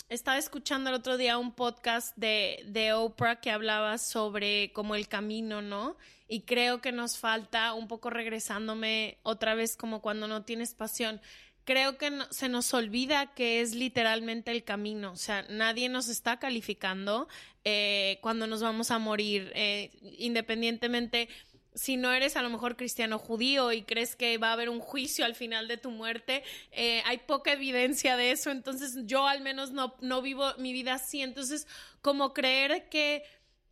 estaba 0.09 0.39
escuchando 0.39 0.89
el 0.89 0.95
otro 0.95 1.17
día 1.17 1.37
un 1.37 1.53
podcast 1.53 2.17
de, 2.17 2.63
de 2.65 2.93
Oprah 2.93 3.39
que 3.39 3.51
hablaba 3.51 3.99
sobre 3.99 4.73
como 4.73 4.95
el 4.95 5.07
camino, 5.07 5.61
¿no? 5.61 5.97
Y 6.27 6.41
creo 6.41 6.81
que 6.81 6.91
nos 6.91 7.19
falta 7.19 7.73
un 7.73 7.87
poco 7.87 8.09
regresándome 8.09 9.19
otra 9.21 9.53
vez 9.53 9.77
como 9.77 10.01
cuando 10.01 10.27
no 10.27 10.45
tienes 10.45 10.73
pasión 10.73 11.21
creo 11.69 11.99
que 11.99 12.11
se 12.31 12.49
nos 12.49 12.73
olvida 12.73 13.27
que 13.35 13.61
es 13.61 13.75
literalmente 13.75 14.49
el 14.49 14.63
camino, 14.63 15.11
o 15.11 15.15
sea, 15.15 15.45
nadie 15.49 15.87
nos 15.87 16.09
está 16.09 16.39
calificando 16.39 17.27
eh, 17.63 18.17
cuando 18.21 18.47
nos 18.47 18.63
vamos 18.63 18.89
a 18.89 18.97
morir, 18.97 19.51
eh, 19.53 19.91
independientemente 20.17 21.29
si 21.75 21.95
no 21.95 22.11
eres 22.11 22.35
a 22.37 22.41
lo 22.41 22.49
mejor 22.49 22.75
cristiano 22.75 23.19
judío 23.19 23.71
y 23.71 23.83
crees 23.83 24.15
que 24.15 24.39
va 24.39 24.49
a 24.49 24.53
haber 24.53 24.69
un 24.69 24.79
juicio 24.79 25.25
al 25.25 25.35
final 25.35 25.67
de 25.67 25.77
tu 25.77 25.91
muerte, 25.91 26.41
eh, 26.71 27.03
hay 27.05 27.19
poca 27.19 27.53
evidencia 27.53 28.17
de 28.17 28.31
eso, 28.31 28.49
entonces 28.49 29.05
yo 29.05 29.27
al 29.27 29.41
menos 29.41 29.69
no, 29.69 29.95
no 30.01 30.23
vivo 30.23 30.51
mi 30.57 30.73
vida 30.73 30.95
así, 30.95 31.21
entonces 31.21 31.67
como 32.01 32.33
creer 32.33 32.89
que 32.89 33.21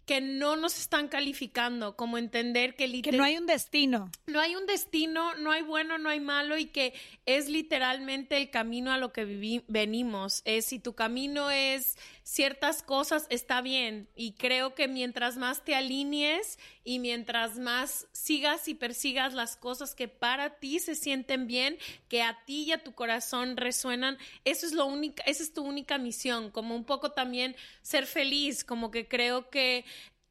que 0.08 0.22
no 0.22 0.55
nos 0.55 0.80
están 0.80 1.10
calificando, 1.10 1.97
como 1.97 2.18
entender 2.18 2.78
que, 2.78 3.01
que 3.01 3.12
no 3.12 3.26
hay 3.26 3.38
un 3.38 3.45
destino. 3.45 4.10
No 4.26 4.39
hay 4.39 4.55
un 4.55 4.66
destino, 4.66 5.36
no 5.36 5.51
hay 5.51 5.64
bueno, 5.64 5.97
no 5.97 6.08
hay 6.08 6.22
malo 6.22 6.58
y 6.58 6.68
que 6.68 6.93
es 7.26 7.49
literalmente 7.49 8.38
el 8.38 8.49
camino 8.49 8.93
a 8.93 8.97
lo 8.97 9.12
que 9.12 9.64
venimos. 9.68 10.41
Es 10.45 10.68
si 10.68 10.80
tu 10.80 10.95
camino 10.95 11.51
es 11.51 11.97
ciertas 12.24 12.84
cosas 12.84 13.28
está 13.30 13.60
bien 13.60 14.08
y 14.16 14.32
creo 14.32 14.76
que 14.76 14.88
mientras 14.88 15.36
más 15.36 15.66
te 15.66 15.76
alinees 15.76 16.58
y 16.88 16.99
mientras 16.99 17.59
más 17.59 18.07
sigas 18.13 18.69
y 18.69 18.73
persigas 18.73 19.33
las 19.33 19.57
cosas 19.57 19.93
que 19.93 20.07
para 20.07 20.51
ti 20.51 20.79
se 20.79 20.95
sienten 20.95 21.45
bien, 21.45 21.77
que 22.07 22.21
a 22.21 22.45
ti 22.45 22.63
y 22.63 22.71
a 22.71 22.81
tu 22.81 22.93
corazón 22.93 23.57
resuenan, 23.57 24.17
eso 24.45 24.65
es 24.65 24.71
lo 24.71 24.85
única, 24.85 25.21
esa 25.23 25.43
es 25.43 25.53
tu 25.53 25.63
única 25.63 25.97
misión, 25.97 26.49
como 26.49 26.77
un 26.77 26.85
poco 26.85 27.11
también 27.11 27.57
ser 27.81 28.05
feliz, 28.05 28.63
como 28.63 28.89
que 28.89 29.05
creo 29.05 29.49
que 29.49 29.83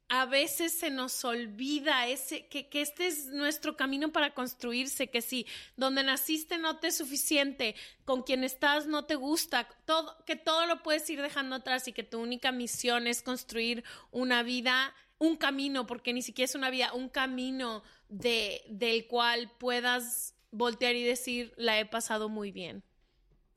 a 0.09 0.25
veces 0.25 0.73
se 0.73 0.89
nos 0.89 1.27
olvida 1.27 2.07
ese, 2.07 2.47
que, 2.47 2.69
que, 2.69 2.81
este 2.81 3.07
es 3.07 3.27
nuestro 3.27 3.77
camino 3.77 4.11
para 4.11 4.33
construirse, 4.33 5.11
que 5.11 5.21
si 5.21 5.47
donde 5.77 6.05
naciste 6.05 6.57
no 6.57 6.79
te 6.79 6.87
es 6.87 6.97
suficiente, 6.97 7.75
con 8.07 8.23
quien 8.23 8.45
estás 8.45 8.87
no 8.87 9.05
te 9.05 9.17
gusta, 9.17 9.69
todo, 9.85 10.17
que 10.25 10.37
todo 10.37 10.65
lo 10.65 10.83
puedes 10.83 11.11
ir 11.11 11.21
dejando 11.21 11.57
atrás 11.57 11.87
y 11.87 11.93
que 11.93 12.03
tu 12.03 12.19
única 12.19 12.51
misión 12.51 13.07
es 13.07 13.21
construir 13.21 13.85
una 14.11 14.43
vida, 14.43 14.95
un 15.19 15.37
camino, 15.37 15.87
porque 15.87 16.13
ni 16.13 16.23
siquiera 16.23 16.47
es 16.47 16.55
una 16.55 16.71
vida, 16.71 16.93
un 16.93 17.09
camino 17.09 17.83
de, 18.09 18.63
del 18.69 19.07
cual 19.07 19.51
puedas 19.59 20.35
voltear 20.51 20.95
y 20.97 21.03
decir, 21.03 21.53
la 21.57 21.79
he 21.79 21.87
pasado 21.87 22.29
muy 22.29 22.53
bien 22.53 22.83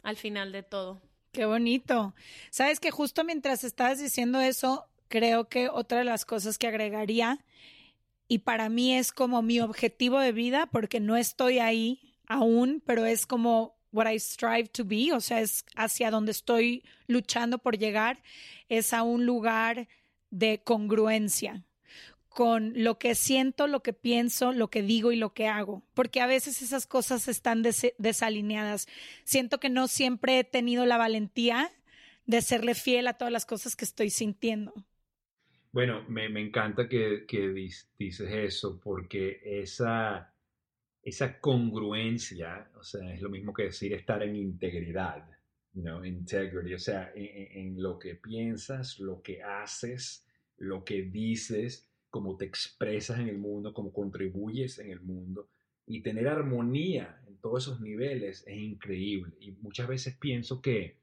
al 0.04 0.18
final 0.18 0.52
de 0.52 0.64
todo. 0.64 1.02
Qué 1.32 1.46
bonito. 1.46 2.14
Sabes 2.50 2.80
que 2.80 2.92
justo 2.92 3.24
mientras 3.24 3.64
estabas 3.64 4.00
diciendo 4.00 4.40
eso, 4.40 4.88
creo 5.08 5.48
que 5.48 5.70
otra 5.70 6.00
de 6.00 6.06
las 6.06 6.26
cosas 6.26 6.58
que 6.58 6.68
agregaría 6.68 7.40
y 8.28 8.40
para 8.40 8.70
mí 8.70 8.96
es 8.96 9.12
como 9.12 9.42
mi 9.42 9.60
objetivo 9.60 10.20
de 10.20 10.32
vida 10.32 10.68
porque 10.68 11.00
no 11.00 11.18
estoy 11.18 11.60
ahí 11.60 12.16
aún, 12.28 12.82
pero 12.86 13.06
es 13.06 13.26
como 13.26 13.78
what 13.92 14.10
I 14.10 14.20
strive 14.20 14.68
to 14.70 14.86
be, 14.86 15.12
o 15.14 15.20
sea, 15.20 15.42
es 15.42 15.66
hacia 15.76 16.12
donde 16.12 16.32
estoy 16.32 16.84
luchando 17.08 17.58
por 17.58 17.78
llegar, 17.78 18.22
es 18.70 18.94
a 18.94 19.02
un 19.02 19.26
lugar 19.26 19.88
de 20.30 20.62
congruencia 20.64 21.64
con 22.30 22.72
lo 22.76 23.00
que 23.00 23.16
siento, 23.16 23.68
lo 23.68 23.82
que 23.82 23.92
pienso, 23.92 24.54
lo 24.54 24.70
que 24.70 24.82
digo 24.82 25.12
y 25.12 25.18
lo 25.18 25.34
que 25.34 25.48
hago, 25.48 25.84
porque 25.94 26.22
a 26.22 26.28
veces 26.28 26.62
esas 26.62 26.88
cosas 26.88 27.28
están 27.28 27.64
desalineadas. 27.98 28.88
Siento 29.24 29.60
que 29.60 29.70
no 29.70 29.88
siempre 29.88 30.40
he 30.40 30.44
tenido 30.44 30.86
la 30.86 30.98
valentía 30.98 31.72
de 32.26 32.42
serle 32.42 32.76
fiel 32.76 33.08
a 33.08 33.16
todas 33.16 33.32
las 33.32 33.46
cosas 33.46 33.76
que 33.76 33.86
estoy 33.86 34.10
sintiendo. 34.12 34.74
Bueno, 35.72 36.04
me, 36.08 36.26
encanta 36.40 36.88
que, 36.88 37.26
dices 37.98 38.32
eso, 38.32 38.80
porque 38.84 39.42
esa, 39.44 40.34
esa 41.04 41.40
congruencia, 41.40 42.72
o 42.76 42.84
sea, 42.84 43.14
es 43.14 43.22
lo 43.22 43.30
mismo 43.30 43.54
que 43.54 43.64
decir 43.64 43.94
estar 43.94 44.24
en 44.24 44.36
integridad, 44.36 45.28
you 45.74 46.04
integrity, 46.04 46.74
o 46.74 46.80
sea, 46.80 47.12
en, 47.16 47.82
lo 47.82 48.00
que 48.00 48.16
piensas, 48.16 49.00
lo 49.00 49.22
que 49.22 49.44
haces, 49.44 50.26
lo 50.58 50.84
que 50.84 51.04
dices, 51.04 51.88
cómo 52.10 52.38
te 52.38 52.46
expresas 52.46 53.20
en 53.20 53.30
el 53.30 53.38
mundo, 53.38 53.74
cómo 53.74 53.94
contribuyes 53.94 54.80
en 54.80 54.92
el 54.92 55.02
mundo 55.02 55.50
y 55.86 56.02
tener 56.02 56.28
armonía 56.28 57.22
en 57.28 57.38
todos 57.38 57.64
esos 57.64 57.82
niveles 57.82 58.44
es 58.48 58.58
increíble. 58.58 59.36
Y 59.40 59.52
muchas 59.54 59.88
veces 59.88 60.16
pienso 60.18 60.62
que 60.62 61.00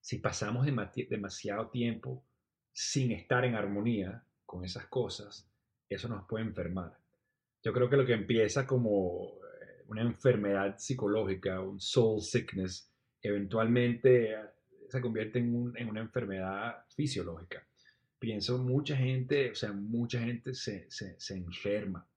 si 0.00 0.18
pasamos 0.18 0.66
demasiado 0.66 1.70
tiempo 1.70 2.24
sin 2.72 3.12
estar 3.12 3.44
en 3.44 3.54
armonía 3.54 4.24
con 4.44 4.64
esas 4.64 4.86
cosas, 4.86 5.48
eso 5.88 6.08
nos 6.08 6.26
puede 6.26 6.44
enfermar. 6.44 6.98
Yo 7.62 7.72
creo 7.72 7.88
que 7.88 7.96
lo 7.96 8.04
que 8.04 8.12
empieza 8.12 8.66
como 8.66 9.38
eh, 9.38 9.84
una 9.86 10.02
enfermedad 10.02 10.78
psicológica, 10.78 11.60
un 11.60 11.80
soul 11.80 12.20
sickness, 12.20 12.90
eventualmente 13.28 14.32
eh, 14.32 14.36
se 14.88 15.00
convierte 15.00 15.40
en, 15.40 15.72
en 15.76 15.88
una 15.88 16.00
enfermedad 16.00 16.84
fisiológica 16.94 17.66
pienso 18.24 18.56
mucha 18.56 18.96
gente, 18.96 19.50
o 19.50 19.54
sea, 19.54 19.70
mucha 19.72 20.18
gente 20.18 20.54
se, 20.54 20.86
se, 20.90 21.34
enferma 21.34 22.08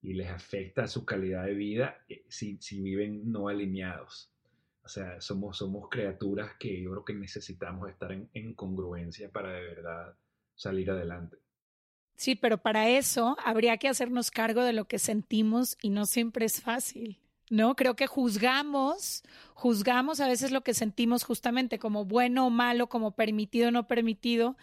y 0.00 0.12
les 0.12 0.28
afecta 0.28 0.88
su 0.88 1.04
calidad 1.04 1.44
de 1.44 1.54
vida 1.54 1.98
eh, 2.08 2.24
si, 2.28 2.58
si, 2.60 2.80
viven 2.80 3.30
no 3.30 3.46
alineados. 3.46 4.28
O 4.82 4.88
sea, 4.88 5.20
somos, 5.20 5.58
somos 5.58 5.88
criaturas 5.88 6.56
que 6.58 6.82
yo 6.82 6.90
creo 6.90 7.04
que 7.04 7.14
necesitamos 7.14 7.88
estar 7.88 8.10
en, 8.10 8.28
en 8.34 8.54
congruencia 8.54 9.30
para 9.30 9.52
de 9.52 9.60
verdad 9.60 10.16
salir 10.56 10.90
adelante. 10.90 11.36
Sí, 12.16 12.34
pero 12.34 12.58
para 12.58 12.88
eso 12.88 13.36
habría 13.44 13.76
que 13.76 13.86
hacernos 13.86 14.32
cargo 14.32 14.64
de 14.64 14.72
lo 14.72 14.86
que 14.86 14.98
sentimos 14.98 15.78
y 15.80 15.90
no 15.90 16.06
siempre 16.06 16.44
es 16.44 16.60
fácil. 16.60 17.21
¿No? 17.52 17.76
Creo 17.76 17.94
que 17.94 18.06
juzgamos, 18.06 19.22
juzgamos 19.52 20.20
a 20.20 20.26
veces 20.26 20.50
lo 20.52 20.62
que 20.62 20.72
sentimos 20.72 21.22
justamente 21.22 21.78
como 21.78 22.06
bueno 22.06 22.46
o 22.46 22.50
malo, 22.50 22.88
como 22.88 23.14
permitido 23.14 23.68
o 23.68 23.70
no 23.70 23.86
permitido, 23.86 24.56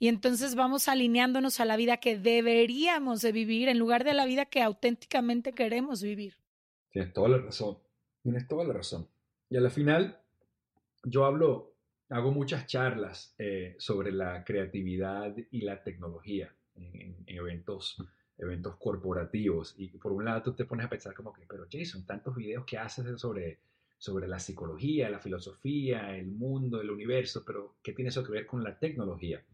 y 0.00 0.08
entonces 0.08 0.56
vamos 0.56 0.88
alineándonos 0.88 1.60
a 1.60 1.64
la 1.64 1.76
vida 1.76 1.98
que 1.98 2.18
deberíamos 2.18 3.22
de 3.22 3.30
vivir 3.30 3.68
en 3.68 3.78
lugar 3.78 4.02
de 4.02 4.14
la 4.14 4.26
vida 4.26 4.46
que 4.46 4.62
auténticamente 4.62 5.52
queremos 5.52 6.02
vivir. 6.02 6.34
Tienes 6.90 7.12
toda 7.12 7.28
la 7.28 7.38
razón, 7.38 7.78
tienes 8.20 8.48
toda 8.48 8.64
la 8.64 8.72
razón. 8.72 9.08
Y 9.48 9.56
a 9.56 9.60
la 9.60 9.70
final, 9.70 10.20
yo 11.04 11.26
hablo, 11.26 11.76
hago 12.08 12.32
muchas 12.32 12.66
charlas 12.66 13.32
eh, 13.38 13.76
sobre 13.78 14.10
la 14.10 14.42
creatividad 14.42 15.36
y 15.52 15.60
la 15.60 15.84
tecnología 15.84 16.52
en, 16.74 17.22
eventos, 17.28 17.96
eventos 18.38 18.76
corporativos. 18.76 19.74
Y 19.78 19.88
por 19.98 20.12
un 20.12 20.24
lado 20.24 20.42
tú 20.42 20.52
te 20.54 20.64
pones 20.64 20.86
a 20.86 20.90
pensar 20.90 21.14
como 21.14 21.32
que, 21.32 21.46
pero 21.48 21.66
Jason, 21.70 22.04
tantos 22.04 22.34
videos 22.36 22.64
que 22.64 22.78
haces 22.78 23.20
sobre, 23.20 23.60
sobre 23.98 24.28
la 24.28 24.38
psicología, 24.38 25.10
la 25.10 25.20
filosofía, 25.20 26.16
el 26.16 26.28
mundo, 26.28 26.80
el 26.80 26.90
universo, 26.90 27.44
pero 27.46 27.76
¿qué 27.82 27.92
tiene 27.92 28.08
eso 28.08 28.24
que 28.24 28.32
ver 28.32 28.46
con 28.46 28.62
la 28.62 28.78
tecnología? 28.78 29.44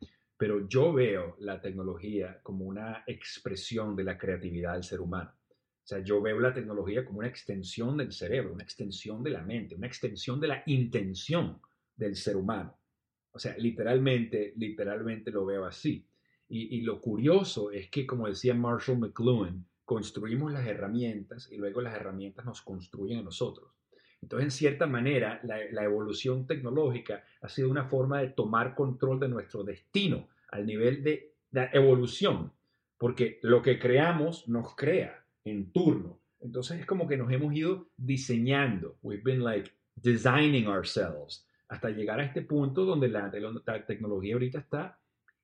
pero 0.41 0.67
yo 0.67 0.95
veo 0.95 1.37
la 1.41 1.61
tecnología 1.61 2.41
como 2.43 2.65
una 2.65 3.05
expresión 3.07 3.95
de 3.95 4.05
la 4.05 4.17
creatividad 4.17 4.73
del 4.73 4.85
ser 4.85 5.03
humano. 5.03 5.35
O 5.35 5.87
sea, 5.87 5.99
yo 5.99 6.23
veo 6.23 6.41
la 6.41 6.55
tecnología 6.55 7.05
como 7.05 7.19
una 7.19 7.29
extensión 7.29 7.99
del 7.99 8.11
cerebro, 8.11 8.55
una 8.55 8.65
extensión 8.65 9.23
de 9.23 9.33
la 9.33 9.43
mente, 9.43 9.75
una 9.75 9.87
extensión 9.87 10.41
de 10.41 10.49
la 10.49 10.63
intención 10.65 11.61
del 11.95 12.17
ser 12.17 12.37
humano. 12.37 12.75
O 13.33 13.39
sea, 13.39 13.55
literalmente, 13.59 14.55
literalmente 14.57 15.31
lo 15.31 15.45
veo 15.45 15.67
así. 15.67 16.09
Y, 16.53 16.81
lo 16.81 17.01
curioso 17.01 17.71
es 17.71 17.89
que, 17.91 18.05
como 18.05 18.27
decía 18.27 18.55
Marshall 18.55 18.99
McLuhan, 18.99 19.65
construimos 19.85 20.53
las 20.53 20.67
herramientas 20.67 21.49
y 21.51 21.57
luego 21.57 21.81
las 21.81 21.95
herramientas 21.95 22.45
nos 22.45 22.61
construyen 22.61 23.21
a 23.21 23.23
nosotros. 23.23 23.71
Entonces, 24.21 24.47
en 24.47 24.51
cierta 24.51 24.87
manera, 24.89 25.41
la, 25.45 25.85
evolución 25.85 26.49
tecnológica 26.49 27.23
ha 27.41 27.49
sido 27.49 27.71
una 27.71 27.85
forma 27.85 28.21
de 28.21 28.31
tomar 28.31 28.75
control 28.75 29.21
de 29.21 29.29
nuestro 29.29 29.63
destino 29.63 30.29
al 30.49 30.67
nivel 30.67 31.05
de 31.05 31.35
la 31.53 31.71
evolución, 31.73 32.53
porque 32.99 33.39
lo 33.43 33.63
que 33.63 33.79
creamos 33.79 34.49
nos 34.49 34.75
crea 34.75 35.25
en 35.45 35.71
turno. 35.71 36.21
Entonces 36.41 36.81
es 36.81 36.87
como 36.87 37.07
que 37.07 37.17
nos 37.17 37.31
hemos 37.31 37.55
ido 37.55 37.91
diseñando. 37.97 38.99
We've 39.03 39.23
been 39.23 39.45
like 39.45 39.71
designing 39.95 40.67
ourselves 40.67 41.47
hasta 41.71 41.91
llegar 41.91 42.19
a 42.19 42.25
este 42.25 42.43
punto 42.43 42.85
donde 42.85 43.09
la, 43.09 43.31
tecnología 43.87 44.35
ahorita 44.35 44.59
está, 44.59 44.99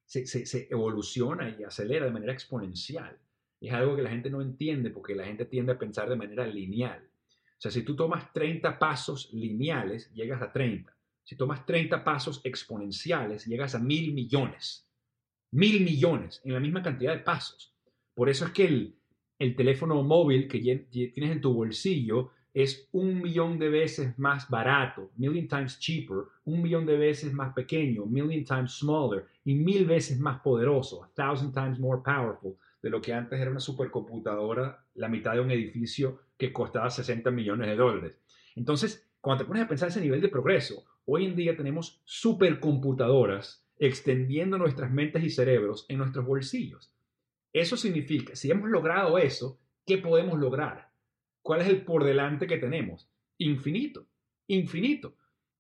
se, 0.07 0.69
evoluciona 0.71 1.55
y 1.59 1.65
acelera 1.65 2.07
de 2.07 2.13
manera 2.13 2.33
exponencial. 2.33 3.19
Es 3.61 3.73
algo 3.73 3.97
que 3.97 4.03
la 4.03 4.11
gente 4.11 4.31
no 4.31 4.41
entiende 4.41 4.91
porque 4.91 5.15
la 5.15 5.25
gente 5.25 5.45
tiende 5.47 5.73
a 5.73 5.79
pensar 5.79 6.09
de 6.09 6.17
manera 6.17 6.47
lineal. 6.47 7.03
O 7.03 7.61
sea, 7.61 7.71
si 7.71 7.83
tú 7.83 7.97
tomas 7.97 8.33
30 8.33 8.79
pasos 8.79 9.33
lineales, 9.33 10.13
llegas 10.13 10.43
a 10.43 10.53
30. 10.53 10.95
Si 11.25 11.37
tomas 11.37 11.67
30 11.67 12.05
pasos 12.05 12.41
exponenciales, 12.45 13.47
llegas 13.47 13.75
a 13.75 13.79
mil 13.79 14.13
millones. 14.13 14.89
Mil 15.51 15.83
millones 15.83 16.41
en 16.45 16.53
la 16.53 16.61
misma 16.61 16.83
cantidad 16.83 17.15
de 17.15 17.23
pasos. 17.23 17.75
Por 18.15 18.29
eso 18.29 18.47
es 18.47 18.53
que 18.53 18.95
el 19.39 19.57
teléfono 19.57 20.03
móvil 20.03 20.49
que 20.49 20.59
tienes 20.59 21.31
en 21.31 21.41
tu 21.41 21.53
bolsillo 21.53 22.33
es 22.57 22.89
un 22.93 23.21
millón 23.21 23.59
de 23.59 23.69
veces 23.69 24.19
más 24.19 24.49
barato, 24.49 25.11
million 25.19 25.47
times 25.47 25.79
cheaper, 25.79 26.25
un 26.47 26.63
millón 26.63 26.87
de 26.87 26.97
veces 26.97 27.31
más 27.35 27.53
pequeño, 27.53 28.07
million 28.07 28.47
times 28.47 28.79
smaller, 28.79 29.27
y 29.45 29.55
mil 29.55 29.85
veces 29.85 30.19
más 30.19 30.41
poderoso, 30.41 31.05
a 31.05 31.11
thousand 31.15 31.53
times 31.53 31.79
more 31.79 32.01
powerful 32.03 32.57
de 32.81 32.89
lo 32.89 33.03
que 33.03 33.13
antes 33.13 33.39
era 33.39 33.51
una 33.51 33.61
supercomputadora, 33.61 34.83
la 34.95 35.07
mitad 35.07 35.35
de 35.35 35.41
un 35.41 35.51
edificio 35.51 36.21
que 36.39 36.51
costaba 36.51 36.89
60 36.89 37.31
millones 37.31 37.69
de 37.69 37.77
dólares. 37.77 38.15
Entonces, 38.55 39.07
cuando 39.21 39.45
te 39.45 39.49
pones 39.49 39.65
a 39.65 39.69
pensar 39.69 39.91
ese 39.91 40.01
nivel 40.01 40.23
de 40.23 40.31
progreso, 40.31 40.83
hoy 41.05 41.27
en 41.27 41.37
día 41.37 41.59
tenemos 41.59 42.01
supercomputadoras 42.07 43.67
extendiendo 43.79 44.57
nuestras 44.57 44.91
mentes 44.91 45.23
y 45.23 45.29
cerebros 45.29 45.85
en 45.91 45.99
nuestros 45.99 46.25
bolsillos. 46.25 46.91
Eso 47.53 47.77
significa, 47.77 48.35
si 48.35 48.51
hemos 48.51 48.71
logrado 48.71 49.19
eso, 49.19 49.61
¿qué 49.85 49.99
podemos 49.99 50.39
lograr? 50.39 50.86
¿Cuál 51.47 51.61
es 51.61 51.69
el 51.69 51.83
por 51.83 52.03
delante 52.03 52.49
que 52.49 52.59
tenemos? 52.59 53.09
Infinito, 53.39 54.09
infinito. 54.49 55.15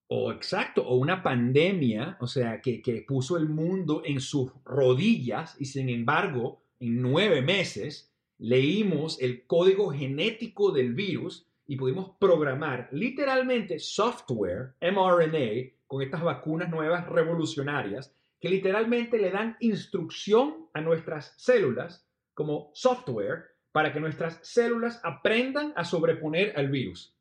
O 0.09 0.32
exacto, 0.32 0.84
o 0.84 0.97
una 0.97 1.22
pandemia, 1.22 2.16
o 2.18 2.26
sea, 2.26 2.61
que, 2.61 2.82
que 2.82 3.03
puso 3.03 3.37
el 3.37 3.49
mundo 3.49 4.03
en 4.05 4.18
sus 4.20 4.51
rodillas 4.64 5.55
y 5.61 5.66
sin 5.66 5.89
embargo, 5.89 6.61
en 6.80 7.01
nueve 7.01 7.41
meses, 7.41 8.12
leímos 8.39 9.22
el 9.22 9.47
código 9.47 9.91
genético 9.91 10.72
del 10.72 10.93
virus 10.93 11.47
y 11.68 11.76
pudimos 11.76 12.16
programar 12.18 12.89
literalmente 12.91 13.78
software, 13.78 14.74
mRNA, 14.80 15.70
con 15.87 16.03
estas 16.03 16.24
vacunas 16.24 16.68
nuevas 16.68 17.07
revolucionarias 17.09 18.12
que 18.41 18.49
literalmente 18.49 19.18
le 19.18 19.30
dan 19.30 19.57
instrucción 19.61 20.66
a 20.74 20.80
nuestras 20.80 21.32
células 21.37 22.05
como 22.34 22.72
software 22.74 23.55
para 23.77 23.93
que 23.93 24.01
nuestras 24.01 24.39
células 24.41 25.03
aprendan 25.05 25.74
a 25.77 25.85
sobreponer 25.85 26.55
al 26.57 26.70
virus 26.70 27.14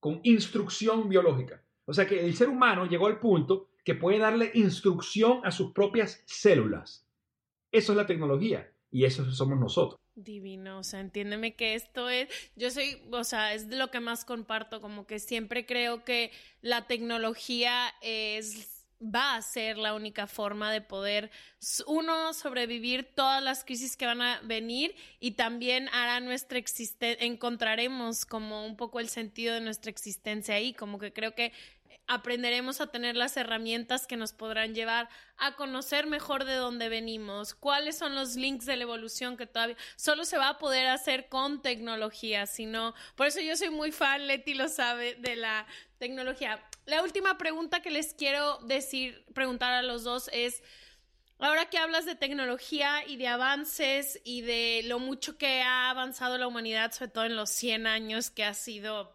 con 0.00 0.18
instrucción 0.24 1.08
biológica. 1.08 1.62
O 1.84 1.92
sea 1.92 2.08
que 2.08 2.26
el 2.26 2.34
ser 2.34 2.48
humano 2.48 2.86
llegó 2.86 3.06
al 3.06 3.20
punto 3.20 3.68
que 3.84 3.94
puede 3.94 4.18
darle 4.18 4.50
instrucción 4.54 5.40
a 5.44 5.52
sus 5.52 5.70
propias 5.70 6.24
células. 6.26 7.06
Eso 7.70 7.92
es 7.92 7.96
la 7.96 8.08
tecnología 8.08 8.72
y 8.90 9.04
eso 9.04 9.30
somos 9.30 9.60
nosotros. 9.60 10.00
Divino, 10.16 10.80
o 10.80 10.82
sea, 10.82 10.98
entiéndeme 10.98 11.54
que 11.54 11.76
esto 11.76 12.10
es, 12.10 12.28
yo 12.56 12.72
soy, 12.72 13.00
o 13.12 13.22
sea, 13.22 13.54
es 13.54 13.68
lo 13.68 13.92
que 13.92 14.00
más 14.00 14.24
comparto, 14.24 14.80
como 14.80 15.06
que 15.06 15.20
siempre 15.20 15.64
creo 15.64 16.02
que 16.04 16.32
la 16.60 16.88
tecnología 16.88 17.94
es 18.02 18.79
va 19.00 19.36
a 19.36 19.42
ser 19.42 19.78
la 19.78 19.94
única 19.94 20.26
forma 20.26 20.70
de 20.70 20.80
poder, 20.80 21.30
uno, 21.86 22.32
sobrevivir 22.34 23.04
todas 23.14 23.42
las 23.42 23.64
crisis 23.64 23.96
que 23.96 24.06
van 24.06 24.20
a 24.20 24.40
venir 24.42 24.94
y 25.20 25.32
también 25.32 25.88
hará 25.92 26.20
nuestra 26.20 26.58
existencia, 26.58 27.24
encontraremos 27.24 28.26
como 28.26 28.66
un 28.66 28.76
poco 28.76 29.00
el 29.00 29.08
sentido 29.08 29.54
de 29.54 29.60
nuestra 29.62 29.90
existencia 29.90 30.54
ahí, 30.54 30.74
como 30.74 30.98
que 30.98 31.12
creo 31.12 31.34
que 31.34 31.52
aprenderemos 32.10 32.80
a 32.80 32.88
tener 32.88 33.14
las 33.14 33.36
herramientas 33.36 34.08
que 34.08 34.16
nos 34.16 34.32
podrán 34.32 34.74
llevar 34.74 35.08
a 35.36 35.54
conocer 35.54 36.08
mejor 36.08 36.44
de 36.44 36.54
dónde 36.54 36.88
venimos, 36.88 37.54
cuáles 37.54 37.96
son 37.96 38.16
los 38.16 38.34
links 38.34 38.66
de 38.66 38.74
la 38.74 38.82
evolución 38.82 39.36
que 39.36 39.46
todavía 39.46 39.76
solo 39.94 40.24
se 40.24 40.36
va 40.36 40.48
a 40.48 40.58
poder 40.58 40.88
hacer 40.88 41.28
con 41.28 41.62
tecnología, 41.62 42.46
sino 42.46 42.94
por 43.14 43.28
eso 43.28 43.38
yo 43.38 43.56
soy 43.56 43.70
muy 43.70 43.92
fan, 43.92 44.26
Leti 44.26 44.54
lo 44.54 44.68
sabe, 44.68 45.14
de 45.20 45.36
la 45.36 45.68
tecnología. 45.98 46.60
La 46.84 47.00
última 47.00 47.38
pregunta 47.38 47.80
que 47.80 47.92
les 47.92 48.12
quiero 48.12 48.58
decir, 48.64 49.24
preguntar 49.32 49.72
a 49.72 49.82
los 49.82 50.02
dos 50.02 50.28
es 50.32 50.64
Ahora 51.42 51.70
que 51.70 51.78
hablas 51.78 52.04
de 52.04 52.16
tecnología 52.16 53.02
y 53.06 53.16
de 53.16 53.26
avances 53.26 54.20
y 54.24 54.42
de 54.42 54.82
lo 54.84 54.98
mucho 54.98 55.38
que 55.38 55.62
ha 55.62 55.88
avanzado 55.88 56.36
la 56.36 56.46
humanidad, 56.46 56.92
sobre 56.92 57.12
todo 57.12 57.24
en 57.24 57.34
los 57.34 57.48
100 57.48 57.86
años 57.86 58.28
que 58.28 58.44
ha 58.44 58.52
sido 58.52 59.14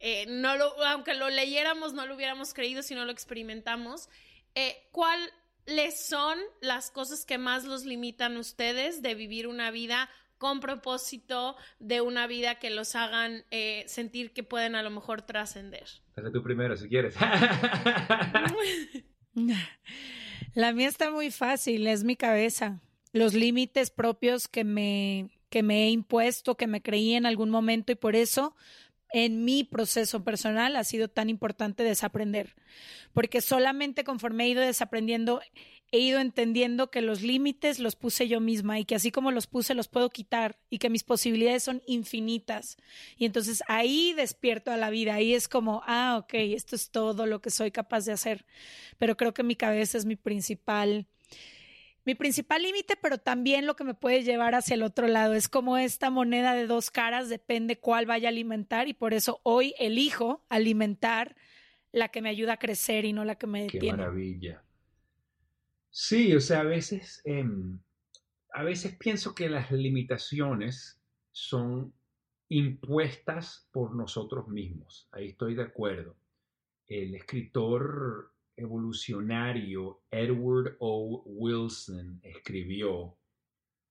eh, 0.00 0.24
no 0.26 0.56
lo, 0.56 0.82
aunque 0.84 1.14
lo 1.14 1.28
leyéramos, 1.28 1.92
no 1.92 2.06
lo 2.06 2.14
hubiéramos 2.14 2.54
creído 2.54 2.82
si 2.82 2.94
no 2.94 3.04
lo 3.04 3.12
experimentamos. 3.12 4.08
Eh, 4.54 4.88
¿Cuáles 4.92 6.06
son 6.06 6.38
las 6.62 6.90
cosas 6.90 7.26
que 7.26 7.36
más 7.36 7.64
los 7.64 7.84
limitan 7.84 8.38
ustedes 8.38 9.02
de 9.02 9.14
vivir 9.14 9.46
una 9.46 9.70
vida 9.70 10.08
con 10.38 10.60
propósito, 10.60 11.54
de 11.80 12.00
una 12.00 12.26
vida 12.26 12.54
que 12.54 12.70
los 12.70 12.96
hagan 12.96 13.44
eh, 13.50 13.84
sentir 13.88 14.32
que 14.32 14.42
pueden 14.42 14.74
a 14.74 14.82
lo 14.82 14.88
mejor 14.88 15.20
trascender? 15.20 15.84
Dale 16.16 16.30
tú 16.30 16.42
primero 16.42 16.78
si 16.78 16.88
quieres. 16.88 17.14
La 20.54 20.72
mía 20.72 20.88
está 20.88 21.10
muy 21.10 21.30
fácil, 21.30 21.86
es 21.86 22.04
mi 22.04 22.16
cabeza. 22.16 22.80
Los 23.12 23.34
límites 23.34 23.90
propios 23.90 24.48
que 24.48 24.64
me, 24.64 25.28
que 25.50 25.62
me 25.62 25.84
he 25.84 25.90
impuesto, 25.90 26.56
que 26.56 26.66
me 26.66 26.80
creí 26.80 27.12
en 27.14 27.26
algún 27.26 27.50
momento 27.50 27.92
y 27.92 27.96
por 27.96 28.16
eso 28.16 28.56
en 29.12 29.44
mi 29.44 29.64
proceso 29.64 30.24
personal 30.24 30.76
ha 30.76 30.84
sido 30.84 31.08
tan 31.08 31.28
importante 31.28 31.82
desaprender, 31.82 32.54
porque 33.12 33.40
solamente 33.40 34.04
conforme 34.04 34.44
he 34.44 34.48
ido 34.48 34.62
desaprendiendo, 34.62 35.40
he 35.92 35.98
ido 35.98 36.20
entendiendo 36.20 36.90
que 36.90 37.00
los 37.00 37.22
límites 37.22 37.78
los 37.78 37.96
puse 37.96 38.28
yo 38.28 38.40
misma 38.40 38.78
y 38.78 38.84
que 38.84 38.94
así 38.94 39.10
como 39.10 39.32
los 39.32 39.46
puse 39.46 39.74
los 39.74 39.88
puedo 39.88 40.10
quitar 40.10 40.58
y 40.70 40.78
que 40.78 40.90
mis 40.90 41.02
posibilidades 41.02 41.64
son 41.64 41.82
infinitas. 41.86 42.76
Y 43.16 43.24
entonces 43.24 43.62
ahí 43.66 44.12
despierto 44.12 44.70
a 44.70 44.76
la 44.76 44.90
vida, 44.90 45.14
ahí 45.14 45.34
es 45.34 45.48
como, 45.48 45.82
ah, 45.86 46.18
ok, 46.22 46.34
esto 46.34 46.76
es 46.76 46.90
todo 46.90 47.26
lo 47.26 47.40
que 47.40 47.50
soy 47.50 47.70
capaz 47.72 48.04
de 48.04 48.12
hacer, 48.12 48.46
pero 48.98 49.16
creo 49.16 49.34
que 49.34 49.42
mi 49.42 49.56
cabeza 49.56 49.98
es 49.98 50.04
mi 50.04 50.16
principal 50.16 51.06
mi 52.04 52.14
principal 52.14 52.62
límite, 52.62 52.96
pero 53.00 53.18
también 53.18 53.66
lo 53.66 53.76
que 53.76 53.84
me 53.84 53.94
puede 53.94 54.22
llevar 54.22 54.54
hacia 54.54 54.74
el 54.74 54.82
otro 54.82 55.06
lado. 55.06 55.34
Es 55.34 55.48
como 55.48 55.76
esta 55.76 56.10
moneda 56.10 56.54
de 56.54 56.66
dos 56.66 56.90
caras, 56.90 57.28
depende 57.28 57.78
cuál 57.78 58.06
vaya 58.06 58.28
a 58.28 58.30
alimentar 58.30 58.88
y 58.88 58.94
por 58.94 59.14
eso 59.14 59.40
hoy 59.42 59.74
elijo 59.78 60.44
alimentar 60.48 61.36
la 61.92 62.08
que 62.08 62.22
me 62.22 62.30
ayuda 62.30 62.54
a 62.54 62.58
crecer 62.58 63.04
y 63.04 63.12
no 63.12 63.24
la 63.24 63.36
que 63.36 63.46
me 63.46 63.62
detiene. 63.62 63.86
Qué 63.86 63.96
maravilla. 63.96 64.64
Sí, 65.90 66.34
o 66.34 66.40
sea, 66.40 66.60
a 66.60 66.64
veces, 66.64 67.20
em, 67.24 67.78
a 68.52 68.62
veces 68.62 68.96
pienso 68.96 69.34
que 69.34 69.48
las 69.48 69.70
limitaciones 69.70 71.00
son 71.32 71.92
impuestas 72.48 73.68
por 73.72 73.94
nosotros 73.94 74.48
mismos. 74.48 75.08
Ahí 75.12 75.28
estoy 75.28 75.54
de 75.54 75.62
acuerdo. 75.62 76.16
El 76.86 77.14
escritor 77.14 78.32
evolucionario 78.60 80.02
Edward 80.10 80.76
O. 80.80 81.22
Wilson 81.26 82.20
escribió, 82.22 83.16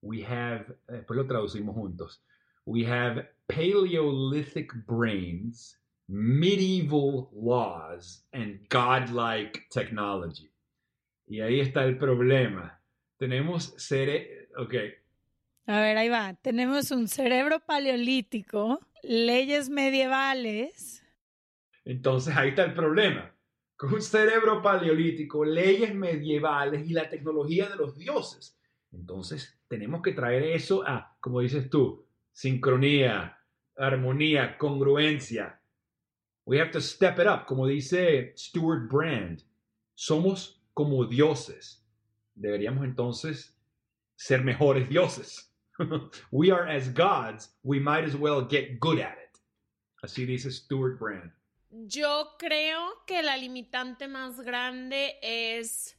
we 0.02 0.24
have, 0.24 0.66
después 0.88 1.18
lo 1.18 1.28
traducimos 1.28 1.76
juntos, 1.76 2.24
we 2.66 2.86
have 2.86 3.28
Paleolithic 3.48 4.72
brains, 4.86 5.80
medieval 6.08 7.30
laws, 7.34 8.26
and 8.34 8.60
godlike 8.70 9.68
technology. 9.72 10.52
Y 11.28 11.42
ahí 11.42 11.60
está 11.60 11.84
el 11.84 11.98
problema. 11.98 12.80
Tenemos 13.18 13.74
seres, 13.78 14.48
ok. 14.58 14.74
A 15.68 15.82
ver, 15.82 15.98
ahí 15.98 16.10
va. 16.10 16.34
Tenemos 16.42 16.92
un 16.92 17.08
cerebro 17.08 17.60
paleolítico, 17.60 18.80
leyes 19.04 19.70
medievales. 19.70 21.04
Entonces 21.86 22.36
ahí 22.36 22.50
está 22.50 22.66
el 22.66 22.74
problema 22.74 23.32
con 23.80 23.94
un 23.94 24.02
cerebro 24.02 24.62
paleolítico, 24.62 25.46
leyes 25.46 25.96
medievales 25.96 26.86
y 26.86 26.92
la 26.92 27.10
tecnología 27.10 27.70
de 27.70 27.78
los 27.78 27.98
dioses. 27.98 28.60
Entonces, 28.92 29.58
tenemos 29.70 30.02
que 30.02 30.12
traer 30.12 30.44
eso 30.44 30.86
a, 30.86 31.16
como 31.22 31.40
dices 31.40 31.70
tú, 31.70 32.06
sincronía, 32.34 33.40
armonía, 33.78 34.58
congruencia. 34.58 35.62
We 36.46 36.60
have 36.60 36.72
to 36.72 36.82
step 36.82 37.20
it 37.20 37.26
up, 37.26 37.46
como 37.46 37.68
dice 37.68 38.34
Stuart 38.36 38.90
Brand. 38.92 39.44
Somos 39.96 40.62
como 40.74 41.06
dioses. 41.06 41.82
Deberíamos 42.36 42.84
entonces 42.84 43.56
ser 44.18 44.44
mejores 44.44 44.90
dioses. 44.90 45.54
we 46.32 46.52
are 46.52 46.68
as 46.68 46.90
gods, 46.90 47.56
we 47.64 47.80
might 47.80 48.04
as 48.04 48.18
well 48.18 48.42
get 48.42 48.78
good 48.82 49.00
at 49.00 49.18
it. 49.18 49.40
Así 50.04 50.26
dice 50.26 50.52
Stuart 50.52 51.00
Brand. 51.00 51.32
Yo 51.72 52.36
creo 52.40 53.04
que 53.06 53.22
la 53.22 53.38
limitante 53.38 54.08
más 54.08 54.40
grande 54.42 55.18
es 55.22 55.96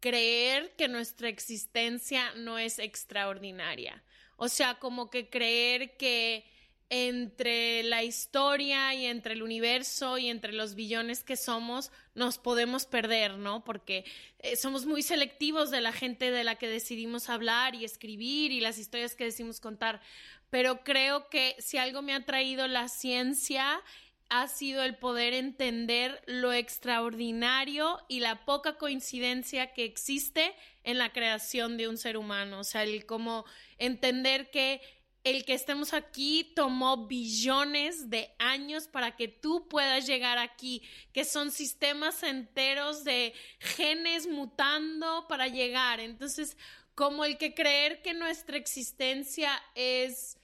creer 0.00 0.76
que 0.76 0.86
nuestra 0.86 1.28
existencia 1.28 2.34
no 2.34 2.58
es 2.58 2.78
extraordinaria. 2.78 4.02
O 4.36 4.48
sea, 4.48 4.74
como 4.74 5.08
que 5.08 5.30
creer 5.30 5.96
que 5.96 6.44
entre 6.90 7.82
la 7.84 8.02
historia 8.02 8.92
y 8.92 9.06
entre 9.06 9.32
el 9.32 9.42
universo 9.42 10.18
y 10.18 10.28
entre 10.28 10.52
los 10.52 10.74
billones 10.74 11.24
que 11.24 11.36
somos, 11.36 11.90
nos 12.14 12.36
podemos 12.36 12.84
perder, 12.84 13.38
¿no? 13.38 13.64
Porque 13.64 14.04
eh, 14.40 14.56
somos 14.56 14.84
muy 14.84 15.02
selectivos 15.02 15.70
de 15.70 15.80
la 15.80 15.92
gente 15.92 16.30
de 16.30 16.44
la 16.44 16.56
que 16.56 16.68
decidimos 16.68 17.30
hablar 17.30 17.74
y 17.74 17.86
escribir 17.86 18.52
y 18.52 18.60
las 18.60 18.78
historias 18.78 19.16
que 19.16 19.24
decimos 19.24 19.58
contar. 19.58 20.02
Pero 20.50 20.84
creo 20.84 21.30
que 21.30 21.56
si 21.58 21.78
algo 21.78 22.02
me 22.02 22.14
ha 22.14 22.26
traído 22.26 22.68
la 22.68 22.88
ciencia 22.88 23.80
ha 24.28 24.48
sido 24.48 24.82
el 24.82 24.96
poder 24.96 25.34
entender 25.34 26.22
lo 26.26 26.52
extraordinario 26.52 28.00
y 28.08 28.20
la 28.20 28.44
poca 28.44 28.78
coincidencia 28.78 29.72
que 29.72 29.84
existe 29.84 30.54
en 30.82 30.98
la 30.98 31.12
creación 31.12 31.76
de 31.76 31.88
un 31.88 31.98
ser 31.98 32.16
humano. 32.16 32.60
O 32.60 32.64
sea, 32.64 32.82
el 32.82 33.06
como 33.06 33.44
entender 33.78 34.50
que 34.50 34.80
el 35.24 35.46
que 35.46 35.54
estemos 35.54 35.94
aquí 35.94 36.52
tomó 36.54 37.06
billones 37.06 38.10
de 38.10 38.30
años 38.38 38.88
para 38.88 39.16
que 39.16 39.26
tú 39.26 39.68
puedas 39.68 40.06
llegar 40.06 40.36
aquí, 40.36 40.82
que 41.14 41.24
son 41.24 41.50
sistemas 41.50 42.22
enteros 42.22 43.04
de 43.04 43.32
genes 43.58 44.26
mutando 44.26 45.26
para 45.26 45.48
llegar. 45.48 45.98
Entonces, 46.00 46.58
como 46.94 47.24
el 47.24 47.38
que 47.38 47.54
creer 47.54 48.02
que 48.02 48.12
nuestra 48.12 48.58
existencia 48.58 49.50
es 49.74 50.36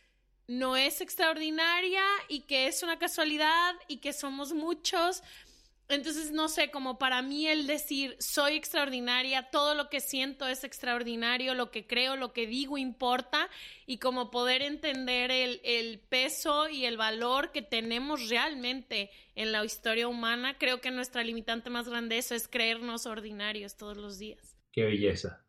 no 0.51 0.77
es 0.77 1.01
extraordinaria 1.01 2.03
y 2.29 2.41
que 2.41 2.67
es 2.67 2.83
una 2.83 2.99
casualidad 2.99 3.77
y 3.87 3.99
que 3.99 4.13
somos 4.13 4.53
muchos. 4.53 5.23
Entonces, 5.89 6.33
no 6.33 6.49
sé, 6.49 6.73
como 6.73 6.99
para 6.99 7.23
mí 7.23 7.47
el 7.47 7.69
decir 7.69 8.17
soy 8.19 8.55
extraordinaria, 8.57 9.49
todo 9.51 9.77
lo 9.77 9.89
que 9.89 10.01
siento 10.01 10.49
es 10.49 10.65
extraordinario, 10.65 11.55
lo 11.55 11.71
que 11.71 11.87
creo, 11.87 12.17
lo 12.17 12.33
que 12.33 12.49
digo 12.49 12.79
importa 12.79 13.49
y 13.87 13.99
como 13.99 14.33
poder 14.33 14.63
entender 14.63 15.31
el, 15.31 15.61
el 15.63 16.01
peso 16.01 16.69
y 16.69 16.85
el 16.85 16.97
valor 16.97 17.53
que 17.53 17.63
tenemos 17.63 18.29
realmente 18.29 19.11
en 19.37 19.53
la 19.53 19.65
historia 19.65 20.09
humana, 20.09 20.59
creo 20.59 20.81
que 20.81 20.91
nuestra 20.91 21.23
limitante 21.23 21.71
más 21.71 21.89
grande 21.89 22.19
eso 22.19 22.35
es 22.35 22.49
creernos 22.49 23.07
ordinarios 23.07 23.77
todos 23.77 23.97
los 23.97 24.19
días. 24.19 24.57
Qué 24.73 24.83
belleza. 24.83 25.45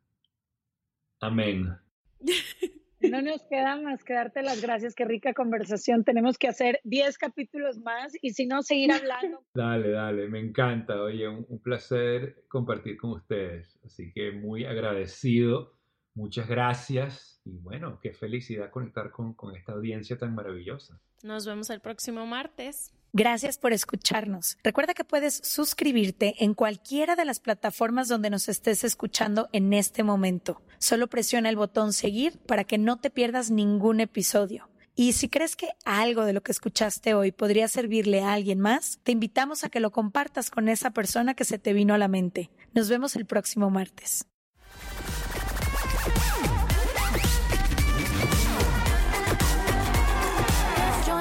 Amén. 1.19 1.75
No 3.09 3.21
nos 3.21 3.43
queda 3.43 3.75
más 3.81 4.03
que 4.03 4.13
darte 4.13 4.41
las 4.43 4.61
gracias, 4.61 4.95
qué 4.95 5.05
rica 5.05 5.33
conversación. 5.33 6.03
Tenemos 6.03 6.37
que 6.37 6.47
hacer 6.47 6.79
10 6.83 7.17
capítulos 7.17 7.79
más 7.79 8.13
y 8.21 8.31
si 8.31 8.45
no, 8.45 8.61
seguir 8.61 8.91
hablando. 8.91 9.43
Dale, 9.53 9.91
dale, 9.91 10.27
me 10.27 10.39
encanta. 10.39 11.01
Oye, 11.01 11.27
un, 11.27 11.59
placer 11.59 12.43
compartir 12.47 12.97
con 12.97 13.11
ustedes. 13.11 13.79
Así 13.85 14.11
que 14.13 14.31
muy 14.31 14.65
agradecido. 14.65 15.73
Muchas 16.13 16.47
gracias 16.47 17.39
y 17.45 17.57
bueno, 17.57 17.99
qué 18.01 18.13
felicidad 18.13 18.69
conectar 18.69 19.11
con, 19.11 19.33
con 19.33 19.55
esta 19.55 19.73
audiencia 19.73 20.17
tan 20.17 20.35
maravillosa. 20.35 20.99
Nos 21.23 21.45
vemos 21.45 21.69
el 21.69 21.79
próximo 21.79 22.25
martes. 22.25 22.93
Gracias 23.13 23.57
por 23.57 23.73
escucharnos. 23.73 24.57
Recuerda 24.63 24.93
que 24.93 25.03
puedes 25.03 25.41
suscribirte 25.43 26.35
en 26.43 26.53
cualquiera 26.53 27.15
de 27.15 27.25
las 27.25 27.39
plataformas 27.39 28.07
donde 28.07 28.29
nos 28.29 28.47
estés 28.47 28.83
escuchando 28.83 29.49
en 29.51 29.73
este 29.73 30.03
momento. 30.03 30.61
Solo 30.79 31.07
presiona 31.07 31.49
el 31.49 31.57
botón 31.57 31.93
seguir 31.93 32.39
para 32.39 32.63
que 32.63 32.77
no 32.77 32.99
te 32.99 33.09
pierdas 33.09 33.51
ningún 33.51 33.99
episodio. 33.99 34.69
Y 34.95 35.13
si 35.13 35.29
crees 35.29 35.55
que 35.55 35.69
algo 35.85 36.25
de 36.25 36.33
lo 36.33 36.41
que 36.41 36.51
escuchaste 36.51 37.13
hoy 37.13 37.31
podría 37.31 37.67
servirle 37.67 38.21
a 38.21 38.33
alguien 38.33 38.59
más, 38.59 38.99
te 39.03 39.11
invitamos 39.11 39.63
a 39.63 39.69
que 39.69 39.79
lo 39.79 39.91
compartas 39.91 40.49
con 40.49 40.69
esa 40.69 40.91
persona 40.91 41.33
que 41.33 41.45
se 41.45 41.59
te 41.59 41.73
vino 41.73 41.93
a 41.93 41.97
la 41.97 42.07
mente. 42.07 42.49
Nos 42.73 42.89
vemos 42.89 43.15
el 43.15 43.25
próximo 43.25 43.69
martes. 43.69 44.25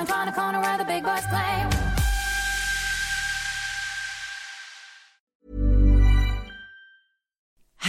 corner, 0.06 0.32
corner 0.32 0.60
where 0.60 0.78
the 0.78 0.84
big 0.84 1.04
boys 1.04 1.26
play. 1.26 1.90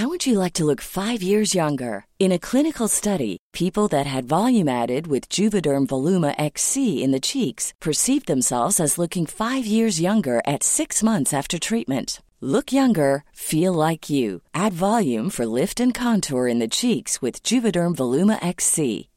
How 0.02 0.08
would 0.08 0.26
you 0.26 0.40
like 0.40 0.54
to 0.54 0.66
look 0.66 0.82
five 0.82 1.22
years 1.22 1.54
younger? 1.54 2.06
In 2.18 2.32
a 2.32 2.40
clinical 2.40 2.88
study, 2.88 3.38
people 3.54 3.90
that 3.90 4.08
had 4.08 4.26
volume 4.26 4.70
added 4.70 5.06
with 5.06 5.28
Juvederm 5.30 5.86
Voluma 5.86 6.34
XC 6.38 7.04
in 7.04 7.12
the 7.12 7.20
cheeks 7.20 7.74
perceived 7.82 8.26
themselves 8.26 8.80
as 8.80 8.98
looking 8.98 9.26
five 9.28 9.66
years 9.66 10.00
younger 10.00 10.42
at 10.48 10.64
six 10.64 11.04
months 11.04 11.34
after 11.34 11.60
treatment. 11.60 12.22
Look 12.40 12.72
younger, 12.72 13.26
feel 13.34 13.74
like 13.74 14.10
you. 14.10 14.42
Add 14.56 14.74
volume 14.74 15.30
for 15.30 15.46
lift 15.46 15.80
and 15.80 15.94
contour 15.94 16.48
in 16.48 16.58
the 16.58 16.68
cheeks 16.68 17.22
with 17.22 17.44
Juvederm 17.44 17.94
Voluma 17.94 18.40
XC. 18.42 19.11